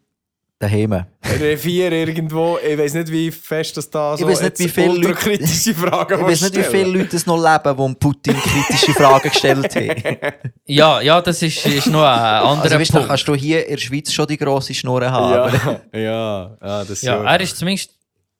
[0.61, 1.05] Daheim.
[1.23, 2.59] Revier irgendwo.
[2.59, 5.09] Ich weiß nicht, wie fest das da so Ich weiss nicht, wie jetzt viele Leute-
[5.09, 9.29] ultrakritische Fragen Ich weiß nicht, wie viele Leute es noch leben, die Putin kritische Fragen
[9.31, 10.19] gestellt haben.
[10.67, 13.09] Ja, ja, das ist, ist noch ein anderer Also weißt du, Punkt.
[13.09, 15.33] kannst du hier in der Schweiz schon die grosse Schnur haben.
[15.33, 17.93] aber Ja, ja, ja, das ja, er ist zumindest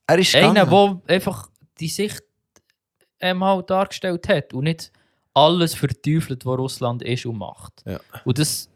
[0.09, 1.01] Er ist einer, gegangen.
[1.09, 1.49] der einfach
[1.79, 2.23] die Sicht
[3.21, 4.91] einmal dargestellt hat und nicht
[5.35, 7.75] alles verteufelt, was Russland ist und macht.
[7.87, 8.01] Ja.
[8.25, 8.69] Und das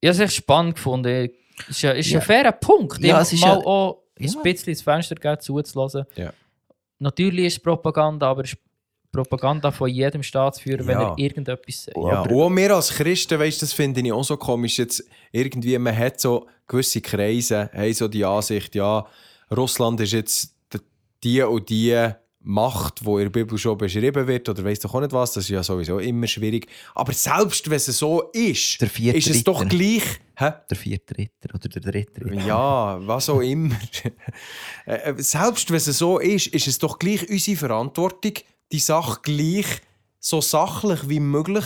[0.00, 1.30] ich habe es echt spannend gefunden.
[1.68, 2.18] Ist, ein- ist Ja.
[2.20, 4.30] ein fairer Punkt, Ja, es ist mal ja- auch Ja.
[4.36, 6.04] ein bisschen ins Fenster geben, zuzulassen.
[6.16, 6.32] Ja.
[6.98, 8.58] Natürlich ist es Propaganda, aber es ist
[9.10, 11.10] Propaganda von jedem Staatsführer, wenn Ja.
[11.10, 11.96] er irgendetwas sagt.
[11.96, 14.78] Ja, und auch wir als Christen, weißt, das finde ich auch so komisch.
[14.78, 19.06] Jetzt irgendwie, man hat so gewisse Kreise, haben so die Ansicht, ja,
[19.54, 20.54] Russland ist jetzt
[21.22, 22.08] die und die
[22.44, 25.44] Macht, wo in der Bibel schon beschrieben wird, oder weiss doch auch nicht was, das
[25.44, 26.66] ist ja sowieso immer schwierig.
[26.94, 29.76] Aber selbst wenn es so ist, ist es doch Ritter.
[29.76, 30.02] gleich.
[30.36, 30.50] Hä?
[30.68, 32.44] Der vierte Ritter oder der dritte Ritter.
[32.46, 33.76] Ja, was auch immer.
[34.86, 38.32] Äh, äh, Selbst wenn es so ist, ist es doch gleich unsere Verantwortung,
[38.72, 39.66] die Sache gleich
[40.18, 41.64] so sachlich wie möglich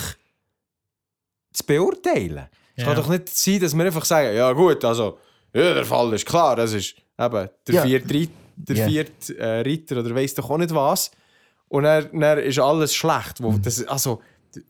[1.53, 2.47] zu beurteilen.
[2.75, 2.89] Es Ja.
[2.89, 5.19] kann doch nicht sein, dass wir einfach sagen, ja gut, also,
[5.55, 7.83] ja, der Fall ist klar, das ist eben der Ja.
[7.83, 8.87] vierte, Rit- der Ja.
[8.89, 11.11] vierte äh, Ritter oder weiss doch auch nicht was.
[11.69, 13.41] Und dann, dann ist alles schlecht.
[13.43, 14.21] Wo, das, also,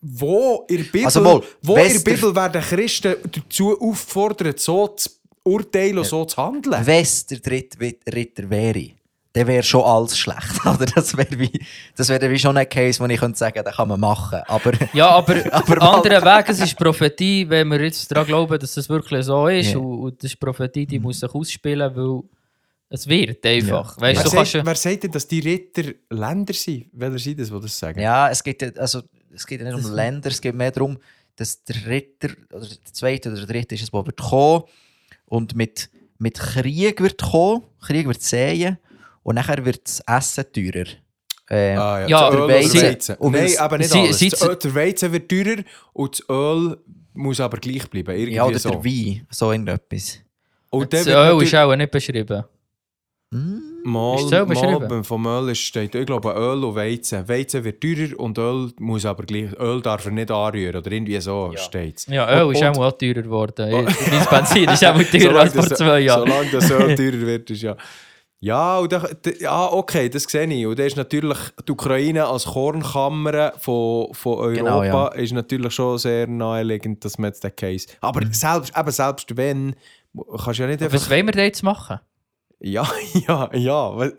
[0.00, 1.06] wo in der Bibel, Mhm.
[1.06, 5.10] Also mal, wo in der Bibel werden Christen dazu auffordert, so zu
[5.44, 6.84] urteilen und so zu handeln?
[6.86, 7.78] Wenn der dritte
[8.12, 8.90] Ritter wäre,
[9.34, 10.56] dann wäre schon alles schlecht.
[10.64, 10.86] Oder?
[10.86, 11.52] Das wäre wie,
[11.94, 14.40] das wäre wie schon ein Case, wo ich könnte sagen, den kann man machen.
[14.46, 18.58] Aber Ja, aber, Aber aber andere Weg, es ist Prophetie, wenn wir jetzt daran glauben,
[18.58, 19.72] dass es wirklich so ist.
[19.72, 19.78] Ja.
[19.78, 22.22] Und, und das ist Prophetie, die muss sich ausspielen, weil
[22.88, 23.96] es wird einfach.
[23.96, 24.02] Ja.
[24.02, 26.86] Weißt Wer, sagt, wer sagt denn, dass die Ritter Länder sind?
[26.92, 28.00] Welcher sind das, die das sagen?
[28.00, 29.02] ja, es geht, ja- also,
[29.34, 30.98] es geht nicht um Länder, es geht mehr darum,
[31.36, 34.64] dass der Ritter, oder der zweite oder der dritte ist es, der wird kommen
[35.26, 38.78] und mit, mit Krieg wird kommen, Krieg wird säen
[39.22, 40.86] und nachher wird das Essen teurer.
[41.48, 42.82] Ähm, Ah, ja, Ja, Öl Weizen.
[42.82, 43.14] Weizen.
[43.16, 44.18] Und Nein, aber nicht sie- alles.
[44.18, 45.62] sie- Das Öl- der Weizen wird teurer
[45.92, 46.76] und das Öl
[47.14, 48.10] muss aber gleich bleiben.
[48.16, 48.70] Irgendwie ja, oder so.
[48.70, 50.18] der Wein, so irgendetwas.
[50.70, 52.44] Und das Öl ist auch nicht beschrieben.
[53.34, 53.60] Hm?
[53.84, 57.28] Mal, Ist so mal vom Öl ist- steht, ich glaube, Öl und Weizen.
[57.28, 61.20] Weizen wird teurer und Öl muss aber gleich, Öl darf er nicht anrühren oder irgendwie
[61.20, 61.58] so Ja.
[61.60, 63.70] steht Ja, Öl ist Und- auch teurer geworden.
[63.70, 63.86] Mein
[64.30, 66.28] Benzin ist auch teurer als vor zwei Jahren.
[66.28, 67.76] Solange das Öl teurer wird, ist ja...
[68.38, 70.66] Ja, und da, da, ja, okay, das sehe ich.
[70.66, 75.08] Und da ist natürlich die Ukraine als Kornkammer von, von Europa Genau, ja.
[75.08, 77.88] ist natürlich schon sehr naheliegend, dass man jetzt den Case...
[78.02, 78.32] Aber Mhm.
[78.34, 79.74] selbst, eben selbst wenn,
[80.44, 81.10] kannst du ja nicht Was einfach...
[81.10, 81.98] wollen wir da jetzt machen?
[82.60, 82.88] Ja,
[83.28, 84.04] ja, ja.
[84.04, 84.10] ja.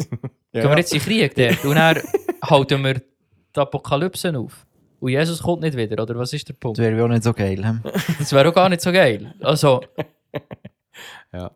[0.52, 1.98] Gehen wir jetzt in den Krieg dort und dann
[2.44, 4.66] halten wir die Apokalypse auf?
[5.00, 6.78] Und Jesus kommt nicht wieder, oder was ist der Das Punkt?
[6.78, 7.64] wäre auch nicht so geil.
[7.64, 7.82] hm?
[8.20, 9.34] Das wäre auch gar nicht so geil.
[9.42, 9.82] Also,
[11.34, 11.52] Ja.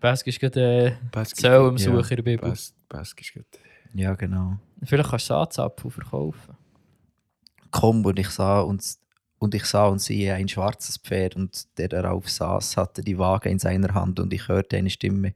[0.00, 2.54] Pesk ist gerade äh, Zell ja, Suchen in der Bibel.
[2.88, 3.46] Pesk ist gut.
[3.94, 4.58] Ja, genau.
[4.84, 6.56] Vielleicht kannst du Saatzapfel verkaufen.
[7.70, 8.82] Komm, und ich sah und,
[9.38, 13.48] und ich sah und siehe ein schwarzes Pferd und der darauf saß, hatte die Waage
[13.48, 15.34] in seiner Hand und ich hörte eine Stimme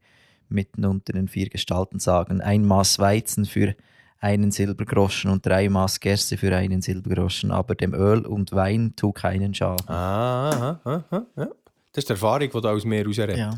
[0.48, 3.74] mitten unter den vier Gestalten sagen, ein Maß Weizen für
[4.18, 9.12] einen Silbergroschen und drei Maß Gerste für einen Silbergroschen, aber dem Öl und Wein tu
[9.12, 9.88] keinen Schaden.
[9.88, 11.46] Ah, aha, aha, aha, ja.
[11.92, 13.36] Das ist die Erfahrung, die da aus mir rausredet.
[13.38, 13.50] Ja.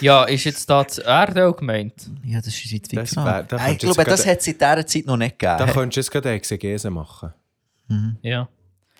[0.00, 2.10] Ja, ist jetzt da das Erdöl gemeint?
[2.24, 5.36] ja, das ist jetzt da Ich glaube, das hat es in dieser Zeit noch nicht
[5.42, 5.72] Da gegeben.
[5.74, 7.32] könntest du jetzt gerade eine Exegese machen.
[7.88, 8.16] Mhm.
[8.22, 8.48] Ja.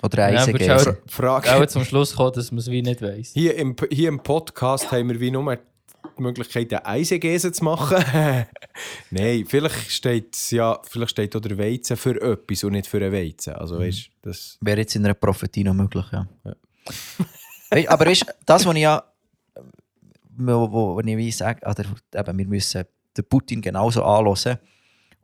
[0.02, 0.78] Oder Ja, aber Eisengäse.
[0.84, 1.52] schau- Frage.
[1.54, 3.32] Auch zum Schluss kommen, dass man es wie nicht weiss.
[3.32, 7.96] Hier im, hier im Podcast haben wir wie nur die Möglichkeit, eine Eisengese zu machen.
[9.10, 13.12] Nein, vielleicht steht, ja, vielleicht steht auch der Weizen für etwas und nicht für einen
[13.12, 13.54] Weizen.
[13.54, 14.58] Also, weißt du, das.
[14.60, 16.26] Wäre jetzt in einer Prophetie noch möglich, ja.
[17.70, 19.02] Weißt, aber weißt, das, was ich ja,
[20.38, 21.84] wo, wo, wo ich wie sage, oder,
[22.14, 22.84] eben, wir müssen
[23.16, 24.58] den Putin genauso anhören.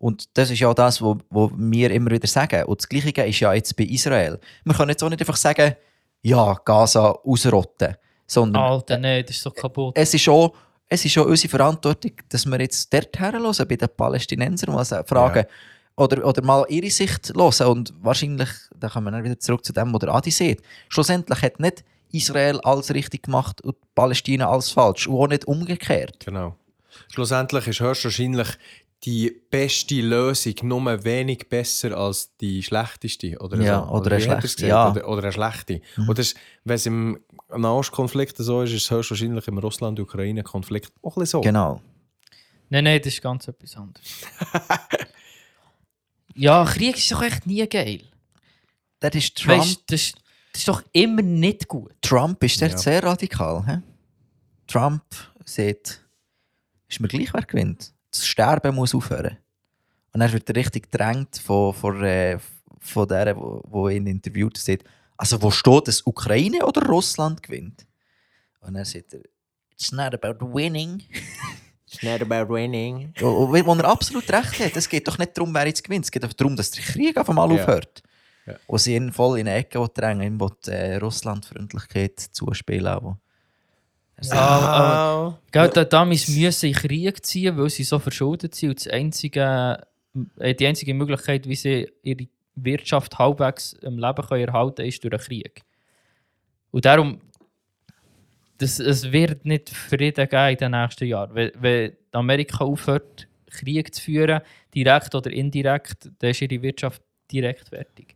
[0.03, 2.65] Und das ist ja das, was wo wir immer wieder sagen.
[2.65, 4.41] Und das Gleiche ist ja jetzt bei Israel.
[4.65, 5.77] Wir können jetzt auch nicht einfach sagen,
[6.23, 7.95] ja, Gaza ausrotten.
[8.27, 9.97] Sondern Alter, nein, das ist so kaputt.
[9.97, 10.51] es ist schon,
[10.89, 15.47] es ist schon unsere Verantwortung, dass wir jetzt dort herhören, bei den Palästinensern und fragen,
[15.97, 17.69] oder, oder mal ihre Sicht hören.
[17.69, 20.63] Und wahrscheinlich, da kommen wir dann wieder zurück zu dem, was der Adi sieht.
[20.89, 25.07] Schlussendlich hat nicht Israel alles richtig gemacht und Palästina alles falsch.
[25.07, 26.27] Und auch nicht umgekehrt.
[26.27, 26.57] Genau.
[27.09, 28.49] Schlussendlich ist höchstwahrscheinlich
[29.05, 33.37] die beste Lösung nur wenig besser als die schlechteste.
[33.41, 33.93] Oder, Ja, so.
[33.95, 34.91] oder eine wie hat er es schlechte, ja.
[34.91, 35.81] Oder, oder eine schlechte.
[35.97, 36.35] Und das,
[36.65, 37.19] wenn es im
[37.55, 41.41] Nahostkonflikt so ist, ist es höchstwahrscheinlich im Russland-Ukraine-Konflikt auch ein bisschen so.
[41.41, 41.83] Genau.
[42.71, 44.07] Nein, nein, das ist ganz etwas anderes.
[46.35, 48.03] ja, Krieg ist doch echt nie geil.
[49.01, 49.61] Das ist Trump.
[49.63, 50.15] Weißt das, ist-
[50.53, 51.93] das ist doch immer nicht gut.
[52.03, 52.77] Trump ist Ja.
[52.77, 53.65] sehr radikal.
[53.67, 53.79] He?
[54.67, 55.03] Trump
[55.45, 56.05] sagt,
[56.89, 57.93] ist mir gleich, wer gewinnt.
[58.13, 59.39] Das Sterben muss aufhören.
[60.13, 62.39] Und dann wird er richtig gedrängt von, von, äh,
[62.79, 64.85] von der, wo, wo ihn interviewt sagt,
[65.17, 67.87] Also, wo steht es, Ukraine oder Russland gewinnt?
[68.61, 69.21] Und dann sagt er,
[69.73, 71.03] It's not about winning.
[71.87, 73.13] It's not about winning.
[73.19, 74.77] Wo wo er absolut recht hat.
[74.77, 76.05] Es geht doch nicht darum, wer jetzt gewinnt.
[76.05, 77.63] Es geht einfach darum, dass der Krieg auf einmal Ja.
[77.63, 78.03] aufhört.
[78.47, 78.55] Ja.
[78.67, 82.87] Und sie ihn voll in eine Ecke will drängen, ihm will, äh, Russlandfreundlichkeit zuspielen.
[82.89, 83.17] auch.
[84.23, 88.71] Er sagt, Ah, Gell, da, da müssen in Krieg ziehen, weil sie so verschuldet sind.
[88.71, 89.87] Und das einzige,
[90.39, 95.03] äh, die einzige Möglichkeit, wie sie ihre Wirtschaft halbwegs im Leben können erhalten können, ist
[95.03, 95.63] durch einen Krieg.
[96.71, 97.21] Und darum,
[98.59, 101.35] das, es wird nicht Frieden geben in den nächsten Jahren.
[101.35, 104.41] Wenn, wenn Amerika aufhört, Krieg zu führen,
[104.75, 108.12] direkt oder indirekt, dann ist ihre Wirtschaft direkt fertig.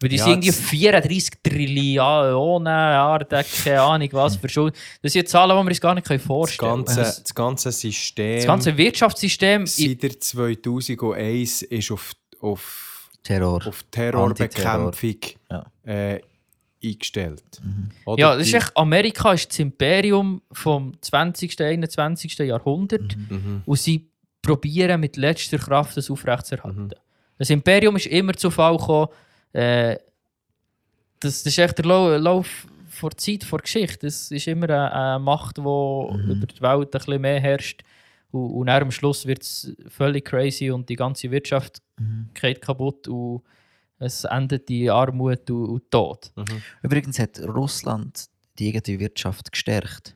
[0.00, 3.26] Weil die Ja, sind irgendwie das- 34 Trillionen Jahre,
[3.64, 4.78] keine Ahnung was, verschuldet.
[5.02, 6.84] Das sind Zahlen, die wir uns gar nicht Das vorstellen können.
[6.84, 13.66] ganze, das ganze System Das ganze Wirtschaftssystem, seit der 2001 ist auf, auf, Terror.
[13.66, 15.16] auf Terrorbekämpfung
[15.50, 15.66] Ja.
[15.84, 16.20] äh,
[16.82, 17.42] eingestellt.
[18.04, 21.60] Oder ja, das ist echt, Amerika ist das Imperium vom 20.
[21.60, 22.38] 21.
[22.38, 23.62] Jahrhundert Mhm.
[23.66, 24.08] und sie
[24.42, 26.90] probieren mit letzter Kraft das aufrechtzuerhalten.
[27.36, 29.08] Das Imperium ist immer zu Fall gekommen.
[29.52, 29.96] Äh,
[31.20, 34.06] das, das ist echt der Lau- Lauf vor Zeit, vor Geschichte.
[34.06, 37.82] Das ist immer eine, eine Macht, die über die Welt ein bisschen mehr herrscht.
[38.30, 41.78] Und, und dann am Schluss wird es völlig crazy und die ganze Wirtschaft
[42.34, 43.42] geht kaputt und
[43.98, 46.30] es endet in Armut und, und Tod.
[46.82, 48.26] Übrigens hat Russland
[48.58, 50.14] die eigene Wirtschaft gestärkt.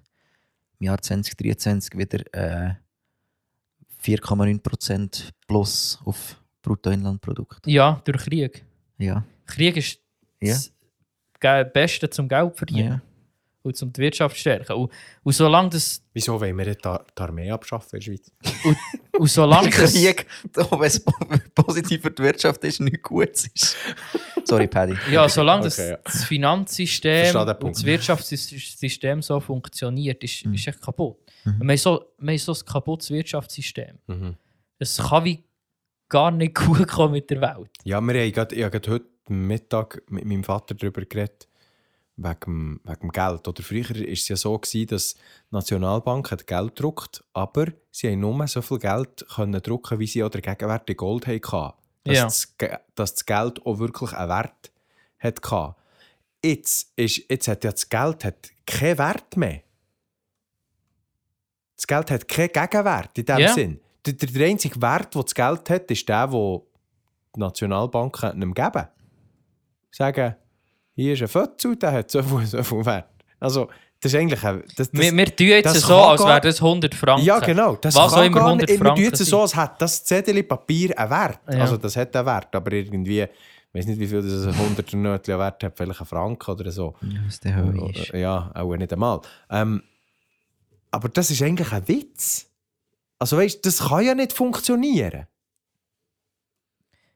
[0.78, 2.74] Im Jahr 2023 wieder äh,
[4.05, 7.66] 4,9% plus auf Bruttoinlandprodukt.
[7.66, 8.64] Ja, durch Krieg.
[9.03, 9.24] Ja.
[9.46, 9.98] Krieg ist
[10.40, 10.57] Ja.
[11.40, 13.03] das Beste zum Geld verdienen ja.
[13.62, 14.72] und zum die Wirtschaft stärken.
[14.74, 14.92] Und,
[15.24, 18.32] und solange das, Wieso wollen wir nicht die die Armee abschaffen in der Schweiz?
[19.18, 21.12] und solange das, Krieg, wenn es po-
[21.55, 23.76] positiv für die Wirtschaft ist, nichts Gutes ist.
[24.44, 24.96] Sorry, Paddy.
[25.11, 25.96] ja, solange Okay, ja.
[26.03, 30.55] das, das Finanzsystem und das Wirtschaftssystem so funktioniert, ist, Mhm.
[30.55, 31.18] ist echt kaputt.
[31.44, 33.98] Wir, haben so, wir haben so ein kaputtes Wirtschaftssystem.
[34.07, 34.36] Mhm.
[34.78, 35.44] Es kann wie
[36.12, 37.70] gar nicht gut kommen mit der Welt.
[37.84, 41.48] Ja, wir haben gerade, ich habe heute Mittag mit meinem Vater darüber geredet,
[42.16, 43.48] wegen, wegen Geld.
[43.48, 48.10] Oder früher war es ja so, gewesen, dass die Nationalbank hat Geld druckt, aber sie
[48.10, 51.72] haben nur so viel Geld können drucken, wie sie auch der Gegenwert in Gold hatten.
[52.04, 52.24] Dass, Ja.
[52.24, 52.54] das,
[52.94, 54.70] dass das Geld auch wirklich einen Wert
[55.18, 55.76] hatte.
[56.44, 59.62] Jetzt, ist, jetzt hat ja das Geld hat keinen Wert mehr.
[61.76, 63.52] Das Geld hat keinen Gegenwert in dem Ja.
[63.54, 63.80] Sinn.
[64.07, 66.61] Der, der, der einzige Wert, den das Geld hat, ist der, den
[67.34, 68.84] die Nationalbanken ihm geben.
[69.90, 70.34] Sagen,
[70.94, 73.07] hier ist ein Fötzel, der hat so viel, so viel Wert.
[73.40, 73.68] Also,
[74.00, 76.94] das ist eigentlich ein, das, das, wir, wir tun jetzt so, als wäre das 100
[76.94, 77.24] Franken.
[77.24, 77.76] Ja, genau.
[77.76, 79.26] Das Was kann auch immer gar 100 nicht- Wir Franken tun sind.
[79.28, 81.40] so, als hätte das Zettel Papier einen Wert.
[81.50, 81.61] Ja.
[81.61, 83.28] Also, das hat einen Wert, aber irgendwie, ich
[83.72, 86.94] weiß nicht, wie viel das ein 100er Nötchen Wert hat, vielleicht ein Franken oder so.
[87.03, 88.09] Ja, was der Höhe ist.
[88.12, 89.20] Ja, auch nicht einmal.
[89.50, 89.82] Ähm,
[90.90, 92.46] aber das ist eigentlich ein Witz.
[93.22, 95.28] Also, weißt das kann ja nicht funktionieren.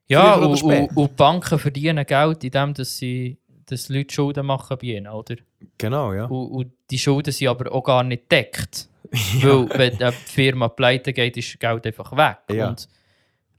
[0.07, 4.79] Ja, und, und, und die Banken verdienen Geld, indem dass sie dass Leute Schulden machen
[4.81, 5.35] bei ihnen, oder?
[5.77, 6.27] Genau, ja.
[6.27, 8.89] Und, und die Schulden sind aber auch gar nicht deckt.
[9.43, 12.57] Weil, wenn eine Firma pleite geht, ist Geld einfach weg.
[12.57, 12.69] Ja.
[12.69, 12.89] Und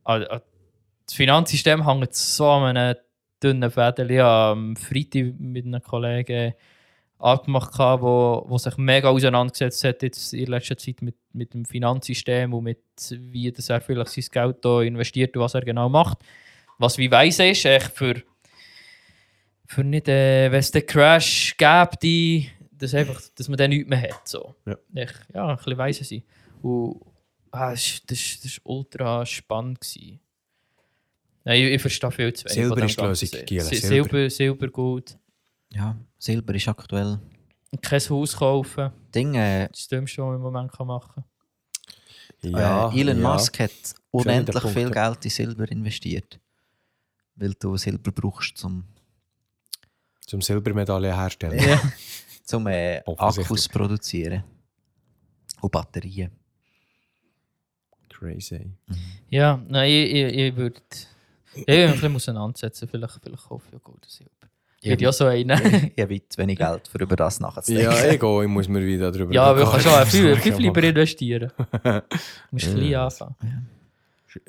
[0.05, 0.25] an
[1.05, 2.95] das Finanzsystem hängt so an einem
[3.43, 4.09] dünnen Fädel.
[4.09, 6.53] Ich habe am Freitag mit einem Kollegen
[7.19, 11.65] abgemacht, der wo, wo sich mega auseinandergesetzt hat jetzt in letzter Zeit mit, mit dem
[11.65, 15.89] Finanzsystem und mit wie das er vielleicht sein Geld da investiert und was er genau
[15.89, 16.19] macht.
[16.77, 18.21] Was wie weise ist, echt für,
[19.65, 23.89] für nicht, äh, wenn es den Crash gäbe, die, dass, einfach, dass man dann nichts
[23.89, 24.27] mehr hat.
[24.27, 24.55] So.
[24.65, 24.77] Ja.
[24.93, 26.23] Echt, ja, ein bisschen weise sein.
[26.61, 27.01] Und
[27.51, 29.81] ah, das war das, das ultra spannend.
[29.81, 30.19] Gewesen.
[31.43, 32.55] Nein, ich, ich verstehe viel zu wenig.
[32.55, 33.75] Silber ist die Lösung, Silber.
[33.75, 35.17] Silber, Silber gut.
[35.71, 37.19] Ja, Silber ist aktuell.
[37.81, 38.91] Kein Haus kaufen.
[39.13, 41.23] Ding, äh, Das ist das Dümmste, was man im Moment kann machen
[42.41, 43.33] ja äh, Elon ja.
[43.33, 43.71] Musk hat
[44.11, 44.91] unendlich viel.
[44.91, 46.39] Geld in Silber investiert.
[47.35, 48.83] Weil du Silber brauchst, um,
[50.25, 51.57] Zum Silbermedaille herstellen.
[51.59, 51.69] kann.
[51.69, 51.81] Ja.
[52.43, 53.01] zum äh.
[53.05, 54.43] Akkus produzieren.
[55.61, 56.31] Und Batterien.
[58.09, 58.71] Crazy.
[59.29, 60.81] ja, nein, ich, ich, ich würde.
[61.53, 62.87] Ich würde mich ein bisschen auseinandersetzen.
[62.87, 64.36] Vielleicht, vielleicht kaufe ich ja Gold und
[64.79, 64.85] Silber.
[64.85, 65.91] Ich ja so einen.
[65.95, 67.91] ich habe zu wenig Geld, für über das nachzudenken.
[67.91, 70.41] Ja, ich gehe, ich muss mir wieder darüber ja, aber du kannst auch viel, Sorgen
[70.41, 70.63] viel machen.
[70.63, 71.51] lieber investieren.
[71.83, 72.01] Du
[72.51, 73.05] musst klein Ja.
[73.05, 73.35] anfangen.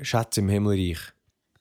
[0.03, 0.99] Schätze im Himmelreich.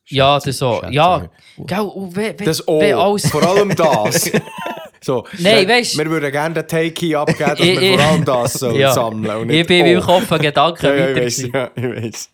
[0.09, 0.82] Ja, das so.
[0.89, 2.82] Ja, im wenn, Das auch.
[2.82, 3.30] alles.
[3.30, 4.32] Vor allem das.
[5.01, 8.05] so, Nein, wir- weisst- Wir würden gerne den Take-Key abgeben, dass Ich- wir ich- vor
[8.09, 8.91] allem das sollen Ja.
[8.91, 9.36] sammeln.
[9.38, 10.20] Und Ich nicht bin in meinem auch.
[10.20, 11.24] Kopf an Gedanken Ja, ja, weiter.
[11.26, 12.30] ich weiß, ja, ich weiß.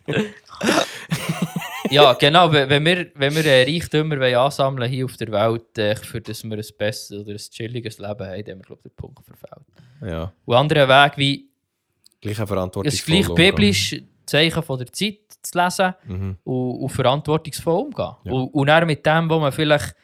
[1.94, 2.52] Ja, genau.
[2.52, 6.58] Wenn wir, wenn wir äh, Reichtümer ansammeln hier auf der Welt, äh, für dass wir
[6.58, 9.66] ein besseres oder ein chilliges Leben haben, dann haben wir, glaube ich, den Punkt verfehlt.
[10.06, 11.48] Ja, Und andere Weg wie
[12.22, 12.92] gleiche Verantwortung.
[12.92, 16.38] es gleich biblisch Zeichen von der Zeit zu lesen Mhm.
[16.44, 18.12] und, und verantwortungsvoll umgehen.
[18.24, 18.32] Ja.
[18.32, 19.96] Und, und dann mit dem, wo man vielleicht.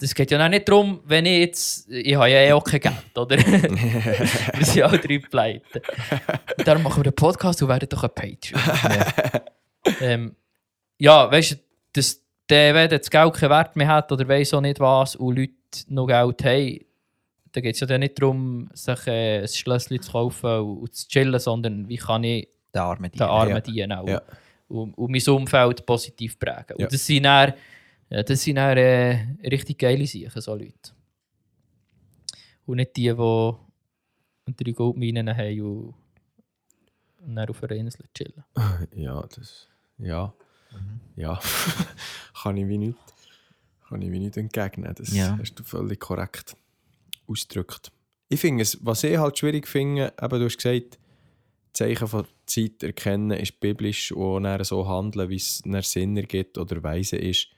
[0.00, 1.90] Das geht ja nicht darum, wenn ich jetzt.
[1.90, 3.36] Ich habe ja eh auch kein Geld, oder?
[3.38, 5.82] wir sind alle drei pleite.
[6.64, 8.60] Darum machen wir den Podcast und werden doch ein Patreon.
[10.00, 10.36] ähm,
[10.98, 11.56] ja, weißt du,
[11.92, 15.36] dass der, wenn das Geld keinen Wert mehr hat oder weiss auch nicht was und
[15.36, 15.52] Leute
[15.88, 16.78] noch Geld haben,
[17.52, 20.94] dann geht es ja dann nicht darum, sich äh, ein Schlösschen zu kaufen und, und
[20.94, 23.60] zu chillen, sondern wie kann ich Den der arme den armen Ja.
[23.60, 24.08] Diener auch.
[24.08, 24.22] Ja.
[24.68, 26.76] Und, und mein Umfeld positiv prägen.
[26.78, 26.84] Ja.
[26.84, 27.54] Und das sind dann,
[28.10, 30.92] das sind dann äh, richtig geile Sachen, so Leute.
[32.66, 33.14] Und nicht die, die
[34.64, 35.94] drei Goldminen haben und,
[37.20, 38.44] und dann auf einer Insel chillen.
[38.94, 39.68] Ja, das.
[39.98, 40.34] Ja.
[41.16, 41.40] Ja.
[42.42, 42.98] kann ich wie nicht.
[43.88, 44.94] Kann ich wie nicht entgegnen.
[44.94, 45.36] Das Ja.
[45.40, 46.56] hast du völlig korrekt
[47.26, 47.90] ausgedrückt.
[48.28, 50.98] Ich finde es, was ich halt schwierig finde, eben, du hast gesagt,
[51.72, 56.58] Zeichen von Zeit erkennen ist biblisch und dann so handeln, wie es einen Sinn ergibt
[56.58, 57.48] oder weise ist.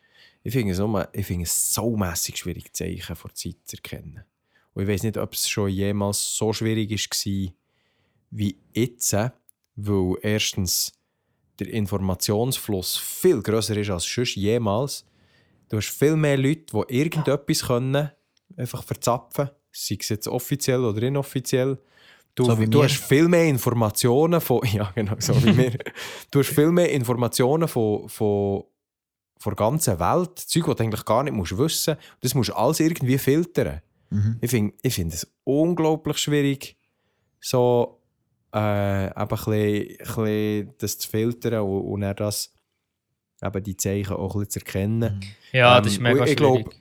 [0.42, 4.24] Ich finde es, nur, ich finde es so mässig schwierig, Zeichen von Zeit zu erkennen.
[4.74, 7.52] Und ich weiß nicht, ob es schon jemals so schwierig war
[8.30, 9.12] wie jetzt,
[9.76, 10.92] weil erstens
[11.61, 15.04] der Informationsfluss viel größer ist als sonst jemals.
[15.68, 18.11] Du hast viel mehr Leute, die irgendetwas können,
[18.56, 21.78] einfach verzapfen, sei es jetzt offiziell oder inoffiziell.
[22.34, 25.78] Du, So du hast viel mehr Informationen von, ja genau, so wie wir.
[26.30, 28.64] Du hast viel mehr Informationen von, von,
[29.38, 32.16] von der ganzen Welt, Zeug, die du eigentlich gar nicht musst wissen musst.
[32.20, 33.80] Das musst du alles irgendwie filtern.
[34.11, 34.38] Mhm.
[34.40, 36.76] Ich finde ich find es unglaublich schwierig,
[37.40, 37.99] so
[38.55, 42.53] äh, eben ein bisschen, ein bisschen das zu filtern und, und dann das,
[43.42, 45.20] eben die Zeichen auch ein bisschen zu erkennen.
[45.53, 46.64] Ja, Ähm, das ist mega und ich schwierig.
[46.64, 46.74] glaub-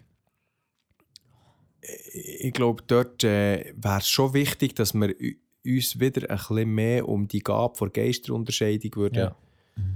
[2.13, 5.13] Ich glaube, dort äh, wäre es schon wichtig, dass wir
[5.65, 9.35] uns wieder ein bisschen mehr um die Gabe der Geisterunterscheidung würden, Ja.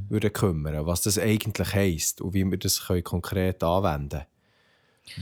[0.10, 4.22] würden kümmern, was das eigentlich heisst und wie wir das können konkret anwenden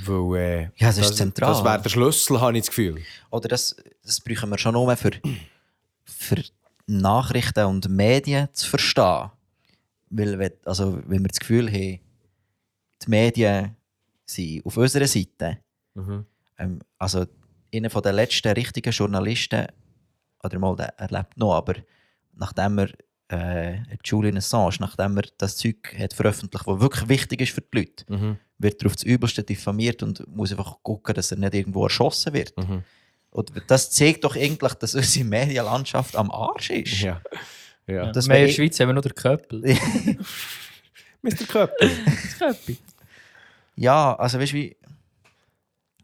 [0.05, 0.35] können.
[0.35, 1.51] Äh, Ja, das ist das, zentral.
[1.53, 3.01] Das wäre der Schlüssel, habe ich das Gefühl.
[3.31, 5.11] Oder das, das brauchen wir schon nur für,
[6.11, 6.43] für
[6.87, 9.31] Nachrichten und Medien zu verstehen.
[10.09, 11.99] Weil, wenn- also, wenn wir das Gefühl haben,
[13.03, 13.75] die Medien
[14.25, 15.59] sind auf unserer Seite.
[16.57, 17.25] Ähm, also,
[17.73, 19.67] einer von den letzten richtigen Journalisten,
[20.43, 21.75] oder mal, der, er lebt noch, aber
[22.33, 22.89] nachdem er
[23.29, 27.77] äh, Julian Assange, nachdem er das Zeug hat veröffentlicht, was wirklich wichtig ist für die
[27.77, 28.37] Leute, Mhm.
[28.57, 32.57] wird er aufs Übelste diffamiert und muss einfach gucken, dass er nicht irgendwo erschossen wird.
[32.57, 32.83] Mhm.
[33.31, 37.01] Und das zeigt doch eigentlich, dass unsere Medienlandschaft am Arsch ist.
[37.01, 37.21] Ja.
[37.87, 37.93] ja.
[38.05, 38.11] Ja.
[38.11, 39.61] das Wir in der Schweiz haben wir nur den Köppel.
[41.21, 41.45] Mr.
[41.47, 41.91] Köppel.
[42.37, 42.77] Köppel.
[43.75, 44.77] Ja, also weißt du, wie.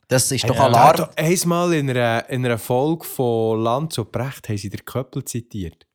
[0.08, 0.96] Das ist doch Ja, Alarm.
[0.98, 5.26] da- Einmal in einer, in einer Folge von Land zu Brecht haben sie den Köppel
[5.26, 5.86] zitiert.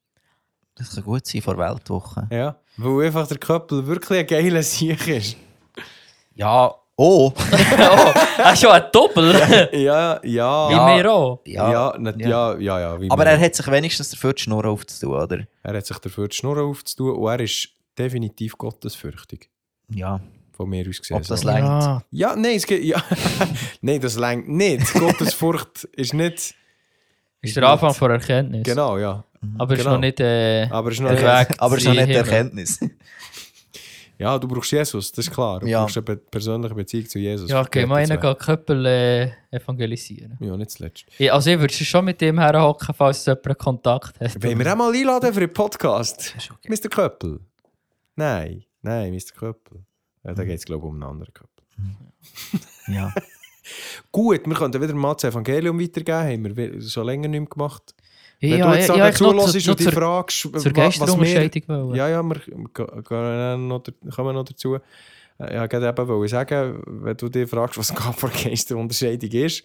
[0.75, 2.29] Das kann gut sein vor Weltwoche.
[2.31, 2.57] Ja.
[2.77, 5.37] Weil einfach der Köppel wirklich ein geiler Sieg ist.
[6.35, 7.33] Ja, oh!
[7.35, 9.33] oh, hast du schon ein Doppel?
[9.73, 10.69] Ja, ja.
[10.69, 10.97] Wie Ja.
[10.97, 11.41] wir auch.
[11.45, 12.29] Ja, Ja, nicht, ja.
[12.29, 15.39] ja, ja, ja, wie Aber er hat sich wenigstens dafür die Schnur aufzutun, oder?
[15.63, 19.49] er hat sich dafür die Schnur aufzutun und er ist definitiv gottesfürchtig.
[19.89, 20.21] Ja.
[20.53, 21.17] Von mir aus gesehen.
[21.17, 21.61] Ob das längt.
[21.67, 22.03] Ja.
[22.11, 23.03] Ja, nein, es geht, ja.
[23.81, 24.93] nein, das längt nicht.
[24.95, 26.55] Gottesfurcht ist nicht.
[27.41, 28.63] Ist der Anfang von Erkenntnis.
[28.65, 29.25] Genau, ja.
[29.59, 29.95] Aber ist Genau.
[29.95, 32.11] noch nicht äh, Aber es ist noch der nicht- Weg Aber zu schon nicht.
[32.11, 32.79] Erkenntnis.
[34.23, 35.61] Ja, du brauchst Jesus, das ist klar.
[35.61, 35.81] Du Ja.
[35.83, 37.51] brauchst eine be- persönliche Beziehung zu Jesus.
[37.51, 40.37] Ja, okay, mal einen Köppel äh, evangelisieren.
[40.41, 41.05] Ja, nicht zuletzt.
[41.19, 44.43] Ja, also ich würde schon mit dem herhocken, falls jemand Kontakt hat.
[44.43, 46.35] Wollen wir auch mal einladen für einen Podcast?
[46.51, 46.69] okay.
[46.69, 46.89] Mr.
[46.89, 47.41] Köppel?
[48.17, 49.35] Nein, nein, Mr.
[49.37, 49.81] Köppel.
[50.25, 51.65] Ja, da geht es, glaube ich, um einen anderen Köppel.
[52.89, 53.13] Ja.
[54.13, 56.45] Gut, wir könnten wieder mal das Evangelium weitergeben.
[56.51, 57.95] Haben wir schon länger nicht mehr gemacht.
[58.43, 60.73] Wenn ja, du jetzt ja, ja, zuhörst zu- und zur, fragst, zur.
[60.73, 61.95] Geisterunterscheidung wollen.
[61.95, 63.83] Ja, ja, wir noch,
[64.15, 64.75] kommen noch dazu.
[64.75, 69.63] Äh, Ja, gerade eben wollte sagen, wenn du dich fragst, was vor Geisterunterscheidung ist,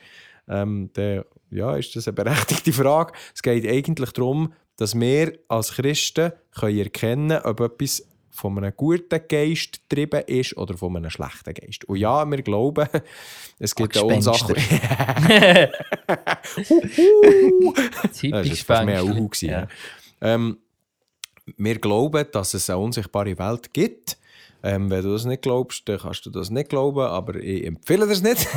[0.47, 3.13] ähm, dann ja, ist das eine berechtigte Frage.
[3.34, 8.07] Es geht eigentlich darum, dass wir als Christen können erkennen ob etwas
[8.38, 11.85] von einem guten Geist getrieben ist oder von einem schlechten Geist.
[11.85, 12.88] Und ja, wir glauben,
[13.59, 14.21] es gibt auch.
[14.21, 14.55] Sachen.
[18.01, 19.03] Das Typisch war fast mehr.
[19.03, 19.29] Uhu.
[19.41, 19.67] ja.
[20.21, 20.57] Ähm,
[21.57, 24.17] wir glauben, dass es eine unsichtbare Welt gibt.
[24.63, 28.07] Ähm, wenn du das nicht glaubst, dann kannst du das nicht glauben, aber ich empfehle
[28.07, 28.47] das nicht.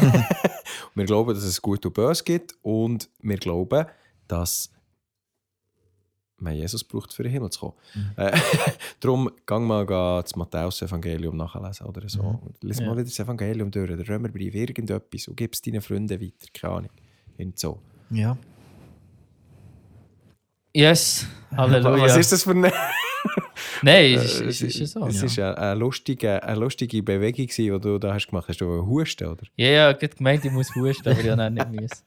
[0.95, 3.87] wir glauben, dass es Gut und Böse gibt und wir glauben,
[4.29, 4.71] dass
[6.41, 7.75] man Jesus braucht, für den Himmel zu kommen.
[8.17, 8.37] Äh,
[9.01, 12.41] darum, gang mal ga das Matthäus-Evangelium nachlesen oder so.
[12.63, 12.87] Lies Ja.
[12.87, 16.75] mal wieder das Evangelium durch, der Römerbrief, irgendetwas und gib es deinen Freunden weiter, keine
[16.75, 16.91] Ahnung.
[17.39, 17.81] Und so.
[18.11, 18.37] ja.
[20.73, 21.27] Yes,
[21.57, 22.05] Halleluja.
[22.05, 22.73] Was ist das für eine...
[23.83, 25.07] Nein, es Äh, ist, es ist so.
[25.07, 28.55] Es Ja, ist eine, eine, lustige, eine lustige Bewegung, die du da hast gemacht hast.
[28.57, 29.43] Hast du husten, oder?
[29.57, 32.05] ja, ja ich habe gemeint, ich muss husten, aber ich habe nicht müssen.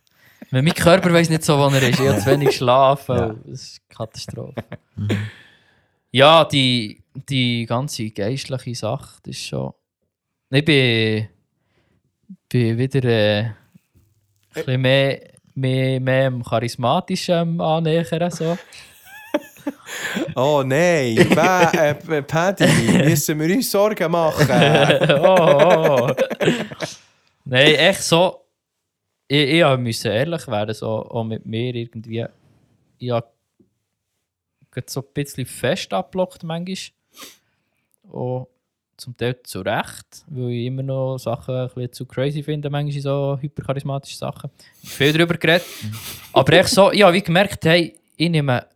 [0.51, 1.99] Mein Körper weiß nicht so, wo er ist.
[1.99, 3.17] Ich habe zu wenig schlafen.
[3.17, 3.35] Ja.
[3.45, 4.63] Das ist eine Katastrophe.
[6.11, 9.73] ja, die, die ganze geistliche Sache, das ist schon.
[10.49, 11.27] Ich bin,
[12.49, 13.55] bin wieder äh, ein
[14.53, 15.19] bisschen mehr,
[15.55, 18.31] mehr, mehr dem charismatischen annähern.
[18.31, 18.57] So.
[20.35, 22.67] Oh nein, äh, Paddy,
[23.05, 24.47] müssen wir uns Sorgen machen?
[25.21, 26.13] oh, oh.
[27.45, 28.42] Nein, echt so.
[29.33, 32.23] Ich, ich müssen ehrlich werden, so auch mit mir irgendwie.
[32.99, 33.27] Ich habe
[34.85, 36.77] so ein bisschen fest abgelockt manchmal.
[38.03, 38.47] Und
[38.95, 43.01] zum Teil zu Recht, weil ich immer noch Sachen ein bisschen zu crazy finde, manchmal
[43.01, 44.51] so hypercharismatische Sachen.
[44.83, 45.65] Viel darüber geredet.
[46.33, 48.67] Aber echt so, ich habe wie gemerkt, hey, ich nehme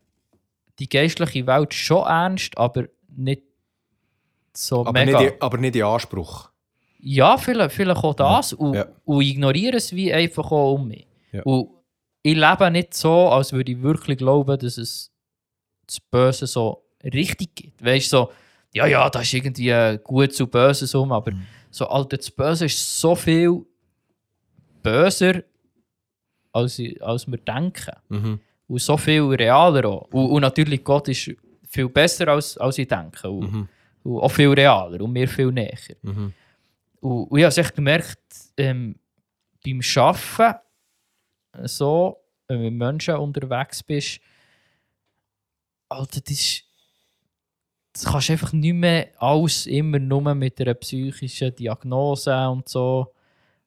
[0.79, 2.85] die geistliche Welt schon ernst, aber
[3.15, 3.43] nicht
[4.53, 5.21] so aber, mega.
[5.21, 6.49] nicht, aber nicht in Anspruch.
[6.99, 8.53] Ja, vielleicht, vielleicht auch das.
[8.53, 8.85] Und, Ja.
[9.05, 11.07] und ignoriere es wie einfach auch um mich.
[11.31, 11.43] Ja.
[11.43, 11.69] Und
[12.23, 15.11] ich lebe nicht so, als würde ich wirklich glauben, dass es
[15.85, 17.83] das Böse so richtig gibt.
[17.85, 18.31] Weißt du, so,
[18.73, 21.31] ja, ja, das ist irgendwie gut zu Böses um, aber
[21.69, 23.63] so, Alter, das Böse ist so viel
[24.83, 25.43] böser,
[26.51, 27.91] als, als wir denken.
[28.09, 28.39] Mhm.
[28.67, 30.07] Und so viel realer auch.
[30.11, 31.31] Und, und natürlich, Gott ist
[31.69, 33.29] viel besser, als, als ich denke.
[33.29, 33.69] Und, Mhm.
[34.03, 35.77] und auch viel realer und mir viel näher.
[36.01, 36.33] Mhm.
[36.99, 38.19] Und, und ich habe echt gemerkt,
[38.57, 38.99] ähm,
[39.63, 40.59] beim Arbeiten,
[41.63, 42.17] so,
[42.47, 44.19] wenn du mit Menschen unterwegs bist,
[45.89, 46.63] Alter, das ist.
[47.93, 53.11] Das kannst du einfach nicht mehr alles immer nur mit einer psychischen Diagnose und so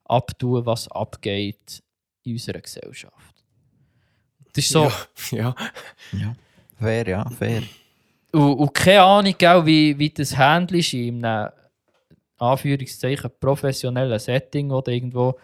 [0.04, 1.82] abtun, was abgeht
[2.22, 3.44] in unserer Gesellschaft.
[4.52, 4.84] Das ist so.
[4.84, 4.92] Ja,
[5.32, 5.54] ja.
[6.12, 6.34] Ja.
[6.78, 7.62] Fair, ja, fair.
[8.32, 11.50] Und, und keine Ahnung, wie, wie das handelst in einem
[12.40, 15.38] Anführungszeichen professionellen Setting, wo du irgendwo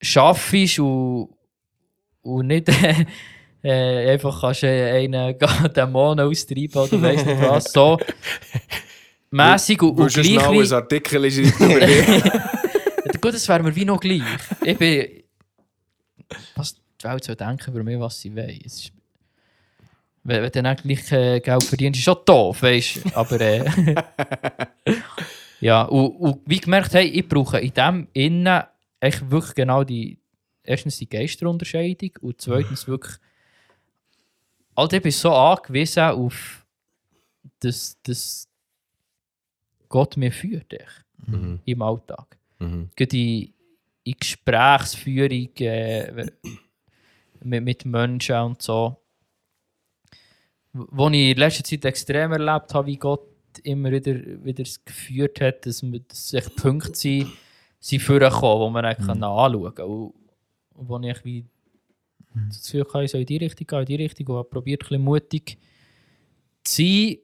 [0.00, 1.30] schaffst und,
[2.22, 2.68] und nicht
[3.62, 5.36] äh, einfach kannst äh, einen
[5.74, 7.64] Dämonen austreiben oder weiss nicht was.
[7.72, 7.98] So
[9.30, 10.50] mässig und, und du gleich.
[10.50, 12.30] wie- ein Artikel schreiben?
[13.20, 14.22] Gut, das wäre mir wie noch gleich.
[14.64, 15.22] Ich bin.
[16.56, 18.58] Was die Welt soll denken über mich, was sie will.
[18.64, 18.90] Ist,
[20.24, 23.16] wenn, wenn du dann gleich äh, Geld verdienst, ist schon doof, weißt du.
[23.16, 23.40] Aber.
[23.40, 23.64] Äh,
[25.62, 28.62] ja, und, und wie gemerkt, hey, ich brauche in dem Innen
[29.00, 30.18] echt wirklich genau die.
[30.64, 33.16] Erstens die Geisterunterscheidung und zweitens wirklich.
[34.74, 36.64] Alter, ich bin so angewiesen auf.
[37.58, 38.48] dass, dass
[39.88, 41.60] Gott mir führt echt, Mhm.
[41.64, 42.90] im Alltag Mhm.
[42.96, 43.52] in,
[44.04, 46.12] in Gesprächsführung äh,
[47.42, 48.96] mit, mit Menschen und so.
[50.72, 53.26] Wo ich in letzter Zeit extrem erlebt habe, wie Gott
[53.60, 57.28] immer wieder, wieder es geführt hat, dass, man, dass echt Punkte sind,
[57.80, 59.86] sind vorgekommen, die man kann anschauen kann.
[59.86, 60.14] Und,
[60.74, 61.44] wo ich wie
[62.48, 64.82] das Gefühl hatte, ich soll in die Richtung gehen, in die Richtung und habe probiert,
[64.82, 65.58] ein bisschen mutig
[66.64, 67.16] zu sein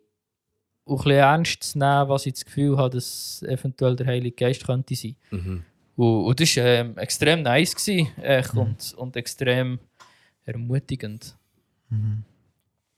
[0.85, 4.37] und ein bisschen ernst zu nehmen, was ich das Gefühl habe, dass eventuell der Heilige
[4.37, 5.17] Geist könnte sein.
[5.31, 5.65] Mhm.
[5.97, 9.79] Und, und das war ähm, extrem nice gewesen, echt, und, und extrem
[10.45, 11.37] ermutigend.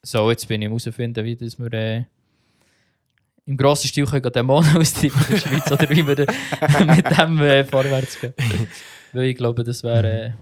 [0.02, 2.04] So, jetzt bin ich herausfinden, wie das wir äh,
[3.50, 7.38] im grossen Stil können Dämonen austreiben in der Schweiz oder wie wir da- mit dem
[7.40, 8.32] äh, vorwärts gehen.
[9.12, 10.08] Weil ich glaube, das wäre.
[10.26, 10.32] Äh,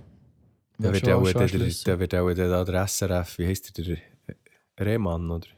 [0.79, 2.15] Da wird auch der, wird
[2.53, 3.97] auch der, SRF, wie heisst der,
[4.79, 5.49] der Rehmann, oder?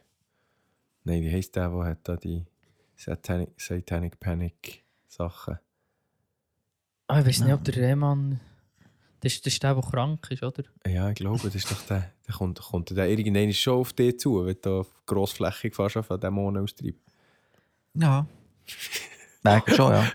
[1.04, 2.44] Nein, wie heisst der, der hat da die
[2.96, 5.58] Satanic, Satanic Panic Sachen?
[7.08, 8.38] Ah, ich weiß nicht, ob der Rehmann.
[9.22, 10.62] Das ist, das ist der, der krank ist, oder?
[10.86, 12.12] Ja, ich glaube, das ist doch der.
[12.28, 16.62] Der kommt, kommt der irgendwann schon auf dich zu, wenn du grossflächig fast auf Dämonen
[16.62, 17.09] austreibst.
[17.94, 18.26] Ja.
[19.44, 20.06] Denke schon, ja.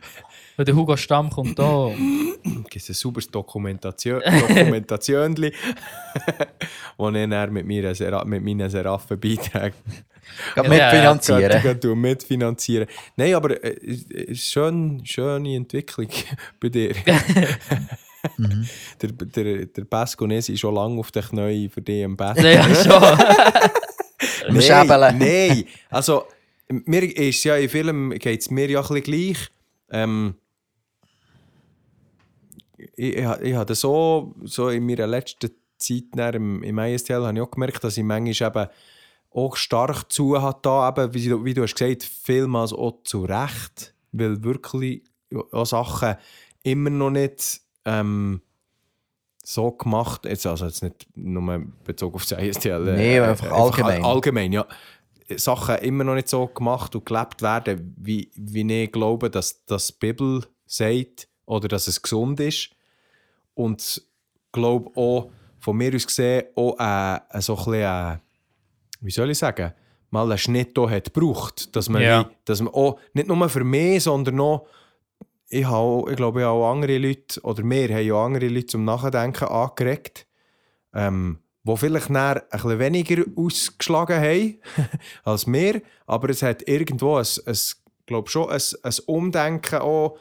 [0.56, 1.92] Weil der Hugo Stamm kommt da.
[2.44, 5.36] gibt es ein sauberes Dokumentation, Dokumentation,
[6.98, 9.74] wo ich dann mit, mir Sera mit meinen Seraphen-Beiträgen
[10.54, 11.62] Gerade Ja, ja, mitfinanzieren.
[11.62, 12.88] Gott, Gott, mitfinanzieren.
[13.16, 16.10] Nein, aber äh, es ist schön, schöne Entwicklung
[16.60, 16.96] bei dir.
[18.38, 18.68] Mhm.
[19.00, 22.36] Der, der, der Pasconesi ist schon lange auf den Knien für dich im Bett.
[22.42, 23.20] ja, schon.
[25.20, 26.26] Nein, also
[26.70, 29.50] mir ist ja in Film geht es mir ja ein bisschen gleich.
[29.92, 30.36] Ähm,
[32.78, 37.42] ich, ich, ich habe so, so in meiner letzten Zeit im, im ISTL habe ich
[37.42, 38.70] auch gemerkt, dass ich manchmal eben
[39.32, 43.26] auch stark zu hat da eben, wie, du- wie du hast gesagt, vielmals auch zu
[43.26, 45.04] Recht, weil wirklich
[45.52, 46.16] auch Sachen
[46.64, 48.42] immer noch nicht ähm,
[49.44, 54.04] so gemacht, jetzt, also jetzt nicht nur bezogen auf das ISTL, äh, Nee, einfach allgemein.
[54.04, 54.66] all- allgemein, ja.
[55.38, 59.94] Sachen immer noch nicht so gemacht und gelebt werden, wie, wie ich glaube, dass, die
[60.00, 62.70] Bibel sagt oder dass es gesund ist.
[63.54, 64.02] Und
[64.52, 68.18] glaube auch, von mir aus gesehen, auch äh, so ein bisschen, äh,
[69.02, 69.74] wie soll ich sagen,
[70.12, 71.76] mal einen Schnitt auch hat gebraucht.
[71.76, 72.22] Dass man, Ja.
[72.22, 74.68] wie, dass man auch, nicht nur für mich, sondern auch,
[75.50, 78.68] ich, habe, ich glaube, ich habe auch andere Leute, oder wir haben ja andere Leute
[78.68, 80.28] zum Nachdenken angeregt,
[80.94, 84.60] ähm, die vielleicht ein bisschen weniger ausgeschlagen haben
[85.24, 87.58] als wir, aber es hat irgendwo ein, ein
[88.06, 90.18] glaube schon ein, ein Umdenken auch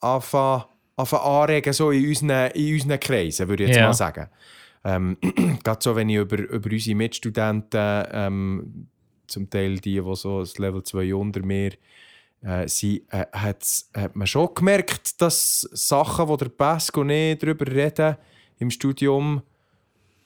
[0.00, 0.64] anfangen,
[0.96, 3.86] anfangen anregen, so in unseren, in unseren Kreisen, würde ich jetzt Ja.
[3.86, 4.28] mal sagen.
[4.84, 5.16] Ähm,
[5.62, 8.88] Gerade so, wenn ich über, über unsere Mitstudenten, ähm,
[9.26, 11.72] zum Teil die, die so das Level 2 unter mir
[12.42, 13.64] äh, sind, äh, hat
[14.14, 18.16] man schon gemerkt, dass Sachen, die der Pasco und ich darüber reden
[18.58, 19.42] im Studium,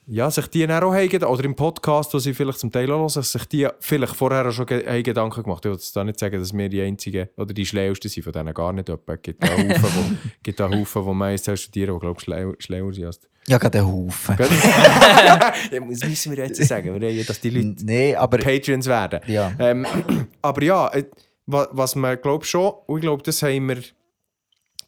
[0.06, 2.98] ja, sich die dann auch haben, oder im Podcast, wo sie vielleicht zum Teil auch
[2.98, 5.64] hören, sich die vielleicht vorher auch schon haben Gedanken gemacht.
[5.64, 8.32] Ich will jetzt da nicht sagen, dass wir die Einzigen oder die Schlauesten sind, von
[8.32, 8.88] denen gar nicht.
[8.88, 12.52] Es gibt da Haufen, wo, gibt da Haufen, wo jetzt studieren, die, glaube ich, schlau,
[12.58, 14.36] schlauer sind als Ja, gerade einen Haufen.
[14.36, 19.20] das müssen wir jetzt sagen, dass die Leute Nee, aber Patrons werden.
[19.26, 19.52] ja.
[19.58, 19.86] Ähm,
[20.42, 21.04] aber ja, äh,
[21.46, 23.78] wa- was man glaube schon, und ich glaube, das haben wir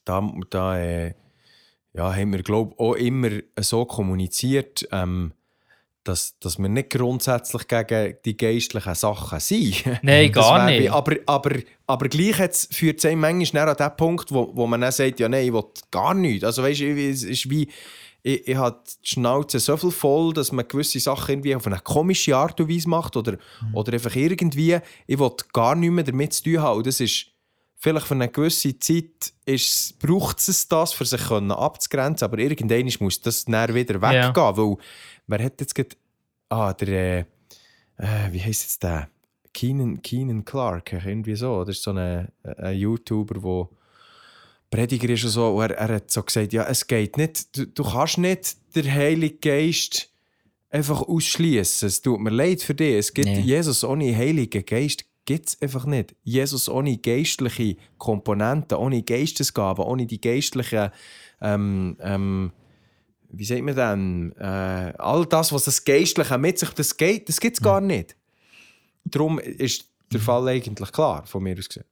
[0.04, 1.14] da, da äh,
[1.96, 5.32] ja, haben wir glaub, auch immer so kommuniziert, ähm,
[6.04, 9.84] dass, dass wir nicht grundsätzlich gegen die geistlichen Sachen sind.
[10.02, 10.90] Nein, gar nicht.
[10.90, 12.36] Aber, aber, aber gleich
[12.70, 15.52] führt es einem manchmal an den Punkt, wo, wo man dann sagt, ja nein, ich
[15.52, 16.44] will gar nichts.
[16.44, 17.68] Also weißt du, es ist wie,
[18.22, 21.80] ich, ich habe die Schnauze so viel voll, dass man gewisse Sachen irgendwie auf eine
[21.80, 23.38] komische Art und Weise macht oder,
[23.72, 26.78] oder einfach irgendwie, ich will gar nichts mehr damit zu tun haben.
[26.78, 27.26] Und das ist
[27.76, 32.90] vielleicht für eine gewisse Zeit ist, braucht es das, für sich können abzugrenzen, aber irgendwann
[33.00, 34.76] muss das dann wieder weggehen, weil
[35.26, 35.96] wer hat jetzt gerade,
[36.48, 37.24] ah, der, äh,
[37.98, 39.08] äh, wie heisst jetzt der?
[39.52, 41.64] Keenan, Keenan Clark, irgendwie so.
[41.64, 43.68] Das ist so ein, ein YouTuber, der
[44.70, 45.48] Prediger ist und so.
[45.56, 48.92] Und er, er hat so gesagt, ja, es geht nicht, du, du kannst nicht den
[48.92, 50.10] Heiligen Geist
[50.68, 51.88] einfach ausschließen.
[51.88, 52.96] Es tut mir leid für dich.
[52.96, 53.40] Es gibt Nee.
[53.40, 56.14] Jesus ohne Heiligen Geist gibt es einfach nicht.
[56.22, 60.90] Jesus ohne geistliche Komponenten, ohne Geistesgaben, ohne die geistlichen
[61.42, 62.52] ähm, ähm,
[63.30, 67.40] wie sagt man denn, äh, all das, was das Geistliche mit sich, das, geht, das
[67.40, 68.16] gibt es gar nicht.
[69.04, 71.84] Darum ist der Fall eigentlich klar, von mir aus gesehen.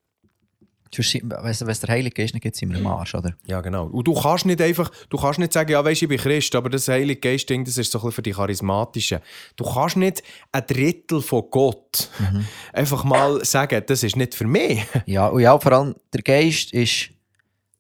[0.99, 3.35] Weißt du, wenn der Heilige Geist nicht gibt, sind wir im Arsch, oder?
[3.47, 3.87] Ja, genau.
[3.87, 6.71] Und du kannst nicht einfach, du kannst nicht sagen, ja, weisst ich bin Christ, aber
[6.71, 9.21] das Heilige Geist-Ding, das ist so ein bisschen für die Charismatischen.
[9.57, 10.23] Du kannst nicht
[10.53, 12.09] ein Drittel von Gott
[12.73, 14.85] einfach mal sagen, das ist nicht für mich.
[15.07, 17.11] Ja, und ja, vor allem der Geist ist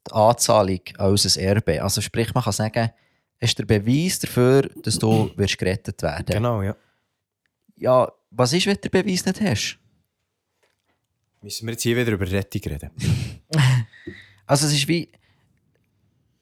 [0.06, 1.82] die Anzahlung an unser Erbe.
[1.82, 2.90] Also sprich, man kann sagen,
[3.38, 6.76] es ist der Beweis dafür, dass du wirst gerettet werden Genau, ja.
[7.76, 9.78] Ja, was ist, wenn du den Beweis nicht hast?
[11.44, 12.90] Müssen wir jetzt hier wieder über Rettung reden?
[14.46, 15.10] Also es ist wie,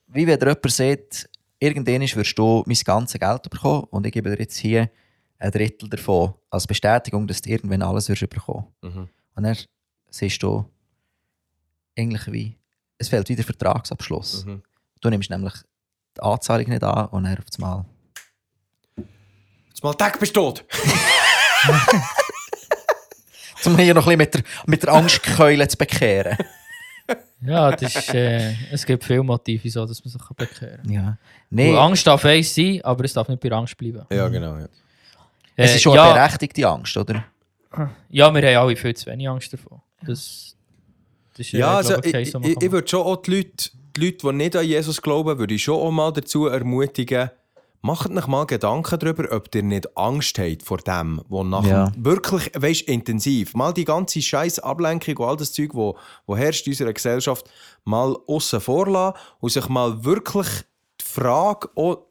[0.08, 1.30] wie wenn dir jemand sagt,
[1.60, 4.90] irgendwann wirst du mein ganzes Geld bekommen und ich gebe dir jetzt hier
[5.38, 8.66] ein Drittel davon als Bestätigung, dass du irgendwann alles wirst bekommen.
[8.82, 9.08] Mhm.
[9.36, 9.56] Und dann
[10.10, 10.64] siehst du
[11.96, 12.58] eigentlich wie,
[12.98, 14.44] es fehlt wieder Vertragsabschluss.
[14.44, 14.62] Mhm.
[15.00, 15.54] Du nimmst nämlich
[16.16, 17.84] die Anzahlung nicht an und dann auf das Mal.
[19.68, 20.64] Jetzt mal Tag bist du tot.
[23.66, 26.36] Um hier noch ein bisschen mit der, mit der Angstkeule zu bekehren.
[27.44, 30.92] Ja, das ist, äh, es gibt viele Motive, so, dass man sich bekehren kann.
[30.92, 31.08] Ja.
[31.08, 31.16] Und
[31.50, 34.02] Nee, Angst darf eins sein, aber es darf nicht bei Angst bleiben.
[34.10, 34.56] Ja, genau.
[34.56, 34.68] Ja.
[35.56, 37.24] es Äh, ist schon ja, eine berechtigte Angst, oder?
[37.76, 39.80] Ja, wir haben alle viel zu wenig Angst davon.
[40.06, 40.54] Das,
[41.36, 43.70] das ist, äh, Ja, also glaub ich, ich, ich, kann würde schon auch die Leute,
[43.96, 47.30] die Leute, die nicht an Jesus glauben, würde ich schon auch mal dazu ermutigen,
[47.82, 51.92] macht euch mal Gedanken darüber, ob ihr nicht Angst habt vor dem, wo nachher Ja.
[51.96, 56.66] wirklich, weißt, intensiv, mal die ganze scheiß Ablenkung und all das Zeug, wo, wo herrscht
[56.66, 57.50] in unserer Gesellschaft,
[57.84, 60.46] mal aussen vorlassen und sich mal wirklich
[61.00, 62.06] die Frage auch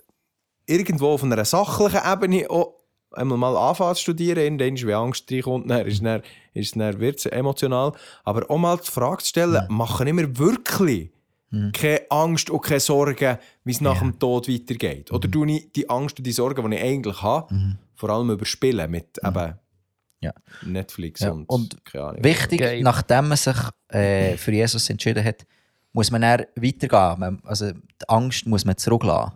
[0.66, 2.76] irgendwo auf einer sachlichen Ebene auch
[3.14, 6.22] einmal mal anfangen zu studieren, irgendwann, wenn Angst reinkommt, dann ist, dann,
[6.54, 7.94] ist, dann wird es emotional.
[8.24, 11.12] Aber auch mal die Frage zu stellen, machen immer wirklich
[11.74, 15.12] keine Angst und keine Sorgen, wie es nach dem Tod weitergeht?
[15.12, 18.90] Oder tue ich die Angst und die Sorgen, die ich eigentlich habe, vor allem überspielen
[18.90, 19.54] mit eben
[20.22, 20.34] Ja.
[20.64, 22.24] Netflix Ja, und, und keine Ahnung.
[22.24, 22.82] Wichtig, Geil.
[22.84, 23.58] nachdem man sich
[23.90, 25.46] äh, für Jesus entschieden hat,
[25.94, 27.20] muss man dann weitergehen.
[27.20, 29.34] Man, also die Angst muss man zurücklassen.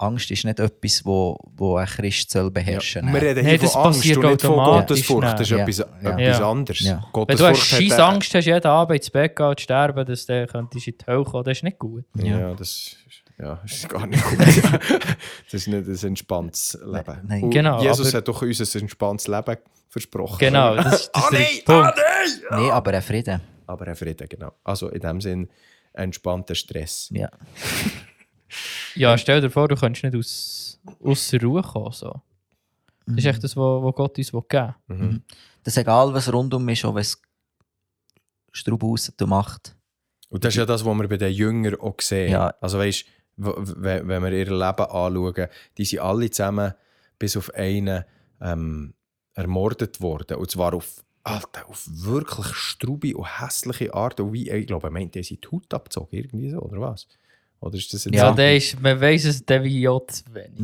[0.00, 3.20] Angst ist nicht etwas, wo, wo ein Christ soll beherrschen Wir soll.
[3.28, 5.32] reden Nee, hier das von Angst passiert und nicht von Gottesfurcht.
[5.34, 6.10] Das ist etwas, Ja, ja.
[6.18, 6.50] etwas Ja.
[6.50, 6.80] anderes.
[6.80, 7.04] Ja.
[7.12, 10.46] Wenn du hat scheiß Angst hast, jeden Abend ins Bett gehen und sterben, dass du
[10.46, 12.04] könntest in die Hölle kommen, das ist nicht gut.
[12.16, 12.96] Ja, das ist,
[13.38, 14.38] ja, ist gar nicht gut.
[15.44, 17.18] das ist nicht ein entspanntes Leben.
[17.26, 17.42] nein.
[17.44, 19.56] Und Genau, Jesus aber- hat doch uns ein entspanntes Leben
[19.88, 20.38] versprochen.
[20.38, 21.86] Genau, das, das Ah ist der nein, Punkt.
[21.86, 21.94] ah
[22.50, 22.62] nein!
[22.62, 23.40] Nee, aber ein Frieden.
[23.66, 24.52] Aber ein Frieden, genau.
[24.64, 25.48] Also in dem Sinn
[25.92, 27.08] entspannter Stress.
[27.12, 27.28] Ja.
[28.94, 31.92] Ja, stell dir vor, du könntest nicht aus, aus der Ruhe kommen.
[31.92, 32.20] So.
[33.06, 35.22] Das ist echt das, was Gott uns will geben Mhm.
[35.62, 37.20] Das ist egal, was rundum ist, auch wenn es
[38.52, 39.76] Straub raus macht.
[40.30, 42.32] Und das ist ja das, was wir bei den Jüngern auch sehen.
[42.32, 42.54] Ja.
[42.60, 43.04] Also weißt,
[43.36, 45.46] wenn wir ihr Leben anschauen,
[45.76, 46.72] die sind alle zusammen
[47.18, 48.04] bis auf einen
[48.40, 48.94] ähm,
[49.34, 50.38] ermordet worden.
[50.38, 54.20] Und zwar auf, Alter, auf wirklich strube und hässliche Art.
[54.20, 57.06] Und wie, ich glaube, er meint, er sie die Haut abgezogen, irgendwie so, oder was?
[57.60, 60.24] Oder ist das jetzt Ja, so- der ist, man weiss es, der wie J zu
[60.32, 60.58] wenig.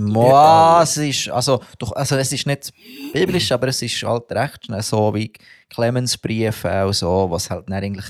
[0.83, 2.73] Es ist, also, doch, also es ist nicht
[3.13, 5.31] biblisch, aber es ist halt recht so wie
[5.69, 8.07] Clemens Briefe auch so, was halt eigentlich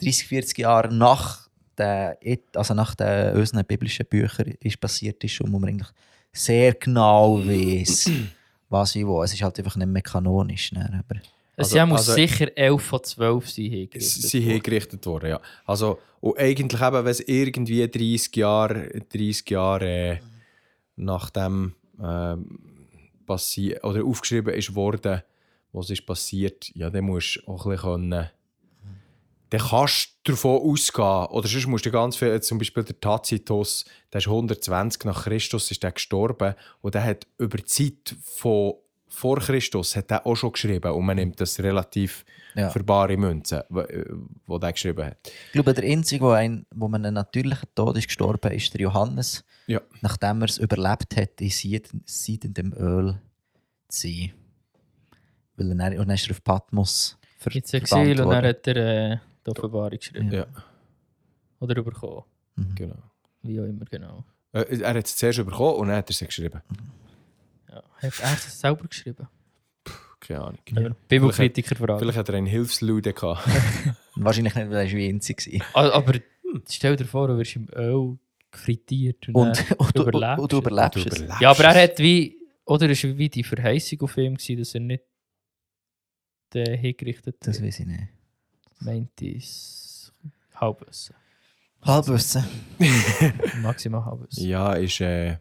[0.00, 5.52] 30, 40 Jahre nach den, also nach den unseren biblischen Büchern ist passiert ist und
[5.52, 5.88] wo man eigentlich
[6.32, 8.10] sehr genau weiß,
[8.68, 9.22] was wie wo.
[9.24, 10.70] Es ist halt einfach nicht mehr kanonisch.
[10.72, 11.02] Ne?
[11.04, 11.20] Aber
[11.60, 13.64] Also- ja, muss also- sicher 11 von 12 sein.
[13.64, 14.52] hingerichtet Sie worden.
[14.52, 15.40] hingerichtet worden, ja.
[15.64, 20.18] Also, und eigentlich eben, wenn es irgendwie 30 Jahre, 30 Jahre äh,
[20.96, 22.58] nachdem ähm,
[23.26, 25.22] passiert oder aufgeschrieben ist worden,
[25.72, 28.30] was ist passiert, ja, dann musst du auch ein bisschen können,
[29.50, 33.84] dann kannst du davon ausgehen, oder sonst musst du ganz viel, zum Beispiel der Tacitus,
[34.12, 38.74] der ist 120 nach Christus ist der gestorben und der hat über die Zeit von
[39.12, 42.68] vor Christus hat er auch schon geschrieben und man nimmt das relativ Ja.
[42.70, 43.84] für bare Münzen, wo,
[44.46, 45.18] wo der geschrieben hat.
[45.46, 48.80] ich glaube, der Einzige, wo, ein, wo man einen natürlichen Tod ist gestorben ist, der
[48.82, 49.80] Johannes, Ja.
[50.00, 53.20] nachdem er es überlebt hat, in sied- siedendem Öl
[53.88, 54.32] zu sein.
[55.56, 58.66] Weil er, dann- und dann ist er auf Patmos ver verbannt Exil und dann hat
[58.66, 58.76] er
[59.12, 60.32] äh, die Offenbarung geschrieben.
[60.32, 60.46] Ja,
[61.60, 62.24] Oder bekommen.
[62.74, 62.96] genau.
[63.42, 64.24] Wie auch immer, genau.
[64.52, 66.60] Äh, Er hat es zuerst bekommen und dann hat er es geschrieben.
[67.70, 67.82] Ja.
[67.96, 69.28] Hat er es selber geschrieben?
[70.20, 70.58] Keine Ahnung.
[70.70, 70.90] Ja.
[71.08, 71.98] Bibelkritiker fragen.
[71.98, 73.46] Vielleicht hat er einen Hilfslude gehabt.
[74.16, 75.84] Wahrscheinlich nicht, weil er Schweinzig war.
[75.86, 76.14] Ah, Aber
[76.68, 78.18] stell dir vor, du wirst im Öl
[78.52, 80.60] frittiert und, Und, und, du- überlebst und du es.
[80.66, 81.06] überlebst Du es.
[81.06, 81.90] überlebst Ja, aber er es.
[81.90, 85.04] hat wie, oder es war wie die Verheißung auf ihm, gewesen, dass er nicht
[86.54, 88.08] äh, hingerichtet Das weiß ich nicht.
[88.80, 90.12] Meint ist
[90.54, 91.14] Halbwissen.
[91.82, 92.44] Halbwissen.
[93.62, 94.46] Maximal Halbwissen.
[94.46, 95.38] Ja, ist äh,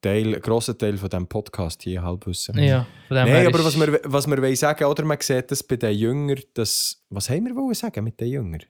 [0.00, 2.58] Teil, ein grosser Teil von diesem Podcast hier Halbwissen.
[2.58, 5.62] Ja, von dem Nein, aber was wir, was wir wollen sagen, oder man sieht das
[5.62, 8.62] bei den Jüngern, dass, was haben wir wollen sagen mit den Jüngern?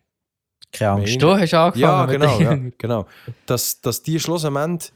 [0.72, 1.20] Keine Angst.
[1.22, 2.72] Du hast angefangen Ja, mit genau, den ja, Jüngern.
[2.78, 3.06] genau.
[3.46, 4.92] Dass, dass die schlussendlich,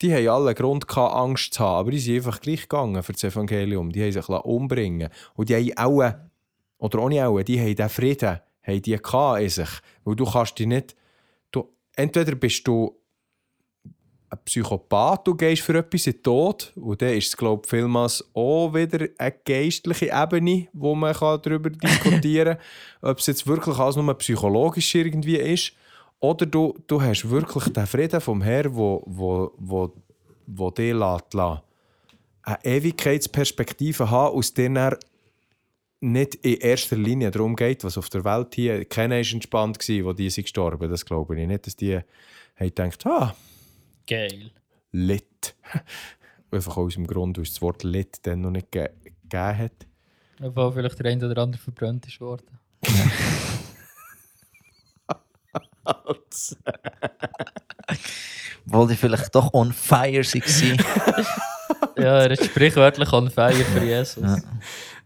[0.00, 3.12] die haben alle Grund gehabt, Angst zu haben, aber die sind einfach gleich gegangen für
[3.12, 3.90] das Evangelium.
[3.92, 6.14] Die haben sich umbringen Und die haben auch,
[6.78, 9.68] oder ohne auch, die haben diesen Frieden, haben die in sich.
[10.04, 10.96] Weil du kannst dich nicht,
[11.50, 12.96] du, entweder bist du
[14.30, 17.70] ein Psychopath, du gehst für etwas in den Tod, und dann ist es, glaube ich,
[17.70, 22.56] vielmals auch wieder eine geistliche Ebene, wo man kann darüber diskutieren
[23.00, 25.72] kann, ob es jetzt wirklich alles nur psychologisch irgendwie ist,
[26.20, 29.92] oder du, du hast wirklich den Frieden vom Herrn, wo, wo, wo,
[30.46, 31.62] wo dich lässt, lässt.
[32.42, 34.98] eine Ewigkeitsperspektive haben, aus der er
[36.00, 40.12] nicht in erster Linie darum geht, was auf der Welt hier, keiner ist entspannt wo
[40.12, 42.04] die sind gestorben, das glaube ich nicht, dass die haben
[42.58, 43.34] gedacht, ah,
[44.10, 44.50] Geil.
[44.92, 45.54] lit.
[46.50, 49.86] Einfach aus dem Grund, weil es das Wort lit dann noch nicht ge gegeben hat.
[50.42, 52.58] Obwohl vielleicht der eine oder andere verbrannt ist worden.
[58.66, 61.26] Obwohl die vielleicht doch on fire waren.
[61.96, 64.24] Ja, er ist sprichwörtlich on fire für Jesus.
[64.24, 64.38] Ja.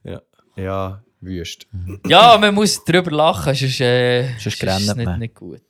[0.05, 0.23] Ja,
[0.57, 1.67] ja wüst.
[2.07, 5.63] Ja, man muss drüber lachen, sonst, äh, Sonst sonst ist es nicht, nicht gut.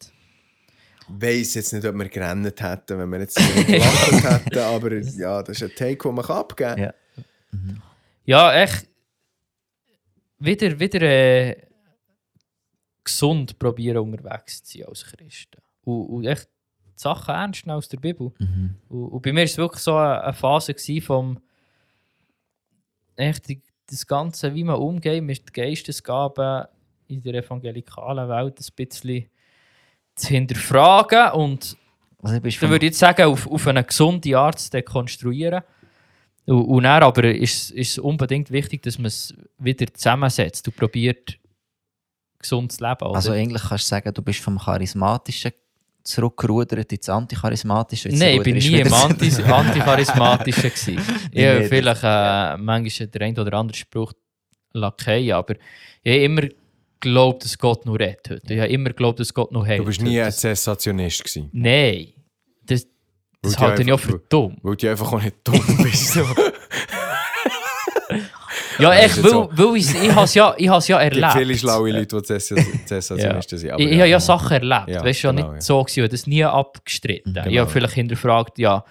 [1.07, 4.12] Ich weiss jetzt nicht, ob wir gerannt hätten, wenn wir jetzt gelacht
[4.46, 6.78] hätten, aber ja, das ist ein Take, den man abgeben kann.
[6.78, 6.94] Ja.
[8.24, 8.88] Ja, echt.
[10.38, 11.57] Wieder, wieder äh,
[13.02, 15.61] gesund probieren unterwegs zu sein als Christen.
[15.84, 16.48] Und, und echt
[16.86, 18.32] die Sachen ernst nehmen aus der Bibel.
[18.38, 18.76] Mhm.
[18.88, 21.38] Und, und bei mir war es wirklich so eine, eine Phase vom
[23.16, 26.66] echt die, das Ganze, wie man umgeht mit Geistesgaben
[27.06, 29.26] in der evangelikalen Welt ein bisschen
[30.16, 31.77] zu hinterfragen und
[32.23, 35.62] Also, du bist dann würde ich jetzt sagen, auf, auf eine gesunde Art zu dekonstruieren.
[36.47, 40.77] Und, und dann aber ist ist es unbedingt wichtig, dass man es wieder zusammensetzt und
[40.77, 41.39] probiert,
[42.39, 43.03] gesund zu leben.
[43.03, 43.15] Oder?
[43.16, 45.53] also eigentlich kannst du sagen, du bist vom Charismatischen
[46.03, 48.11] zurückgerudert ins Anticharismatische.
[48.11, 50.99] Jetzt Nein, ich bin du nie im wieder- Anti Anticharismatischen.
[51.32, 54.12] Ich habe vielleicht äh, manchmal der ein oder andere Spruch
[54.74, 55.55] Lakai, aber
[56.03, 56.43] ich habe immer
[57.01, 58.55] geglaubt, dass Gott nur redet heute.
[58.55, 59.81] Ich habe immer geglaubt, dass Gott nur heilt.
[59.81, 61.51] Du bist nie ein Zessationist gewesen.
[61.53, 62.09] Nein.
[62.66, 62.87] Das,
[63.43, 64.57] das halte ich auch für dumm.
[64.62, 66.19] Weil du einfach auch nicht dumm bist.
[68.79, 71.33] Ja, echt, weil, weil ich ich habe es ja, ich ja Es gibt erlebt.
[71.35, 73.79] viele schlaue Leute, die Zessationisten sind.
[73.79, 74.89] ich, ich habe ja Sachen erlebt.
[74.89, 75.61] Ja, weißt du, genau, nicht ja.
[75.61, 77.37] so gewesen, das nie abgestritten.
[77.37, 77.61] Ich Genau.
[77.62, 78.85] habe vielleicht hinterfragt, ja,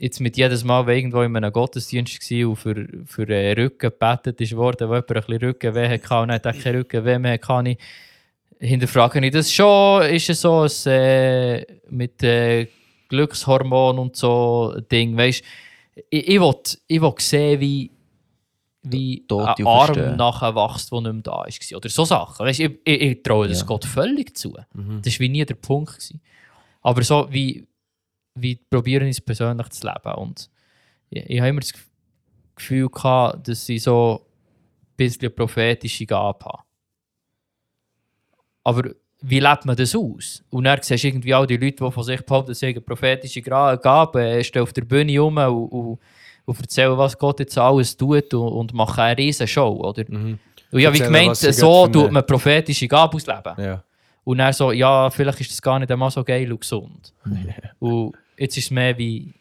[0.00, 3.78] jetzt mit jedes Mal, wenn irgendwo in einem Gottesdienst war und für, für äh, Rücken
[3.78, 7.66] gebetet ist worden, wo jemand ein bisschen Rückenweh hatte und dann keinen Rückenweh mehr, kann
[7.66, 7.78] ich
[8.58, 10.02] hinterfrage ich das schon.
[10.02, 12.66] Ist es so ein, äh, mit äh,
[13.08, 15.42] Glückshormon und so Ding, weißt
[16.08, 16.54] ich, ich, will,
[16.86, 17.90] ich will sehen, wie,
[18.82, 21.76] wie ein Arm nachher wächst, der nicht mehr da war.
[21.76, 22.46] Oder so Sachen.
[22.46, 23.66] Weißt, ich, ich, ich traue das Ja.
[23.66, 24.56] Gott völlig zu.
[24.72, 25.02] Mhm.
[25.02, 25.92] Das war wie nie der Punkt.
[25.92, 26.22] Gewesen.
[26.80, 27.66] Aber so wie,
[28.34, 30.14] wie probieren es persönlich zu leben.
[30.16, 30.50] Und
[31.10, 31.72] ich, ich habe immer das
[32.54, 36.62] Gefühl gehabt, dass ich so ein bisschen prophetische Gabe habe.
[38.62, 38.90] Aber
[39.22, 40.42] wie lebt man das aus?
[40.50, 43.42] Und dann siehst du irgendwie auch die Leute, die von sich behaupten, sie haben prophetische
[43.42, 45.98] Gabe, stehen auf der Bühne rum und, und,
[46.44, 49.68] und erzählen, was Gott jetzt alles tut und, und machen eine riesen Show.
[49.68, 50.04] Oder?
[50.08, 50.38] Mhm.
[50.70, 53.54] Und ich habe wie gemeint, so tut man prophetische Gabe ausleben.
[53.58, 53.84] Ja.
[54.24, 57.14] Und dann so, ja, vielleicht ist das gar nicht einmal so geil und gesund.
[57.78, 59.34] Und jetzt ist es mehr wie,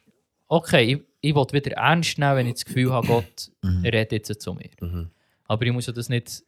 [0.47, 4.29] okay, ich, ich will wieder ernst nehmen, wenn ich das Gefühl habe, Gott er redet
[4.29, 4.69] jetzt zu mir.
[4.79, 5.11] Mhm.
[5.47, 6.43] Aber ich muss ja das nicht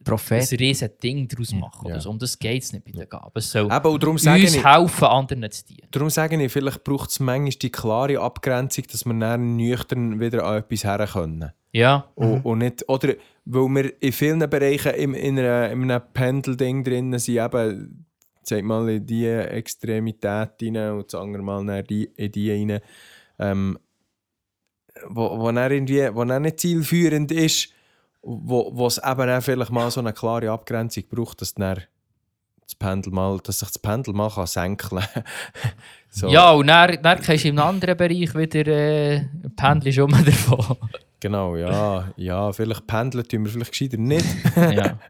[0.00, 0.50] ein Prophet.
[0.58, 1.88] riesen Ding daraus machen.
[1.88, 1.94] Ja.
[1.94, 2.10] Oder so.
[2.10, 3.32] Um das geht es nicht bei der Gabe.
[3.34, 5.88] Es soll Eben, und darum uns ich, helfen, anderen zu dienen.
[5.90, 10.44] darum sage ich, vielleicht braucht es manchmal die klare Abgrenzung, dass wir dann nüchtern wieder
[10.44, 11.52] an etwas her können.
[11.72, 13.14] Ja, Und, und nicht, oder
[13.44, 18.06] weil wir in vielen Bereichen in, in, einer, in einem Pendelding drin sind, eben,
[18.42, 22.80] sagt mal in diese Extremität rein und das andere Mal in die rein,
[23.38, 23.78] ähm,
[25.08, 27.72] wo, wo, dann irgendwie, wo dann nicht zielführend ist,
[28.22, 31.82] wo, wo es eben dann vielleicht mal so eine klare Abgrenzung braucht, dass dann
[32.62, 35.24] das Pendel mal, dass sich das Pendel mal kann senken kann.
[36.10, 39.24] so, ja und dann, dann kannst du im anderen Bereich wieder äh,
[39.56, 40.76] pendelst um davon.
[41.20, 44.26] Genau, ja, ja, vielleicht pendeln tun wir vielleicht gescheiter nicht.
[44.56, 44.98] ja.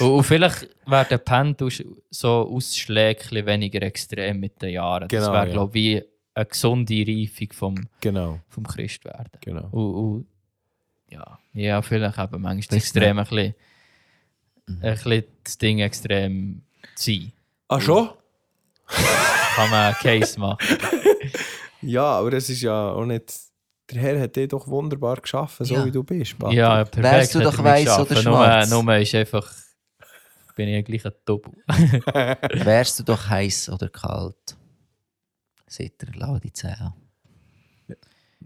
[0.00, 1.70] Und, und vielleicht werden Pendel
[2.08, 5.06] so Ausschläge weniger extrem mit den Jahren.
[5.06, 5.52] das Genau, wäre, ja.
[5.52, 9.38] glaube ich, eine gesunde Reifung vom, genau, vom Christwerden.
[9.38, 9.68] genau.
[9.72, 10.26] Und, und,
[11.10, 11.38] ja.
[11.52, 12.88] ja, vielleicht eben manchmal das.
[12.88, 13.54] Extrem ein bisschen,
[14.66, 16.62] ein bisschen das Ding extrem
[16.94, 17.32] sein.
[17.68, 18.08] Ah, schon?
[18.86, 20.58] Kann man einen Case machen.
[21.82, 23.32] Ja, aber es ist ja auch nicht.
[23.90, 25.84] Der Herr hat dich doch wunderbar geschaffen, so Ja.
[25.84, 26.38] wie du bist.
[26.38, 26.58] Patrick.
[26.58, 27.02] Ja, perfekt.
[27.02, 28.02] Wärst du doch geschaffen.
[28.02, 28.70] oder Nur, schwarz?
[28.70, 29.52] nur ist einfach...
[30.56, 31.52] Bin ich gleich ein Doppel.
[32.64, 34.56] Wärst du doch heiß oder kalt?
[35.66, 36.94] Seht ihr, Laudicea.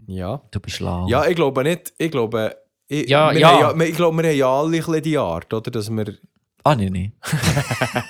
[0.07, 0.43] Ja.
[0.51, 1.07] Du bist lau.
[1.09, 1.93] ja, ich glaube nicht.
[1.99, 2.57] Ich glaube,
[2.89, 3.69] ich, Ja, wir ja.
[3.69, 5.71] Haben ja, ich glaube, wir haben ja alle ein bisschen die Art, oder?
[5.71, 6.15] Dass wir,
[6.65, 7.12] Ah, nein, nein.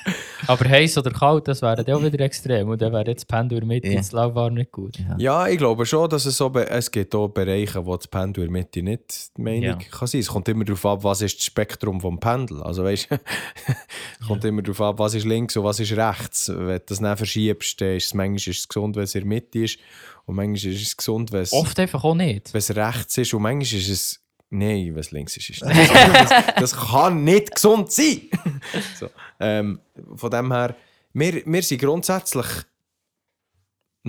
[0.51, 2.69] Aber heiß oder kalt, das wäre dann auch wieder extrem.
[2.69, 3.93] Und dann wäre jetzt Pendel mit Ja.
[3.93, 4.99] ins Lauwarm nicht gut.
[4.99, 5.17] Ja.
[5.19, 8.53] ja, ich glaube schon, dass es so es gibt auch Bereiche, wo das Pendel in
[8.53, 9.75] der Mitte nicht die Meinung Ja.
[9.91, 10.21] kann sein.
[10.21, 12.63] Es kommt immer darauf ab, was ist das Spektrum vom Pendel.
[12.63, 16.49] Also weißt, es kommt immer darauf ab, was ist links und was ist rechts.
[16.49, 19.21] Wenn du das dann verschiebst, dann ist es manchmal ist es gesund, wenn es in
[19.21, 19.79] der Mitte ist.
[20.27, 22.53] Und manchmal ist es gesund, wenn es Oft einfach auch nicht.
[22.53, 24.20] wenn es rechts ist und manchmal ist es.
[24.51, 25.91] Nein, es links ist, ist nicht.
[25.95, 28.23] das, das kann nicht gesund sein.
[28.99, 29.09] so,
[29.39, 29.81] ähm,
[30.17, 30.75] von dem her,
[31.13, 32.47] wir, wir sind grundsätzlich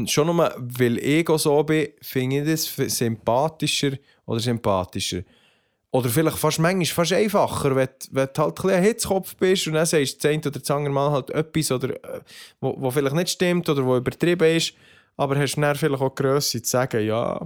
[0.05, 2.45] schon nur, weil ich so bin, finde ich
[2.77, 3.91] das sympathischer
[4.25, 5.21] oder sympathischer.
[5.93, 9.67] Oder vielleicht fast manchmal fast einfacher, wenn, du- wenn du halt ein bisschen Hitzkopf bist
[9.67, 12.21] und dann sagst du eine oder andere Mal halt etwas, oder, äh,
[12.61, 14.73] wo, wo vielleicht nicht stimmt oder wo übertrieben ist,
[15.17, 17.41] aber hast dann vielleicht auch die Grösse zu sagen, ja,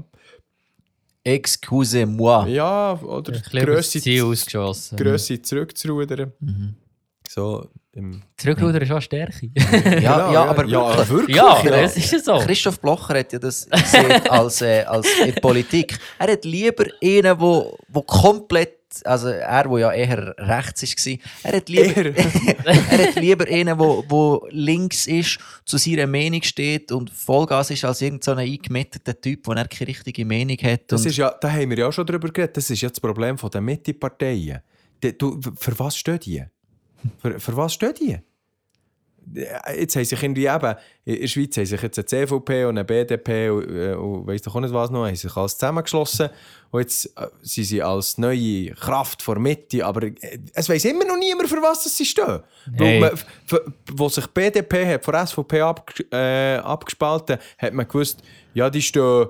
[1.26, 2.48] Excusez-moi.
[2.50, 3.34] ja, oder
[3.82, 4.96] Ziel ausgeschossen.
[4.96, 6.32] Grösse zurückzurudern.
[6.40, 6.76] Mhm.
[7.28, 9.50] So, im, Zurückrudern ist auch Stärke.
[9.56, 11.36] Ja, Genau, ja, aber ja, wirklich.
[11.36, 11.72] ja, ja.
[11.82, 12.38] das ist ja so.
[12.40, 15.98] Christoph Blocher hat ja das gesehen als, äh, als in der Politik.
[16.20, 18.02] Er hat lieber einen, wo, wo
[19.04, 22.06] also er, wo ja eher rechts war, er hat lieber,
[22.66, 27.84] er hat lieber einen, wo, wo links ist, zu seiner Meinung steht und Vollgas ist,
[27.86, 30.84] als irgendein so ein eingemitteter Typ, der er keine richtige Meinung hat.
[30.88, 32.58] Das ist ja, da haben wir ja auch schon drüber geredet.
[32.58, 34.60] Das ist ja das Problem der Mitte-Parteien.
[35.18, 36.44] Du, für was stehen die?
[37.22, 38.18] Für, für was stehen die?
[39.34, 40.76] Jetzt haben sich irgendwie eben,
[41.06, 44.42] in der Schweiz haben sich jetzt eine CVP und eine BDP und, äh, und weiss
[44.42, 46.30] doch auch nicht was noch, haben sich alles zusammengeschlossen.
[46.72, 51.06] Und jetzt äh, sind sie als neue Kraft vor Mitte, aber äh, es weiß immer
[51.06, 52.42] noch niemand, für was sie stehen.
[52.74, 53.00] Hey.
[53.00, 53.12] Man,
[53.94, 58.22] wo sich BDP hat, von SVP abg äh, abgespalten hat man gewusst,
[58.54, 59.28] ja, die stehen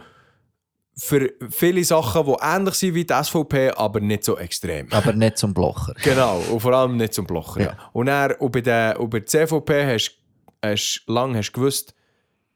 [0.97, 4.91] für viele Sachen, die ähnlich sind wie die SVP, aber nicht so extrem.
[4.91, 5.93] aber nicht zum Blocher.
[6.03, 7.59] Genau, und vor allem nicht zum Blocher.
[7.59, 7.65] Ja.
[7.67, 7.89] Ja.
[7.91, 11.93] Und, dann, und bei der, und bei der CVP hast du lange hast gewusst,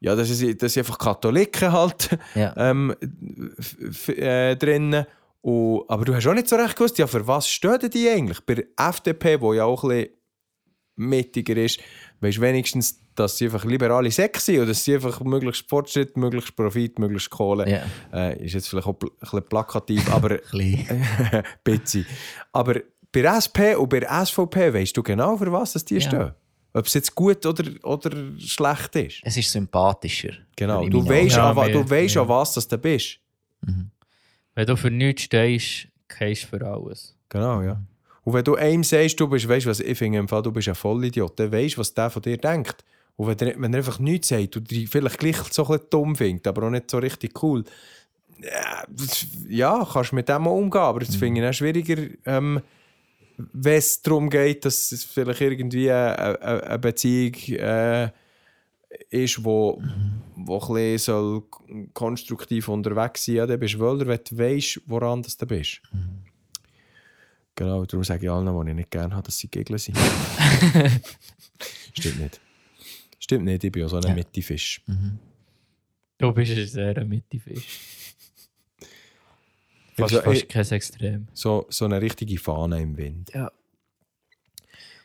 [0.00, 2.54] ja, das, ist, das sind einfach Katholiken halt Ja.
[2.70, 2.94] ähm,
[4.08, 5.04] äh, drin.
[5.42, 8.40] Und, aber du hast auch nicht so recht gewusst, ja, für was stehen die eigentlich?
[8.40, 10.14] Bei der FDP, wo ja auch ein bisschen
[10.96, 11.80] mittiger ist,
[12.20, 16.16] weißt du wenigstens, dass sie einfach liberale Säcke sind oder dass sie einfach möglichst Fortschritt,
[16.16, 17.68] möglichst Profit, möglichst Kohle.
[17.70, 17.82] Ja.
[18.12, 21.04] Äh, ist jetzt vielleicht auch ein bisschen plakativ, aber Klein.
[21.64, 22.06] bisschen.
[22.52, 22.80] Aber
[23.12, 26.00] bei SP und bei SVP weißt du genau, für was das die Ja.
[26.00, 26.30] stehen.
[26.72, 29.20] Ob es jetzt gut oder, oder schlecht ist.
[29.24, 30.34] Es ist sympathischer.
[30.54, 30.88] Genau.
[30.88, 31.58] Du weißt, Augen.
[31.58, 32.22] an, Ja, du weißt ja.
[32.22, 33.18] an was das du bist.
[34.54, 37.16] Wenn du für nichts stehst, gehst du für alles.
[37.28, 37.80] Genau, ja.
[38.30, 40.68] Und wenn du einem sagst, du bist, weißt was, ich finde im Fall, du bist
[40.68, 42.84] ein Vollidiot, dann weißt du, was der von dir denkt.
[43.16, 46.14] Und wenn er, wenn er einfach nichts sagt und dich vielleicht gleich so ein dumm
[46.14, 47.64] findet, aber auch nicht so richtig cool,
[48.40, 50.80] ja, das- ja kannst du mit dem auch umgehen.
[50.80, 52.60] Aber das finde ich auch schwieriger, ähm,
[53.36, 58.10] wenn es darum geht, dass es vielleicht irgendwie eine, eine, Beziehung äh,
[59.10, 59.82] ist, wo,
[60.36, 61.42] wo ein bisschen
[61.94, 65.82] konstruktiv unterwegs sein soll, ja, dann bist du wohler, wenn du weißt, woran du bist.
[67.60, 69.98] Genau, darum sage ich allen, die ich nicht gerne habe, dass sie Gegner sind.
[71.92, 72.40] Stimmt nicht.
[73.18, 74.14] Stimmt nicht, ich bin ja so ein Ja.
[74.14, 74.82] Mittefisch.
[76.16, 77.66] Du bist ein sehr Mittelfisch.
[79.94, 81.28] Fast, Also, fast kein Extrem.
[81.34, 83.30] So, so eine richtige Fahne im Wind.
[83.34, 83.52] Ja.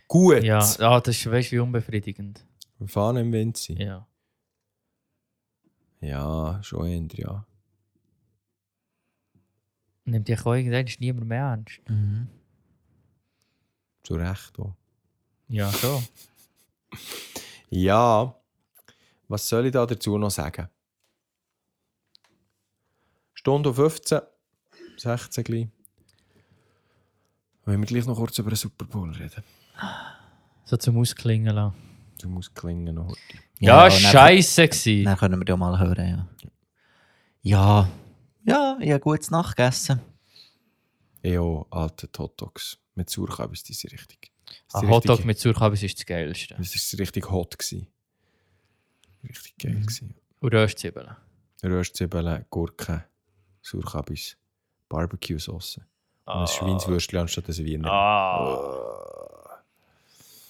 [0.07, 0.41] Gut.
[0.41, 2.45] Ja, ah, das ist weißt, du, wie unbefriedigend.
[2.85, 3.75] Fahne im Wind sein.
[3.75, 4.07] Ja.
[5.99, 7.45] Ja, schon eher, ja.
[10.05, 11.81] Nimmt dich auch irgendwann niemand mehr ernst.
[11.89, 12.29] Mhm.
[14.05, 14.73] Zu Recht auch.
[15.47, 16.01] Ja, so.
[17.69, 18.35] Ja,
[19.27, 20.69] was soll ich da dazu noch sagen?
[23.33, 24.21] Stunde 15,
[24.97, 25.67] 16 gleich.
[27.65, 29.43] Wollen wir gleich noch kurz über den Super Bowl reden?
[30.65, 31.75] So zum Ausklingen lassen.
[32.21, 33.19] Du musst klingen noch heute.
[33.59, 35.03] Ja, dann- scheiße gsi.
[35.03, 36.27] Dann können wir ja mal hören, ja.
[37.41, 37.89] Ja,
[38.45, 39.99] ja, ich habe gutes Nachgegessen.
[41.23, 41.41] Ja,
[41.71, 44.31] alte Hot Dogs mit Sauerkabis, die sind richtig.
[44.73, 46.55] Ein sind Hotdog mit Surkabis ist das Geilste.
[46.55, 47.87] Das ist richtig hot gsi.
[49.23, 50.13] Richtig geil Mhm.
[50.39, 51.15] Und Röstzwiebeln.
[51.63, 53.03] Röstzwiebeln, Gurken,
[53.61, 54.37] Sauerkabis,
[54.89, 55.77] Barbecue-Sauce.
[55.77, 56.47] Und ein Ah.
[56.47, 57.91] Schweinswürstchen anstatt ein Wiener.
[57.91, 59.63] Ah.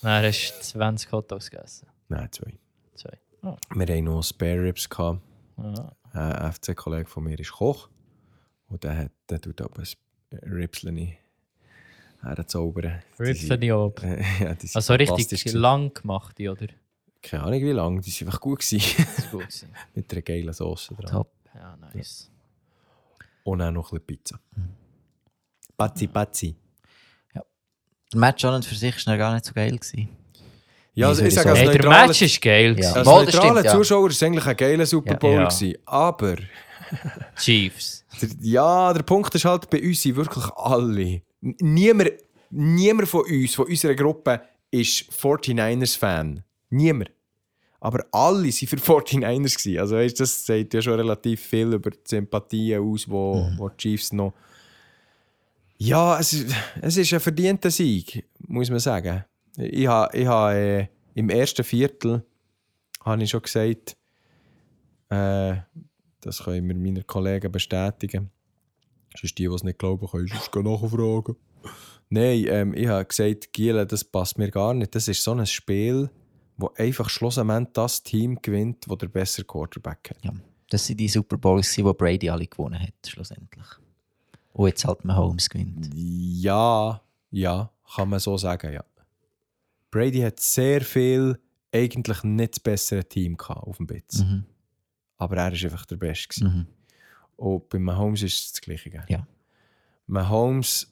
[0.02, 1.88] Dann hast du 20 Hotdogs gegessen.
[2.10, 2.58] Nein, zwei.
[2.96, 3.18] Zwei.
[3.42, 3.58] Ah.
[3.74, 4.90] Wir hatten noch Spare Ribs.
[4.90, 5.22] Gehabt.
[5.58, 5.92] Ah.
[6.14, 7.90] Ein FC-Kollege von mir ist Koch.
[8.68, 11.18] Und der, hat, der tut aber ein Ripsli
[12.26, 13.02] herzaubern.
[13.19, 13.99] Die Ripsen die ab.
[13.99, 15.57] sind- Ja, Also richtig gewesen.
[15.60, 16.68] lang gemacht, oder?
[17.22, 18.81] Keine Ahnung wie lange, die sind einfach gut gewesen.
[19.15, 19.69] Das gut gewesen.
[19.95, 21.11] Mit einer geilen Sauce dran.
[21.11, 21.31] Top.
[21.53, 22.30] Ja, nice.
[23.43, 24.39] Und auch noch ein bisschen Pizza.
[25.77, 26.56] Pazzi, Pazzi.
[27.34, 29.76] Der Match an und für sich war gar nicht so geil.
[29.77, 30.10] Gewesen.
[30.93, 32.76] Ja, also ich sage, als Hey, der Match ist geil.
[32.80, 32.85] Ja.
[32.88, 33.72] als das neutraler stimmt, ja.
[33.73, 35.18] Zuschauer war es eigentlich ein geiler Super Ja.
[35.18, 35.31] Bowl.
[35.34, 35.43] Ja.
[35.49, 35.77] Gewesen.
[35.85, 36.35] Aber
[37.35, 38.06] Chiefs.
[38.22, 41.22] der, ja, der Punkt ist halt, bei uns sind wirklich alle.
[41.62, 42.12] Niemand,
[42.50, 44.42] niemand von uns, von unserer Gruppe,
[44.72, 46.44] ist 49ers-Fan.
[46.70, 47.12] Niemand.
[47.80, 49.58] Aber alle waren für 49ers.
[49.58, 49.80] Gewesen.
[49.80, 53.58] Also weißt, das sagt ja schon relativ viel über die Sympathien aus, wo, Mhm.
[53.60, 54.34] wo die Chiefs noch...
[55.78, 59.26] Ja, es ist, es ist ein verdienter Sieg, muss man sagen.
[59.58, 62.24] Ich habe ich ha, äh, im ersten Viertel
[63.04, 63.96] habe ich schon gesagt,
[65.10, 65.56] äh,
[66.22, 68.32] das können wir meine Kollegen bestätigen.
[69.20, 71.36] Sonst die, die es nicht glauben, können sonst nachfragen.
[72.10, 74.94] Nein, ähm, ich habe gesagt, Giele, das passt mir gar nicht.
[74.94, 76.10] Das ist so ein Spiel,
[76.58, 80.24] wo einfach schlussendlich das Team gewinnt, das der bessere Quarterback hat.
[80.24, 80.34] Ja.
[80.70, 83.66] Das sind die Super Bowls, wo Brady alle gewonnen hat, schlussendlich.
[84.54, 85.90] Und jetzt halt Mahomes gewinnt.
[85.94, 87.02] Ja,
[87.32, 88.84] ja, kann man so sagen, ja.
[89.92, 91.38] Brady hat sehr viel
[91.74, 94.20] eigentlich nicht das bessere Team gehabt auf dem Bitz.
[94.20, 94.46] Mhm.
[95.18, 96.46] Aber er war einfach der Beste.
[96.46, 96.68] Mhm.
[97.38, 98.90] Und bei Mahomes ist es das Gleiche.
[98.90, 99.03] Gell?
[99.07, 99.28] Ja.
[100.07, 100.91] Mahomes,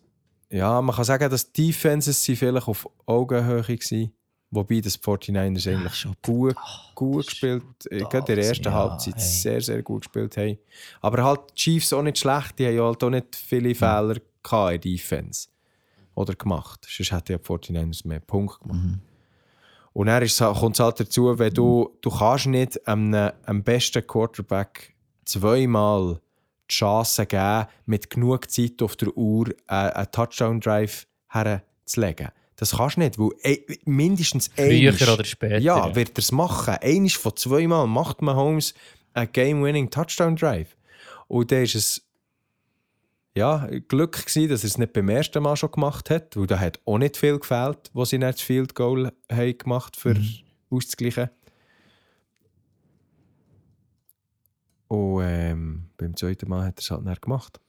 [0.50, 4.12] ja, man kann sagen, dass die Defenses sind vielleicht auf Augenhöhe waren.
[4.52, 6.56] Wobei das 49ers eigentlich schon gut,
[7.26, 9.24] gespielt Gerade in der ersten ja, Halbzeit hey.
[9.24, 10.60] sehr, sehr gut gespielt haben.
[11.02, 12.60] Aber halt die Chiefs auch nicht schlecht.
[12.60, 14.14] Die haben ja halt auch nicht viele Fehler
[14.44, 15.48] gehabt in der Defense.
[16.14, 16.86] Oder gemacht.
[16.88, 18.84] Sonst hätten ja die 49ers mehr Punkte gemacht.
[18.84, 19.02] Mhm.
[19.94, 24.06] Und dann ist kommt es halt dazu, wenn du, du kannst nicht einem, einem besten
[24.06, 24.94] Quarterback
[25.26, 26.20] zweimal
[26.70, 32.30] die Chance geben, mit genug Zeit auf der Uhr einen, einen Touchdown-Drive herzulegen.
[32.56, 35.58] Das kannst du nicht, weil ey, mindestens Früher einmal- oder später.
[35.58, 36.76] Ja, wird er es machen.
[36.82, 38.74] Eines von zweimal macht Mahomes
[39.14, 40.76] einen Game-Winning Touchdown-Drive.
[41.28, 42.02] Und dann ist es
[43.36, 46.60] ja, Glück gewesen, dass er es nicht beim ersten Mal schon gemacht hat, weil da
[46.60, 50.16] hat auch nicht viel gefehlt, wo sie nicht das Field Goal haben gemacht für
[50.70, 51.30] auszugleichen.
[54.94, 57.60] Und ähm, beim zweiten Mal hat er es halt nicht gemacht.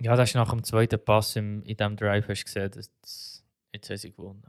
[0.00, 2.90] Ja, das ist nach dem zweiten Pass im, in diesem Drive hast du gesehen, dass
[3.00, 3.42] dass-
[3.72, 4.42] jetzt haben sie gewonnen.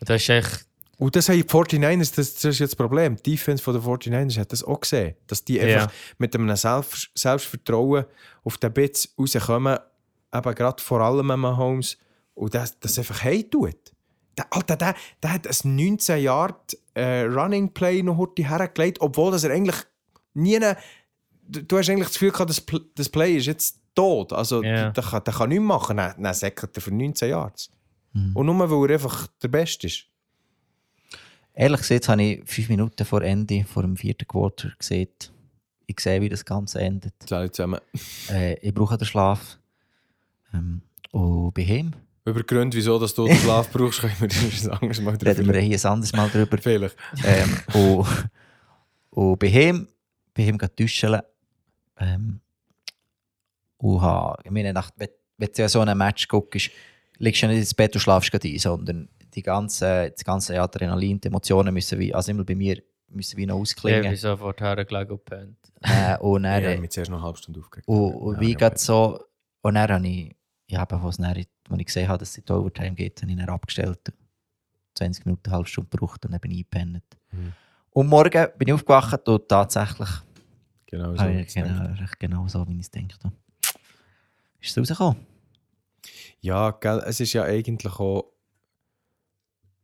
[0.00, 0.66] Und das ist echt,
[0.98, 3.16] Und das haben die 49ers, das, das ist jetzt das Problem.
[3.16, 5.14] Die Defense von der 49ers hat das auch gesehen.
[5.28, 5.62] Dass die Ja.
[5.84, 8.04] einfach mit einem Selbst Selbstvertrauen
[8.42, 9.78] auf den Bits rauskommen,
[10.34, 11.96] eben gerade vor allem mit Mahomes,
[12.34, 13.76] und das, das einfach hey tut.
[14.38, 16.56] Der, Alter, der, der hat ein 19 Jahre
[16.94, 19.76] äh, Running Play noch heute hergelegt, obwohl das er eigentlich
[20.34, 20.58] nie.
[21.48, 24.32] Du, du hast eigentlich das Gefühl gehabt, das, Pl- das Play ist jetzt tot.
[24.32, 24.90] Also, Ja.
[24.90, 25.96] der, kann, der kann nichts machen.
[25.96, 27.52] Dann säckelt er für 19 Jahre.
[28.34, 30.04] Und nur weil er einfach der Beste ist.
[31.54, 35.08] Ehrlich gesagt habe ich fünf Minuten vor Ende, vor dem vierten Quarter gesehen.
[35.86, 37.12] Ich sehe, wie das Ganze endet.
[37.30, 37.80] Alle zusammen.
[38.30, 39.58] Äh, ich brauche den Schlaf.
[40.54, 40.80] Ähm,
[41.10, 41.92] und bei ihm
[42.24, 45.26] Über Gründe, wieso dass du den Schlaf brauchst, können wir das ein anderes Mal reden
[45.26, 46.58] wir drüber hier ein anderes Mal drüber.
[46.58, 46.96] Vielleicht.
[47.24, 48.06] ähm, und,
[49.10, 49.88] und bei ihm,
[50.34, 51.20] bei ihm geht duschen.
[51.98, 52.40] Ähm,
[53.78, 56.70] und ha, ich meine, nach, wenn, wenn du ja so ein Match guckst,
[57.18, 61.20] liegst du nicht ins Bett und schlafst gerade ein, sondern die ganze, das ganze Adrenalin,
[61.20, 64.02] die Emotionen müssen wie, also immer bei mir, müssen wie noch Ich ausklingen.
[64.02, 65.58] bin sofort hergelegt und gepennt.
[65.82, 67.88] äh, und dann, Ich habe mich zuerst noch eine halbe Stunde aufgeregt.
[67.88, 69.20] und, und Ja, wie ja, so,
[69.62, 70.34] und dann habe ich,
[70.70, 71.46] was dann, als
[71.78, 73.98] ich gesehen habe, dass es in die Overtime geht, habe ich dann abgestellt.
[74.94, 77.04] 20 Minuten, eine halbe Stunde gebraucht und dann bin ich eingepennt.
[77.32, 77.52] Mhm.
[77.92, 80.08] Und morgen bin ich aufgewacht und tatsächlich
[80.92, 81.24] Genau so.
[81.24, 83.14] ich genau, genau so, wie ich es denke.
[84.60, 85.26] Ist es rausgekommen?
[86.40, 88.30] Ja, gell, es ist ja eigentlich auch.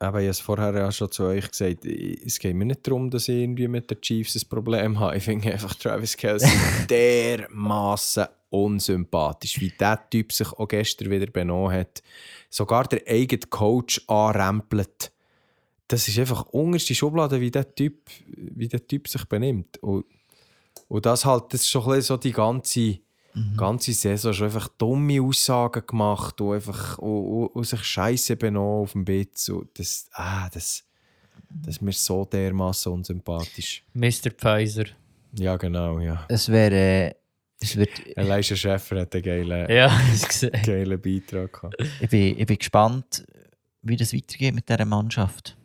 [0.00, 3.10] Aber ich habe es vorher ja schon zu euch gesagt, es geht mir nicht darum,
[3.10, 5.16] dass ich irgendwie mit den Chiefs ein Problem habe.
[5.16, 6.50] Ich finde einfach Travis Kelsey
[6.90, 12.02] dermaßen unsympathisch, wie der Typ sich auch gestern wieder benommen hat.
[12.50, 15.10] Sogar der eigene Coach anrempelt.
[15.88, 19.78] Das ist einfach unterste Schublade, wie der Typ, wie der typ sich benimmt.
[19.78, 20.04] Und,
[20.88, 23.00] und das halt, das ist schon so die ganze
[23.56, 28.82] ganze Saison schon einfach dumme Aussagen gemacht und, einfach, und, und, und sich scheiße benommen
[28.82, 29.48] auf dem Bett.
[29.48, 30.84] Und das, ah, das,
[31.50, 33.84] das ist mir so dermaßen unsympathisch.
[33.92, 34.30] Mr.
[34.36, 34.86] Pfizer.
[35.34, 36.24] Ja, genau, ja.
[36.28, 36.74] Es wäre.
[36.74, 37.14] Äh,
[37.60, 40.00] es wird, Elijah Schäfer hat einen geilen, Ja,
[40.64, 41.76] geilen Beitrag gehabt.
[42.00, 43.26] ich, bin, ich bin gespannt,
[43.82, 45.56] wie das weitergeht mit dieser Mannschaft.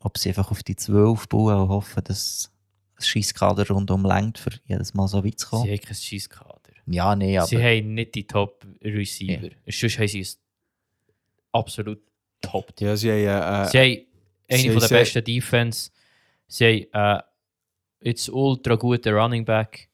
[0.00, 2.50] Ob sie einfach auf die 12 bauen und hoffen, dass
[2.96, 5.70] das Scheisskader rundum längt, für jedes Mal so weit zu Sie kommen.
[5.70, 6.56] haben kein Scheisskader.
[6.86, 7.46] Ja, nee, aber.
[7.46, 9.50] Sie haben nicht die Top-Receiver.
[9.68, 10.26] Sonst haben sie ein
[11.52, 12.00] absolut
[12.40, 14.06] top Ja, sie haben, äh, Sie haben
[14.48, 15.90] eine sie von der besten Defense.
[16.46, 19.88] Sie haben äh, jetzt ultra guten Running Back.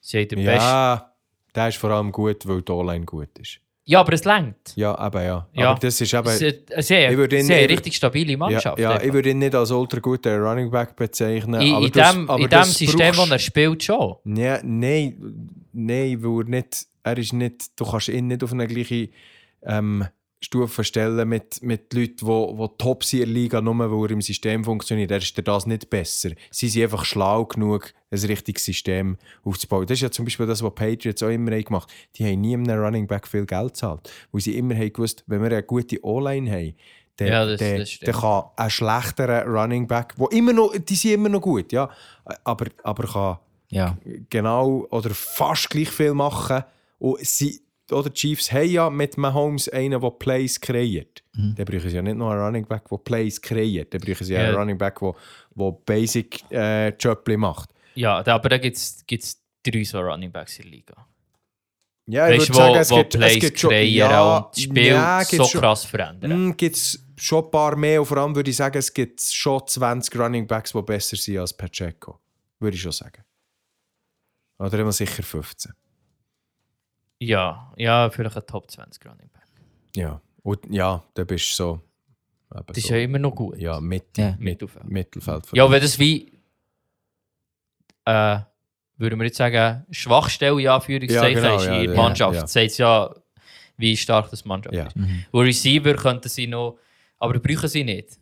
[0.00, 0.60] Sie haben den besten.
[0.60, 1.14] ja,
[1.54, 3.60] der ist vor allem gut, weil die O-Line gut ist.
[3.86, 4.72] Ja, aber es längt.
[4.76, 5.46] Ja, aber ja.
[5.52, 5.70] Ja.
[5.70, 6.24] Aber das ist eben...
[6.26, 8.78] Haben eine ich- richtig stabile Mannschaft.
[8.78, 11.60] ja, ja, ich würde ihn nicht als ultra guten Running Back bezeichnen.
[11.60, 14.16] in, aber in das- dem, aber in dem System, brauchst- das er spielt, schon.
[14.24, 18.66] Ja, nein, nein, weil er nicht, er ist nicht, du kannst ihn nicht auf eine
[18.66, 19.10] gleiche
[19.66, 20.06] ähm,
[20.44, 24.12] Stufe stellen mit, mit Leuten, die, die top sind in der Liga, nur weil er
[24.12, 25.10] im System funktioniert.
[25.10, 26.30] Er ist das nicht besser.
[26.50, 29.86] Sie sind einfach schlau genug, ein richtiges System aufzubauen.
[29.86, 32.08] Das ist ja zum Beispiel das, was Patriots auch immer haben gemacht haben.
[32.16, 34.10] Die haben nie einem Running Back viel Geld gezahlt.
[34.32, 36.74] Weil sie immer haben gewusst, wenn wir eine gute O-Line haben,
[37.16, 41.12] dann, Ja, das- dann, dann kann ein schlechterer Running Back, wo immer noch, die sind
[41.12, 41.88] immer noch gut, ja,
[42.42, 43.38] aber, aber kann
[43.70, 43.96] ja.
[44.30, 46.64] genau oder fast gleich viel machen.
[46.98, 47.60] Und sie,
[47.94, 51.22] oder die Chiefs haben ja mit Mahomes einen, der Plays kreiert.
[51.34, 51.54] Mhm.
[51.56, 53.94] Dann brauchen sie ja nicht nur einen Running Back, der Plays kreiert.
[53.94, 54.48] Dann brauchen sie ja Ja.
[54.48, 55.14] einen Running Back, der,
[55.56, 57.70] der Basic äh, Jobli macht.
[57.94, 59.04] Ja, da, aber da gibt es
[59.62, 61.06] drei so Running Backs in der Liga.
[62.06, 66.48] Ja, Weißt du, wo, wo Plays kreieren und das Spiel ja, so schon- krass verändern.
[66.48, 68.00] Mm, gibt es schon ein paar mehr.
[68.00, 71.38] Und vor allem würde ich sagen, es gibt schon 20 Running Backs, die besser sind
[71.38, 72.18] als Pacheco.
[72.60, 73.24] Würde ich schon sagen.
[74.58, 75.72] Oder immer sicher 15.
[77.26, 79.42] Ja, ja, vielleicht ein Top 20 Running Back.
[79.96, 81.80] Ja, und ja, da bist du so.
[82.66, 82.94] Das ist so.
[82.94, 83.58] ja immer noch gut.
[83.58, 84.30] Ja, mit, Ja.
[84.32, 84.84] mit, Mittelfeld.
[84.88, 85.44] Mittelfeld.
[85.52, 86.32] Ja, wenn das wie,
[88.04, 88.38] äh,
[88.96, 92.34] würden wir jetzt sagen, Schwachstelle in Anführungszeichen Ja, genau, ist ja, in der ja, Mannschaft.
[92.34, 92.46] ja.
[92.46, 93.14] Sagt ja,
[93.76, 94.86] wie stark das Mannschaft Ja.
[94.86, 94.96] ist.
[95.32, 96.78] Und Receiver könnten sie noch,
[97.18, 98.18] aber brauchen sie nicht.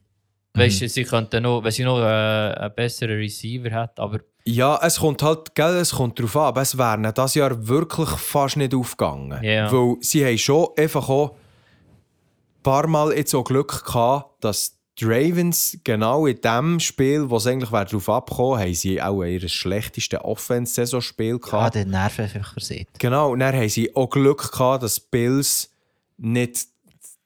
[0.55, 4.79] Weißt du, sie könnten noch, wenn sie noch äh, einen besseren Receiver hat, aber Ja,
[4.83, 8.57] es kommt halt, gell, es kommt darauf an, aber es wäre dieses Jahr wirklich fast
[8.59, 9.43] nicht aufgegangen.
[9.43, 9.73] Ja.
[9.73, 15.07] Weil sie haben schon einfach auch ein paar Mal jetzt auch Glück gehabt, dass die
[15.07, 20.23] Ravens genau in dem Spiel, wo es eigentlich darauf abgekommen haben sie auch ihr schlechteste
[20.23, 21.75] Offense-Saisonspiel Ah, gehabt.
[21.77, 22.87] der Nerven einfach versehen.
[22.99, 25.71] Genau, und dann haben sie auch Glück gehabt, dass die Bills
[26.19, 26.67] nicht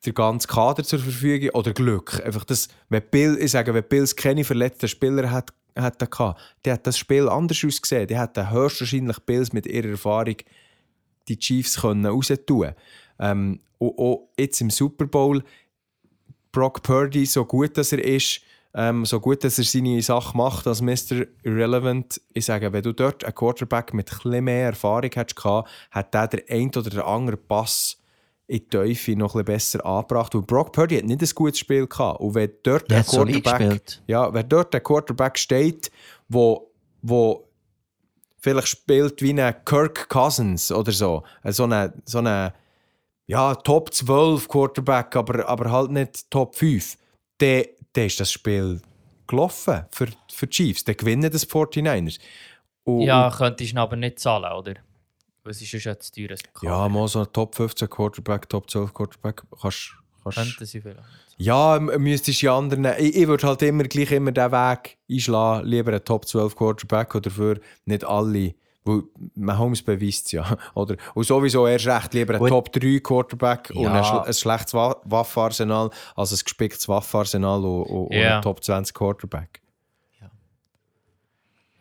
[0.04, 2.22] der ganze Kader zur Verfügung oder Glück.
[2.24, 6.74] Einfach das, wenn Bill, ich sage, wenn Bills keine verletzten Spieler hat, hätten gehabt, der
[6.74, 8.06] hat das Spiel anders ausgesehen.
[8.06, 10.36] Die hätten höchstwahrscheinlich Bills mit ihrer Erfahrung
[11.28, 12.74] die Chiefs können raustun
[13.18, 15.42] ähm, und auch jetzt im Super Bowl
[16.52, 18.40] Brock Purdy, so gut dass er ist,
[18.74, 21.26] ähm, so gut dass er seine Sache macht als Mr.
[21.42, 26.44] Irrelevant, ich sage, wenn du dort einen Quarterback mit etwas mehr Erfahrung hättest hat der
[26.48, 27.98] ein oder der andere Pass
[28.48, 30.34] in die Teufel noch ein bisschen besser angebracht.
[30.34, 32.20] Und Brock Purdy hat nicht ein gutes Spiel gehabt.
[32.20, 35.90] Und wenn dort Der Quarterback, ja, wenn dort ein Quarterback steht,
[36.28, 36.70] wo,
[37.02, 37.48] wo
[38.38, 42.54] vielleicht spielt wie ein Kirk Cousins oder so, so eine, so eine
[43.26, 46.96] ja, Top 12 Quarterback, aber, aber halt nicht Top 5,
[47.38, 47.64] dann,
[47.94, 48.80] ist das Spiel
[49.26, 50.84] gelaufen für, für die Chiefs.
[50.84, 52.20] Dann gewinnen das 49ers.
[52.84, 54.74] Und, Ja, könntest du aber nicht zahlen, oder?
[55.48, 56.30] Es ist ja schon zu teuer.
[56.30, 59.92] ein ja, mal so ein Top 15 Quarterback, Top 12 Quarterback, kannst,
[60.22, 61.00] kannst Könnten sie vielleicht.
[61.38, 62.84] Ja, müsstest du die anderen.
[62.98, 67.14] Ich, ich würde halt immer gleich immer den Weg einschlagen, lieber einen Top 12 Quarterback
[67.14, 68.54] oder für nicht alle.
[68.84, 69.02] Weil
[69.34, 70.56] Mahomes beweist es ja.
[70.74, 70.94] Oder?
[71.14, 72.50] Und sowieso erst recht lieber Gut.
[72.50, 73.92] Top 3 Quarterback und Ja.
[73.92, 78.34] ein, schl- ein schlechtes Wa- Waffenarsenal als ein gespicktes Waffenarsenal und, und, und Ja.
[78.34, 79.60] einen Top 20 Quarterback.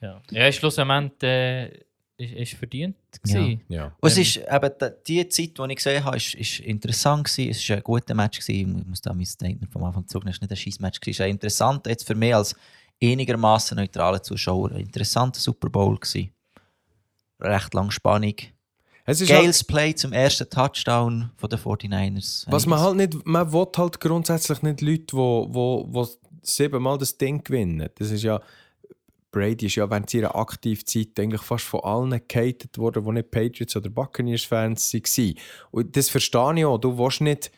[0.01, 1.79] Ja, ja schlussendlich äh,
[2.17, 2.95] ist, ist verdient.
[3.23, 3.61] gewesen.
[3.69, 3.85] Ja.
[3.99, 4.21] Und es Ähm.
[4.23, 4.71] ist eben
[5.07, 7.49] die- die Zeit, die ich gesehen habe, ist, ist interessant gewesen.
[7.51, 8.79] Es war ein guter Match gewesen.
[8.79, 10.35] Ich muss da mein Statement vom Anfang zurücknehmen.
[10.35, 11.15] Es war nicht ein scheiß Match gewesen.
[11.15, 12.55] Es war interessant jetzt für mich als
[13.01, 14.71] einigermaßen neutraler Zuschauer.
[14.71, 16.31] Ein interessanter Super Bowl gewesen.
[17.39, 18.35] Recht lang Spannung.
[19.07, 22.45] Es ist halt, Play zum ersten Touchdown von den 49ers.
[22.49, 26.07] was man halt nicht, man will halt grundsätzlich nicht Leute, die wo, wo, wo
[26.41, 27.87] siebenmal das Ding gewinnen.
[27.99, 28.41] Das ist ja,
[29.35, 33.75] Brady ist ja während seiner Aktivzeit eigentlich fast von allen gehatet worden, die nicht Patriots
[33.75, 35.35] oder Buccaneers-Fans waren.
[35.71, 36.77] Und das verstehe ich auch.
[36.77, 37.51] Du willst nicht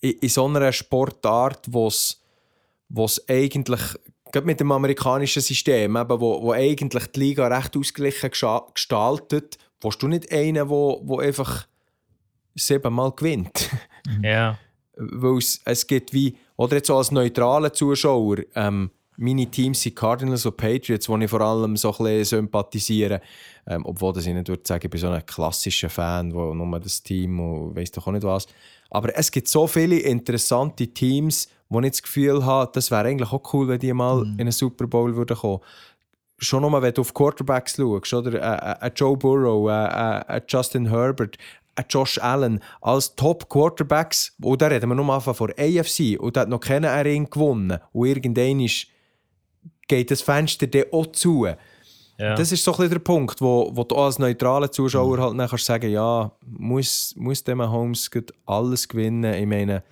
[0.00, 2.20] in, in so einer Sportart, wo es
[3.26, 3.80] eigentlich,
[4.30, 10.02] gerade mit dem amerikanischen System, eben, wo, wo eigentlich die Liga recht ausgeglichen gestaltet, willst
[10.02, 11.66] du nicht einen, wo, wo einfach
[12.54, 13.70] siebenmal gewinnt.
[14.22, 14.58] Ja.
[14.96, 19.96] Weil es, es gibt wie, oder jetzt so als neutraler Zuschauer, ähm, meine Teams sind
[19.96, 23.20] Cardinals und Patriots, die ich vor allem so ein bisschen sympathisiere.
[23.66, 26.80] Ähm, obwohl das ich nicht würde sagen, ich bin so ein klassischer Fan, wo nur
[26.80, 28.46] das Team und weiss doch auch nicht was.
[28.90, 33.32] Aber es gibt so viele interessante Teams, wo ich das Gefühl habe, das wäre eigentlich
[33.32, 35.60] auch cool, wenn die mal in einen Super Bowl würden kommen.
[36.38, 38.34] Schon nochmal, wenn du auf Quarterbacks schaust, oder?
[38.34, 41.38] Äh, äh, äh, Joe Burrow, äh, äh, äh, Justin Herbert,
[41.88, 46.48] Josh Allen, als Top-Quarterbacks, und da reden wir nur Anfang von AFC, und da hat
[46.48, 47.78] noch keiner einen Ring gewonnen.
[47.92, 48.86] Und irgendwann ist,
[49.88, 51.46] geht das Fenster dann auch zu.
[51.46, 51.56] ja.
[52.36, 55.48] Das ist so ein bisschen der Punkt, wo, wo du als neutraler Zuschauer halt dann
[55.48, 59.34] kannst sagen ja, muss, muss der Mahomes gerade alles gewinnen?
[59.34, 59.82] Ich meine,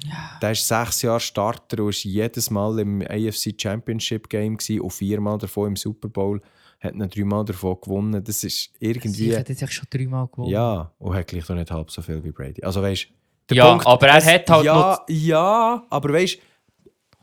[0.41, 4.93] der ist sechs Jahre Starter und ist jedes Mal im AFC Championship Game gewesen und
[4.93, 6.41] viermal davon im Super Bowl,
[6.81, 8.23] hat ihn dreimal davon gewonnen.
[8.25, 9.31] Das ist irgendwie...
[9.31, 10.51] Ich hätte jetzt schon dreimal gewonnen.
[10.51, 12.63] Ja, und hat gleich noch nicht halb so viel wie Brady.
[12.63, 13.09] Also weißt
[13.51, 16.39] Ja, aber er hat halt ja, noch- Ja, aber weißt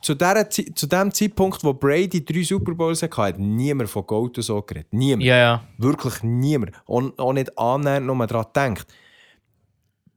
[0.01, 4.38] zu, der, zu dem Zeitpunkt, wo Brady drei Super Bowls hatte, hat niemand von Gold
[4.38, 4.91] und so geredet.
[4.91, 5.23] Niemand.
[5.23, 5.63] Ja, ja.
[5.77, 6.71] Wirklich niemand.
[6.85, 8.88] Und auch nicht annähernd nur daran denkt.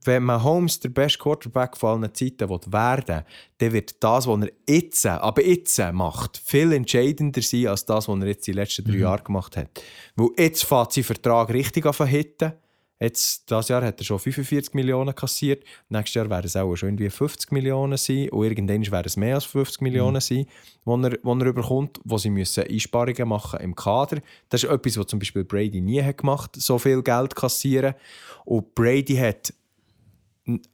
[0.05, 3.25] Wenn Mahomes der beste Quarterback von allen Zeiten werden
[3.59, 8.21] dann wird das, was er jetzt, aber jetzt macht, viel entscheidender sein als das, was
[8.21, 9.69] er jetzt die letzten drei Jahre gemacht hat.
[10.17, 12.53] Weil jetzt fährt sein Vertrag richtig an hitten.
[13.03, 15.65] Jetzt, dieses Jahr hat er schon 45 Millionen kassiert.
[15.89, 18.29] Nächstes Jahr werden es auch schon irgendwie 50 Millionen sein.
[18.29, 20.47] Und irgendwann werden es mehr als 50 Millionen sein,
[20.87, 24.21] die er, die er bekommt, wo sie müssen Einsparungen machen im Kader.
[24.51, 27.95] Das ist etwas, was zum Beispiel Brady nie hat gemacht so viel Geld kassieren.
[28.45, 29.53] Und Brady hat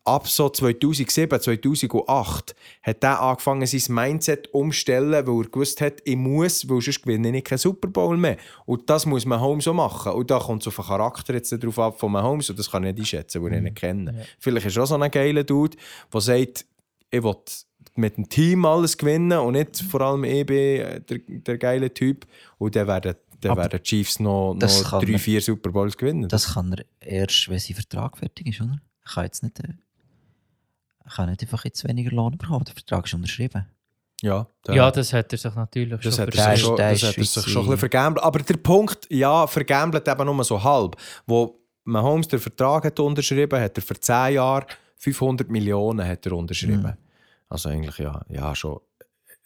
[0.05, 6.17] ab so 2007, 2008 hat er angefangen, sein Mindset umzustellen, weil er gewusst hat, ich
[6.17, 8.39] muss, weil sonst gewinne ich keinen Super Bowl mehr.
[8.65, 10.13] Und das muss Mahomes so machen.
[10.13, 12.93] Und da kommt auf den Charakter jetzt drauf ab von Mahomes und das kann ich
[12.95, 14.27] nicht einschätzen, weil ich ihn nicht kenne.
[14.39, 15.77] Vielleicht ist er auch so ein geiler Dude,
[16.13, 16.65] der sagt,
[17.11, 17.37] ich will
[17.97, 21.93] mit dem Team alles gewinnen und nicht vor allem ich bin äh, der, der geile
[21.93, 22.27] Typ.
[22.57, 25.97] Und dann werden, dann Aber werden die Chiefs noch, noch drei, man- vier Super Bowls
[25.97, 26.29] gewinnen.
[26.29, 28.81] Das kann er erst, wenn sein Vertrag fertig ist, oder?
[29.09, 29.73] Er kann jetzt nicht, äh,
[31.05, 32.65] er kann nicht einfach jetzt weniger Lohn bekommen.
[32.65, 33.67] Der Vertrag ist unterschrieben.
[34.21, 36.91] ja, da- Ja, das hat er sich natürlich Das schon hat, Der er schon, der
[36.91, 38.25] das ist hat er sich schon ein bisschen vergambelt.
[38.25, 40.97] Aber der Punkt, ja, vergambelt eben nur so halb.
[41.27, 44.67] Wo Mahomes den Vertrag hat unterschrieben hat er für 10 Jahre
[44.97, 46.97] 500 Millionen hat er unterschrieben.
[47.49, 48.81] Also eigentlich ja, ja schon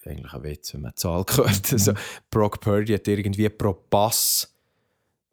[0.04, 1.72] eigentlich ein Witz, wenn man die Zahl gehört.
[1.72, 1.92] Also,
[2.30, 4.52] Brock Purdy hat irgendwie pro Pass,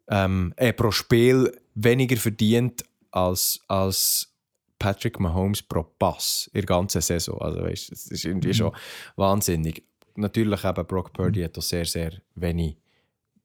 [0.08, 4.32] ähm, äh, pro Spiel weniger verdient als, als
[4.78, 7.40] Patrick Mahomes pro Pass in der ganzen Saison.
[7.40, 8.72] Also weißt, das ist irgendwie schon
[9.16, 9.84] wahnsinnig.
[10.16, 12.76] Natürlich eben Brock Purdy hat auch sehr, sehr wenig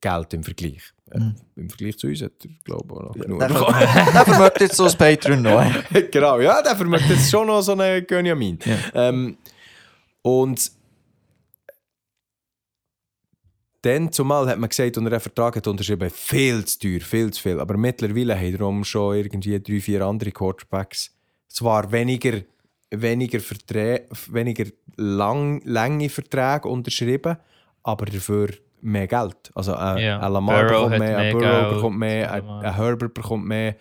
[0.02, 0.82] Geld im Vergleich.
[1.12, 1.20] Äh,
[1.56, 3.40] Im Vergleich zu uns hat er, glaube ich, noch genug.
[3.40, 4.26] Der bekommen.
[4.26, 5.66] vermögt jetzt so das Patreon noch.
[6.12, 8.60] genau, ja, der vermögt jetzt schon noch so einen Gönjamin.
[8.94, 9.38] Ähm,
[10.22, 10.72] und
[13.86, 17.32] dann zumal hat man gesagt, und er einen Vertrag hat unterschrieben, viel zu teuer, viel
[17.32, 17.60] zu viel.
[17.60, 21.12] Aber mittlerweile haben darum schon irgendwie drei, vier andere Quarterbacks
[21.48, 22.42] zwar weniger,
[22.92, 24.02] weniger, Verträ
[24.32, 24.66] weniger
[24.98, 27.38] lang, lange Verträge unterschrieben,
[27.84, 28.50] aber dafür
[28.82, 29.52] mehr Geld.
[29.56, 30.20] Also ein, Ja.
[30.20, 33.76] ein Lamar Burrow bekommt mehr, ein Burrow bekommt mehr, ein, ein Herbert bekommt mehr.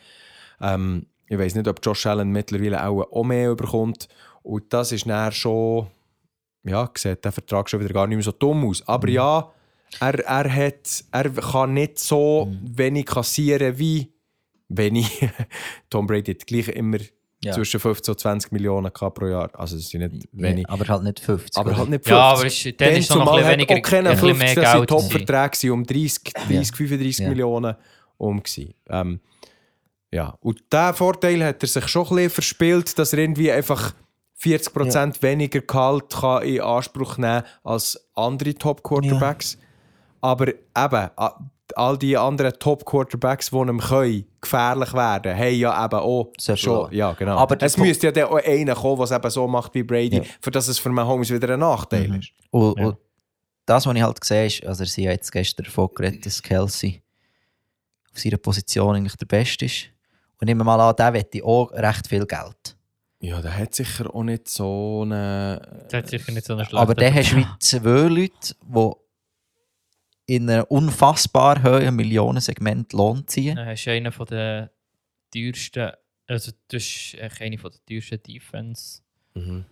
[0.61, 4.09] Ähm, ich weiß nicht, ob Josh Allen mittlerweile auch, auch mehr bekommt.
[4.43, 5.87] Und das ist dann schon,
[6.65, 8.87] ja, sieht der Vertrag schon wieder gar nicht mehr so dumm aus.
[8.87, 9.15] Aber Mhm.
[9.15, 9.51] ja,
[10.01, 12.79] er, er, hat, er kann nicht so Mhm.
[12.79, 14.13] wenig kassieren wie
[14.69, 15.29] wenig.
[15.91, 16.99] Tom Brady hat gleich immer
[17.43, 17.53] Ja.
[17.53, 19.51] zwischen 15 und 20 Millionen pro Jahr.
[19.55, 20.65] Also es sind nicht wenig.
[20.67, 21.57] Ja, aber halt nicht 50.
[21.59, 21.79] aber oder?
[21.79, 22.11] halt nicht 50.
[22.11, 24.55] Ja, aber ist, dann ist es noch ein weniger, auch keine ein bisschen 50, mehr
[24.65, 24.89] das waren Geld.
[24.89, 27.29] Top-Verträge um 30, 30 35 Ja.
[27.29, 27.75] Millionen
[28.17, 28.43] um.
[28.89, 29.21] Ähm,
[30.11, 30.37] ja.
[30.41, 33.95] Und diesen Vorteil hat er sich schon ein bisschen verspielt, dass er irgendwie einfach
[34.41, 39.59] 40% weniger Gehalt kann in Anspruch nehmen als andere Top-Quarterbacks.
[40.25, 41.11] Aber eben,
[41.77, 46.93] all die anderen Top-Quarterbacks, die ihm können, gefährlich werden, haben ja eben auch Sehr schon.
[46.95, 47.37] Ja, genau.
[47.37, 49.83] Aber der es müsste ja dann auch einer kommen, der es eben so macht wie
[49.83, 50.23] Brady, Ja.
[50.41, 52.15] für das es für Mahomes wieder ein Nachteil Mhm.
[52.21, 52.31] ist.
[52.51, 52.87] Und, Ja.
[52.87, 52.97] und
[53.67, 56.43] das, was ich halt gesehen habe, ist, also sie haben jetzt gestern davon geredet, dass
[56.43, 57.03] Kelsey
[58.13, 59.87] auf seiner Position eigentlich der Beste ist.
[60.41, 62.77] Und nehmen wir mal an, der wette auch recht viel Geld.
[63.21, 65.61] Ja, der hat sicher auch nicht so eine.
[65.91, 68.91] Das hat sicher nicht so eine schlechte Aber dann hast du wie zwei Leute, die
[70.27, 73.57] in einem unfassbar hohen Millionensegment Lohn ziehen.
[73.57, 74.69] Dann hast du einen von den
[75.33, 75.93] teuersten,
[76.27, 76.83] also das
[77.15, 79.01] ist eine von den teuersten Defense.
[79.35, 79.65] Mhm.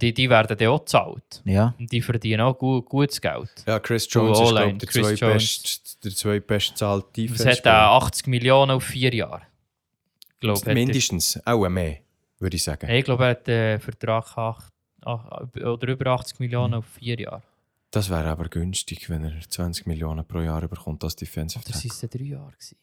[0.00, 1.42] Die, die werden dann auch gezahlt.
[1.44, 1.72] Ja.
[1.78, 3.48] Und die verdienen auch gut, gutes Geld.
[3.66, 7.48] Ja, Chris Jones ist glaub, der, Chris zweitbest, der zweitbest zahlte Das Defense.
[7.50, 9.42] hat auch 80 Millionen auf vier Jahre.
[10.40, 11.98] Glaube, hat er- Mindestens, auch mehr,
[12.40, 12.90] würde ich sagen.
[12.90, 14.72] ich glaube, er hat einen Vertrag acht,
[15.04, 17.42] ach, oder über 80 Millionen auf vier Jahre.
[17.94, 21.80] Das wäre aber günstig, wenn er 20 Millionen pro Jahr bekommt als Defensive Tackle.
[21.80, 22.52] sind es drei Jahre?
[22.52, 22.76] Gewesen?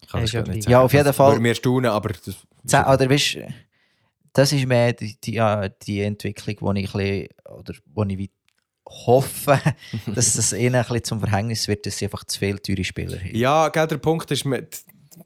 [0.00, 0.72] Ich kann das ist ja grad nicht gleich.
[0.72, 0.84] Ja, sagen.
[0.86, 2.36] auf jeden Das Fall- Würde mir staunen, aber das,
[2.66, 3.38] Ze- Oder weißt,
[4.32, 5.40] das ist mehr die, die,
[5.86, 8.30] die Entwicklung, die ich, ein bisschen, oder, wo ich
[8.86, 9.60] hoffe,
[10.14, 13.18] dass das ihnen ein bisschen zum Verhängnis wird, dass sie einfach zu viele teure Spieler
[13.18, 13.34] haben.
[13.36, 14.82] Ja, gell, der Punkt ist, mit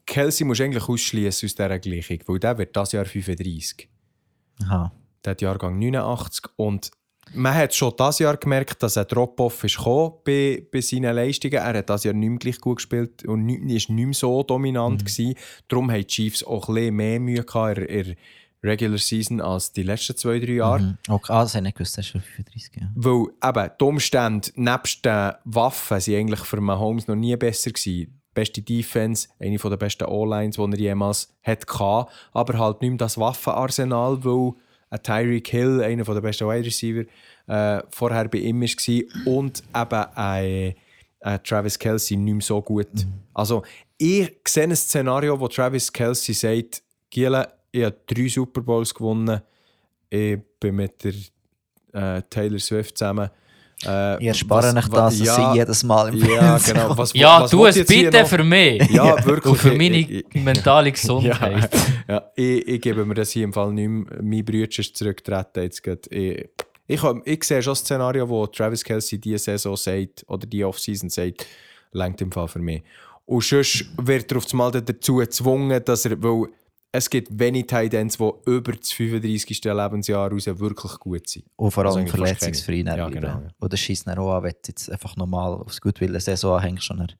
[0.06, 3.88] Kelsey muss eigentlich ausschließen aus dieser Gleichung, weil der wird das Jahr 35.
[4.64, 4.92] Aha.
[5.24, 6.90] Der hat Jahrgang 89 und
[7.34, 9.64] man hat schon das Jahr gemerkt, dass ein Drop-Off
[10.24, 11.55] bei, bei seinen Leistungen.
[11.55, 14.42] Er hat das Jahr nicht mehr gleich gut gespielt und nicht, ist nicht mehr so
[14.42, 15.34] dominant gewesen.
[15.68, 18.16] Darum haben die Chiefs auch ein mehr Mühe gehabt in der- in
[18.64, 20.80] Regular Season als die letzten zwei, drei Jahre.
[20.80, 20.98] Mhm.
[21.09, 22.72] Okay, ah, das habe ich nicht gewusst, das ist schon 35.
[22.80, 22.88] Ja.
[22.96, 28.20] Weil eben die Umstände nebst den Waffen sind eigentlich für Mahomes noch nie besser gewesen.
[28.34, 33.16] Beste Defense, eine der besten O-Lines, die er jemals hatte, aber halt nicht mehr das
[33.16, 34.52] Waffenarsenal, weil
[34.90, 37.05] ein Tyreek Hill, einer der besten Wide Receiver,
[37.47, 40.74] äh, vorher bei ihm war und eben ein,
[41.20, 43.06] ein Travis Kelsey nicht mehr so gut.
[43.35, 43.62] Also
[43.97, 49.40] ich sehe ein Szenario, wo Travis Kelsey sagt, Giele, ich habe drei Super Bowls gewonnen,
[50.10, 51.15] ich bin mit der
[51.93, 53.31] äh, Taylor Swift zusammen.
[53.86, 56.74] Äh, Ich erspare was- nicht wa- das, dass ja, sie jedes Mal im Ja, Fernsehen
[56.74, 56.98] genau.
[56.98, 58.90] Was, Ja, was tu will es bitte für mich.
[58.90, 59.52] Ja, wirklich.
[59.52, 61.70] Und für meine ich- ich- mentale Gesundheit.
[61.72, 61.78] Ja,
[62.14, 64.18] ja ich, ich gebe mir das hier im Fall nicht mehr.
[64.20, 65.62] Mein Bruder ist zurückgetreten.
[65.62, 66.00] Jetzt gerade.
[66.10, 66.48] ich,
[66.88, 71.09] ich, ich sehe schon ein Szenario, wo Travis Kelsey diese Saison sagt, oder die Offseason
[71.09, 71.46] sagt,
[71.92, 72.82] längt im Fall für mich.
[73.26, 76.48] Und sonst wird er auf einmal dazu gezwungen, dass er, weil
[76.90, 79.65] es gibt wenig Tight Ends, die über das 35.
[79.65, 81.44] Lebensjahr raus wirklich gut sind.
[81.56, 83.48] Und vor Also allem fast verletzungsfrei ja, genau, ja.
[83.60, 86.85] Oder schießt dann auch an, wenn du jetzt einfach nochmal aufs Gutwillen Saison anhängst.
[86.85, 87.12] Schon dann.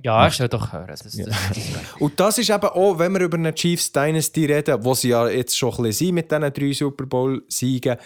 [0.00, 0.86] Ja, ich will doch hören.
[0.86, 1.36] Das, das, das,
[1.98, 5.28] Und das ist eben auch, wenn wir über eine Chiefs Dynasty reden, wo sie ja
[5.28, 7.96] jetzt schon ein bisschen sind mit diesen drei Super Bowl-Siegen,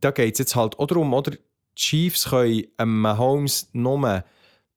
[0.00, 1.30] da geht es jetzt halt auch darum, oder?
[1.30, 1.38] Die
[1.76, 4.24] Chiefs können einem Mahomes nur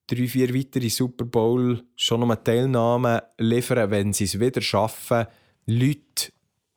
[0.08, 5.26] drei, vier weitere Super Bowl schon noch Teilnahmen liefern, wenn sie es wieder schaffen,
[5.66, 6.32] Leute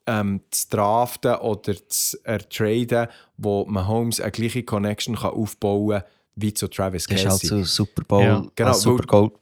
[0.07, 6.53] ähm, zu draften oder zu ertraden, wo Mahomes eine gleiche Connection kann aufbauen kann wie
[6.55, 7.49] zu Travis Das ist Kelsey.
[7.49, 9.33] halt so Super Bowl, Ja, genau, Super Bowl,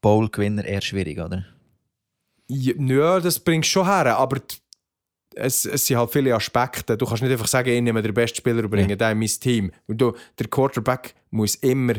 [0.00, 1.46] Bowl Gewinner eher schwierig, oder?
[2.48, 4.40] Ja, das bringst du schon her, aber
[5.34, 6.96] es, es sind halt viele Aspekte.
[6.98, 8.96] Du kannst nicht einfach sagen, ich nehme den besten Spieler und bringe Ja.
[8.96, 9.72] den in mein Team.
[9.86, 11.94] Und du, der Quarterback muss immer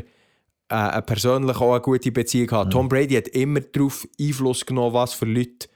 [0.73, 2.69] äh, persönlich auch eine gute Beziehung haben.
[2.71, 5.67] Tom Brady hat immer darauf Einfluss genommen, was für Leute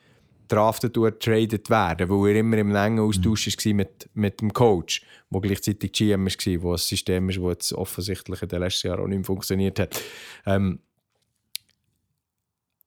[0.48, 5.04] draftet oder traded werden, weil er immer im engen Austausch war mit, mit dem Coach,
[5.30, 9.02] der gleichzeitig GM war, wo ein System ist, das jetzt offensichtlich in den letzten Jahren
[9.02, 10.02] auch nicht mehr funktioniert hat.
[10.46, 10.80] Ähm,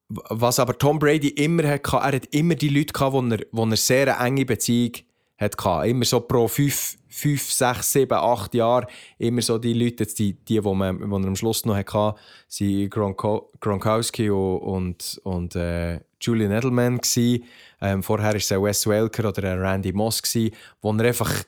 [0.09, 3.65] was aber Tom Brady immer hat, er hat immer die Leute gehabt, wo er, wo
[3.65, 5.05] er sehr eine enge Beziehung hatte.
[5.41, 8.87] Immer so pro 5, 5 6, 7, 8 Jahre,
[9.19, 12.91] immer so die Leute, die, die, die, man, die man am Schluss noch hatte, waren
[12.91, 16.99] Gronko, Gronkowski und, und, und äh, Julian Edelman.
[16.99, 17.45] Gewesen.
[17.81, 21.45] Ähm, vorher war es ein Wes Welker oder ein Randy Moss, gewesen, wo er einfach,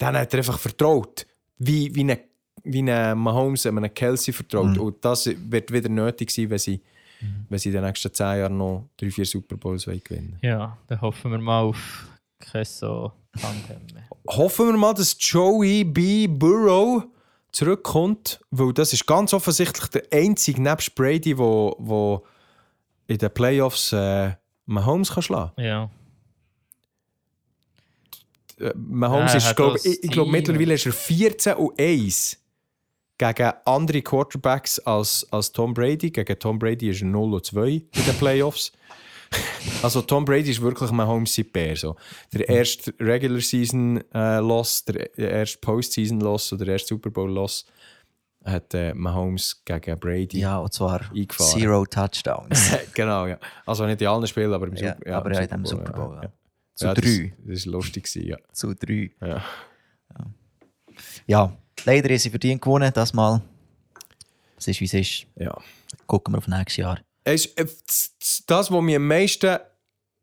[0.00, 1.26] denen hat er einfach vertraut.
[1.58, 2.18] Wie, wie ein
[2.64, 4.76] wie ein Mahomes einem Kelsey vertraut.
[4.76, 4.80] Mhm.
[4.80, 6.80] Und das wird wieder nötig sein, wenn sie,
[7.48, 10.76] wenn sie in den nächsten 10 Jahren noch 3, 4 Super Bowls wollen gewinnen Ja,
[10.86, 12.07] dann hoffen wir mal auf
[12.38, 14.08] kein so Tandem mehr.
[14.28, 16.26] Hoffen wir mal, dass Joey B.
[16.26, 17.04] Burrow
[17.52, 22.26] zurückkommt, weil das ist ganz offensichtlich der einzige nebst Brady, wo, wo
[23.06, 24.32] in den Playoffs äh,
[24.66, 25.90] Mahomes kann schlagen Ja.
[28.74, 32.38] Mahomes er ist, glaub, ich, ich glaube, mittlerweile ist er 14 und 1
[33.16, 36.10] gegen andere Quarterbacks als, als Tom Brady.
[36.10, 38.72] Gegen Tom Brady ist er 0 und 2 in den Playoffs.
[39.82, 41.76] Also Tom Brady ist wirklich Mahomes sein Bär.
[41.76, 41.96] So.
[42.32, 44.40] Der erste Regular Season äh,
[45.16, 47.66] der erste Postseason Loss oder der erste Super Bowl Loss
[48.44, 50.40] hat äh, Mahomes gegen Brady.
[50.40, 51.60] Ja, und zwar Eingefahren.
[51.60, 52.72] Zero Touchdowns.
[52.94, 53.38] genau, ja.
[53.66, 56.14] Also nicht in allen Spielen, aber im, Ja, Super, aber im ja, dem Super Bowl,
[56.16, 56.22] ja.
[56.22, 56.28] ja.
[56.28, 56.32] Ja.
[56.74, 57.34] Zu Ja, drei.
[57.44, 58.36] Das, war lustig, ja.
[58.52, 59.10] Zu drei.
[59.20, 59.42] ja.
[61.26, 61.52] Ja,
[61.84, 63.42] leider ist sie verdient gewonnen, das Mal.
[64.56, 65.26] Es ist, wie es ist.
[65.36, 65.56] ja.
[66.06, 66.98] Gucken wir auf nächstes Jahr.
[67.32, 67.66] Es äh,
[68.46, 69.58] das, was mich am meisten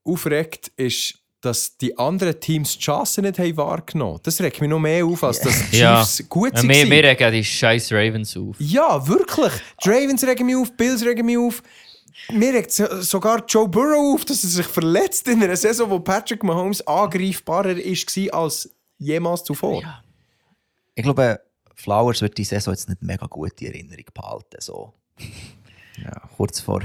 [0.04, 4.24] aufregt, ist, dass die anderen Teams die Chance nicht haben wahrgenommen haben.
[4.24, 6.00] Das regt mich noch mehr auf, als dass die Ja.
[6.04, 6.70] Chiefs gut Ja, sind.
[6.70, 8.56] wir, wir regen die scheiß Ravens auf.
[8.60, 9.52] ja, wirklich.
[9.84, 11.62] Die Ravens regen mich auf, die Bills regen mich auf.
[12.32, 16.00] Mir regt so- sogar Joe Burrow auf, dass er sich verletzt in einer Saison, wo
[16.00, 19.84] Patrick Mahomes angreifbarer war als jemals zuvor.
[20.96, 21.40] Ich glaube,
[21.76, 24.58] Flowers wird die Saison jetzt nicht mega gut in Erinnerung behalten.
[24.60, 24.94] So.
[25.98, 26.12] Ja.
[26.36, 26.82] Kurz vor,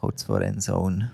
[0.00, 1.12] kurz vor Endzone.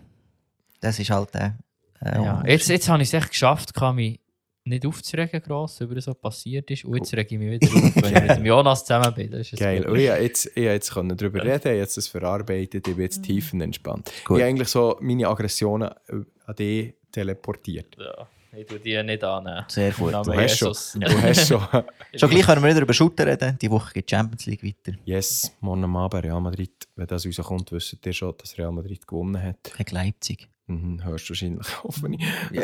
[0.80, 1.59] Das ist halt der.
[2.00, 2.42] Äh, Ja.
[2.46, 4.20] Jetzt, jetzt habe ich es echt geschafft, kann mich
[4.64, 6.84] nicht aufzuregen, gross, über das, was passiert ist.
[6.84, 9.30] Und jetzt rege ich mich wieder auf, wenn ich mit dem Jonas zusammen bin.
[9.30, 9.86] Das ist Geil.
[9.86, 12.94] Und ich konnte jetzt, ich jetzt können darüber reden, ich habe jetzt das verarbeitet, ich
[12.94, 14.10] bin jetzt tiefenentspannt.
[14.14, 14.36] Ich Gut.
[14.40, 17.96] habe eigentlich so meine Aggressionen äh, an dich teleportiert.
[17.98, 19.64] Ja, ich tue die nicht annehmen.
[19.68, 20.12] Sehr gut.
[20.12, 21.00] Du hast schon.
[21.00, 21.60] Du hast schon.
[22.16, 23.58] Schon gleich können wir wieder über Shooter reden.
[23.60, 24.96] Die Woche geht die Champions League weiter.
[25.04, 26.70] Yes, morgen am Abend Real Madrid.
[26.96, 29.72] Wenn das rauskommt, wisst ihr schon, dass Real Madrid gewonnen hat.
[29.76, 30.48] Gegen Leipzig.
[30.66, 32.24] Mhm, hörst du wahrscheinlich, hoffe ich.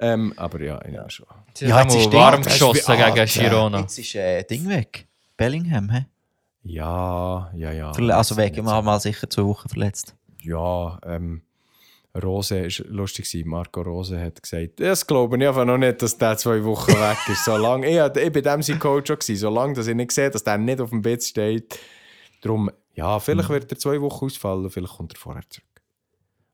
[0.00, 1.26] ähm, aber ja, ich nehme schon.
[1.54, 3.26] Sie Ja, haben jetzt ist mal der- warm geschossen gegen Alter.
[3.26, 3.80] Girona.
[3.80, 5.06] Jetzt ist äh, Ding weg.
[5.36, 6.06] Bellingham, hä?
[6.62, 7.90] Ja, ja, ja.
[7.90, 10.14] Also wegen nicht mal, mal sicher zwei Wochen verletzt.
[10.42, 11.42] Ja, ähm,
[12.20, 13.48] Rose ist lustig gewesen.
[13.48, 17.16] Marco Rose hat gesagt, das glaube ich einfach noch nicht, dass der zwei Wochen weg
[17.28, 17.44] ist.
[17.44, 20.30] Solange, ich, hab- ich bin dem sein Coach schon gewesen, solange dass ich nicht sehe,
[20.30, 21.78] dass der nicht auf dem Bett steht.
[22.42, 25.66] Darum, ja, vielleicht wird er zwei Wochen ausfallen, vielleicht kommt er vorher zurück.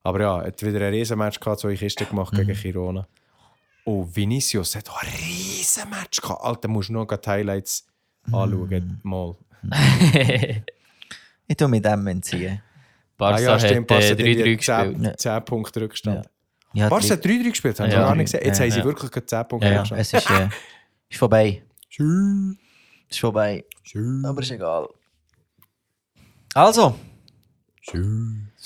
[0.05, 3.09] Aber ja, er hat wieder ein Riesenmatch gehabt, zwei Kisten gemacht gegen Girona.
[3.85, 6.45] Und Vinicius hat auch ein Riesenmatch gehabt.
[6.45, 7.85] Alter, musst du noch die Highlights
[8.27, 9.01] anschauen.
[9.03, 9.35] Mal.
[11.51, 12.61] Ich tue mit dem entziehen.
[13.19, 15.03] Barca ah ja, stimmt, hat Barca äh, hat irgendwie 3-3 gespielt.
[15.03, 16.27] 10, 10 Punkte Rückstand.
[16.73, 17.99] Ja, Barca hat 3-3 gespielt, haben Ja.
[17.99, 18.41] wir gar nicht gesehen.
[18.47, 18.65] Jetzt Ja.
[18.65, 18.85] haben sie Ja.
[18.85, 20.01] wirklich gerade 10 Punkte ja, ja, Rückstand.
[20.01, 20.49] es ist, äh,
[21.11, 21.63] ist vorbei.
[21.91, 22.59] Schön.
[23.11, 23.65] Ist vorbei.
[23.83, 24.25] Schön.
[24.25, 24.89] Aber ist egal.
[26.55, 26.95] Also,
[27.81, 28.49] Schön.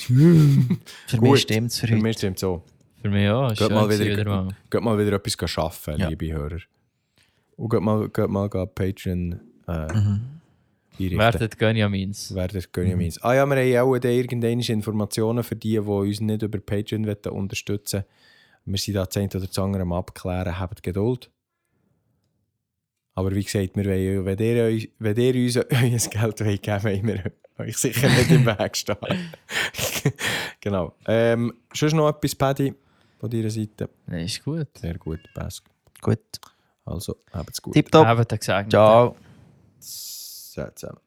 [1.06, 2.02] für mich stimmt es für Für heute.
[2.02, 2.62] mich stimmt so.
[3.00, 3.50] Für mich auch.
[3.52, 4.48] Ist Geht schön mal wieder, wieder mal.
[4.70, 6.08] geht mal wieder etwas arbeiten, Ja.
[6.08, 6.58] liebe Hörer.
[7.56, 10.20] Und geht mal, geht mal Patreon äh, Mhm.
[10.98, 11.18] Einrichten.
[11.18, 12.34] Werdet Gönjamins.
[12.34, 13.22] Werdet Gönjamins.
[13.22, 17.06] Ah ja, wir haben auch dann irgendwelche Informationen für die, die uns nicht über Patreon
[17.06, 18.04] wollen unterstützen
[18.64, 20.58] Wir sind da eine oder andere am Abklären.
[20.58, 21.30] Habt Geduld.
[23.14, 26.84] Aber wie gesagt, wir wollen, wenn, ihr, euch- wenn ihr uns euer Geld wollt geben
[26.84, 27.32] wollen wir
[27.66, 28.96] euch sicher nicht im Weg stehen.
[30.60, 30.94] genau.
[31.06, 32.72] Ähm, sonst noch etwas, Paddy,
[33.18, 33.90] von deiner Seite?
[34.06, 34.68] Nee, ist gut.
[34.78, 35.64] Sehr gut, Pask.
[36.00, 36.18] Gut.
[36.84, 37.74] Also, habt's gut.
[37.74, 38.06] Tipptopp.
[38.06, 38.70] Habt ihr gesagt.
[38.70, 39.14] Ciao.
[40.52, 41.00] Sehr zusammen.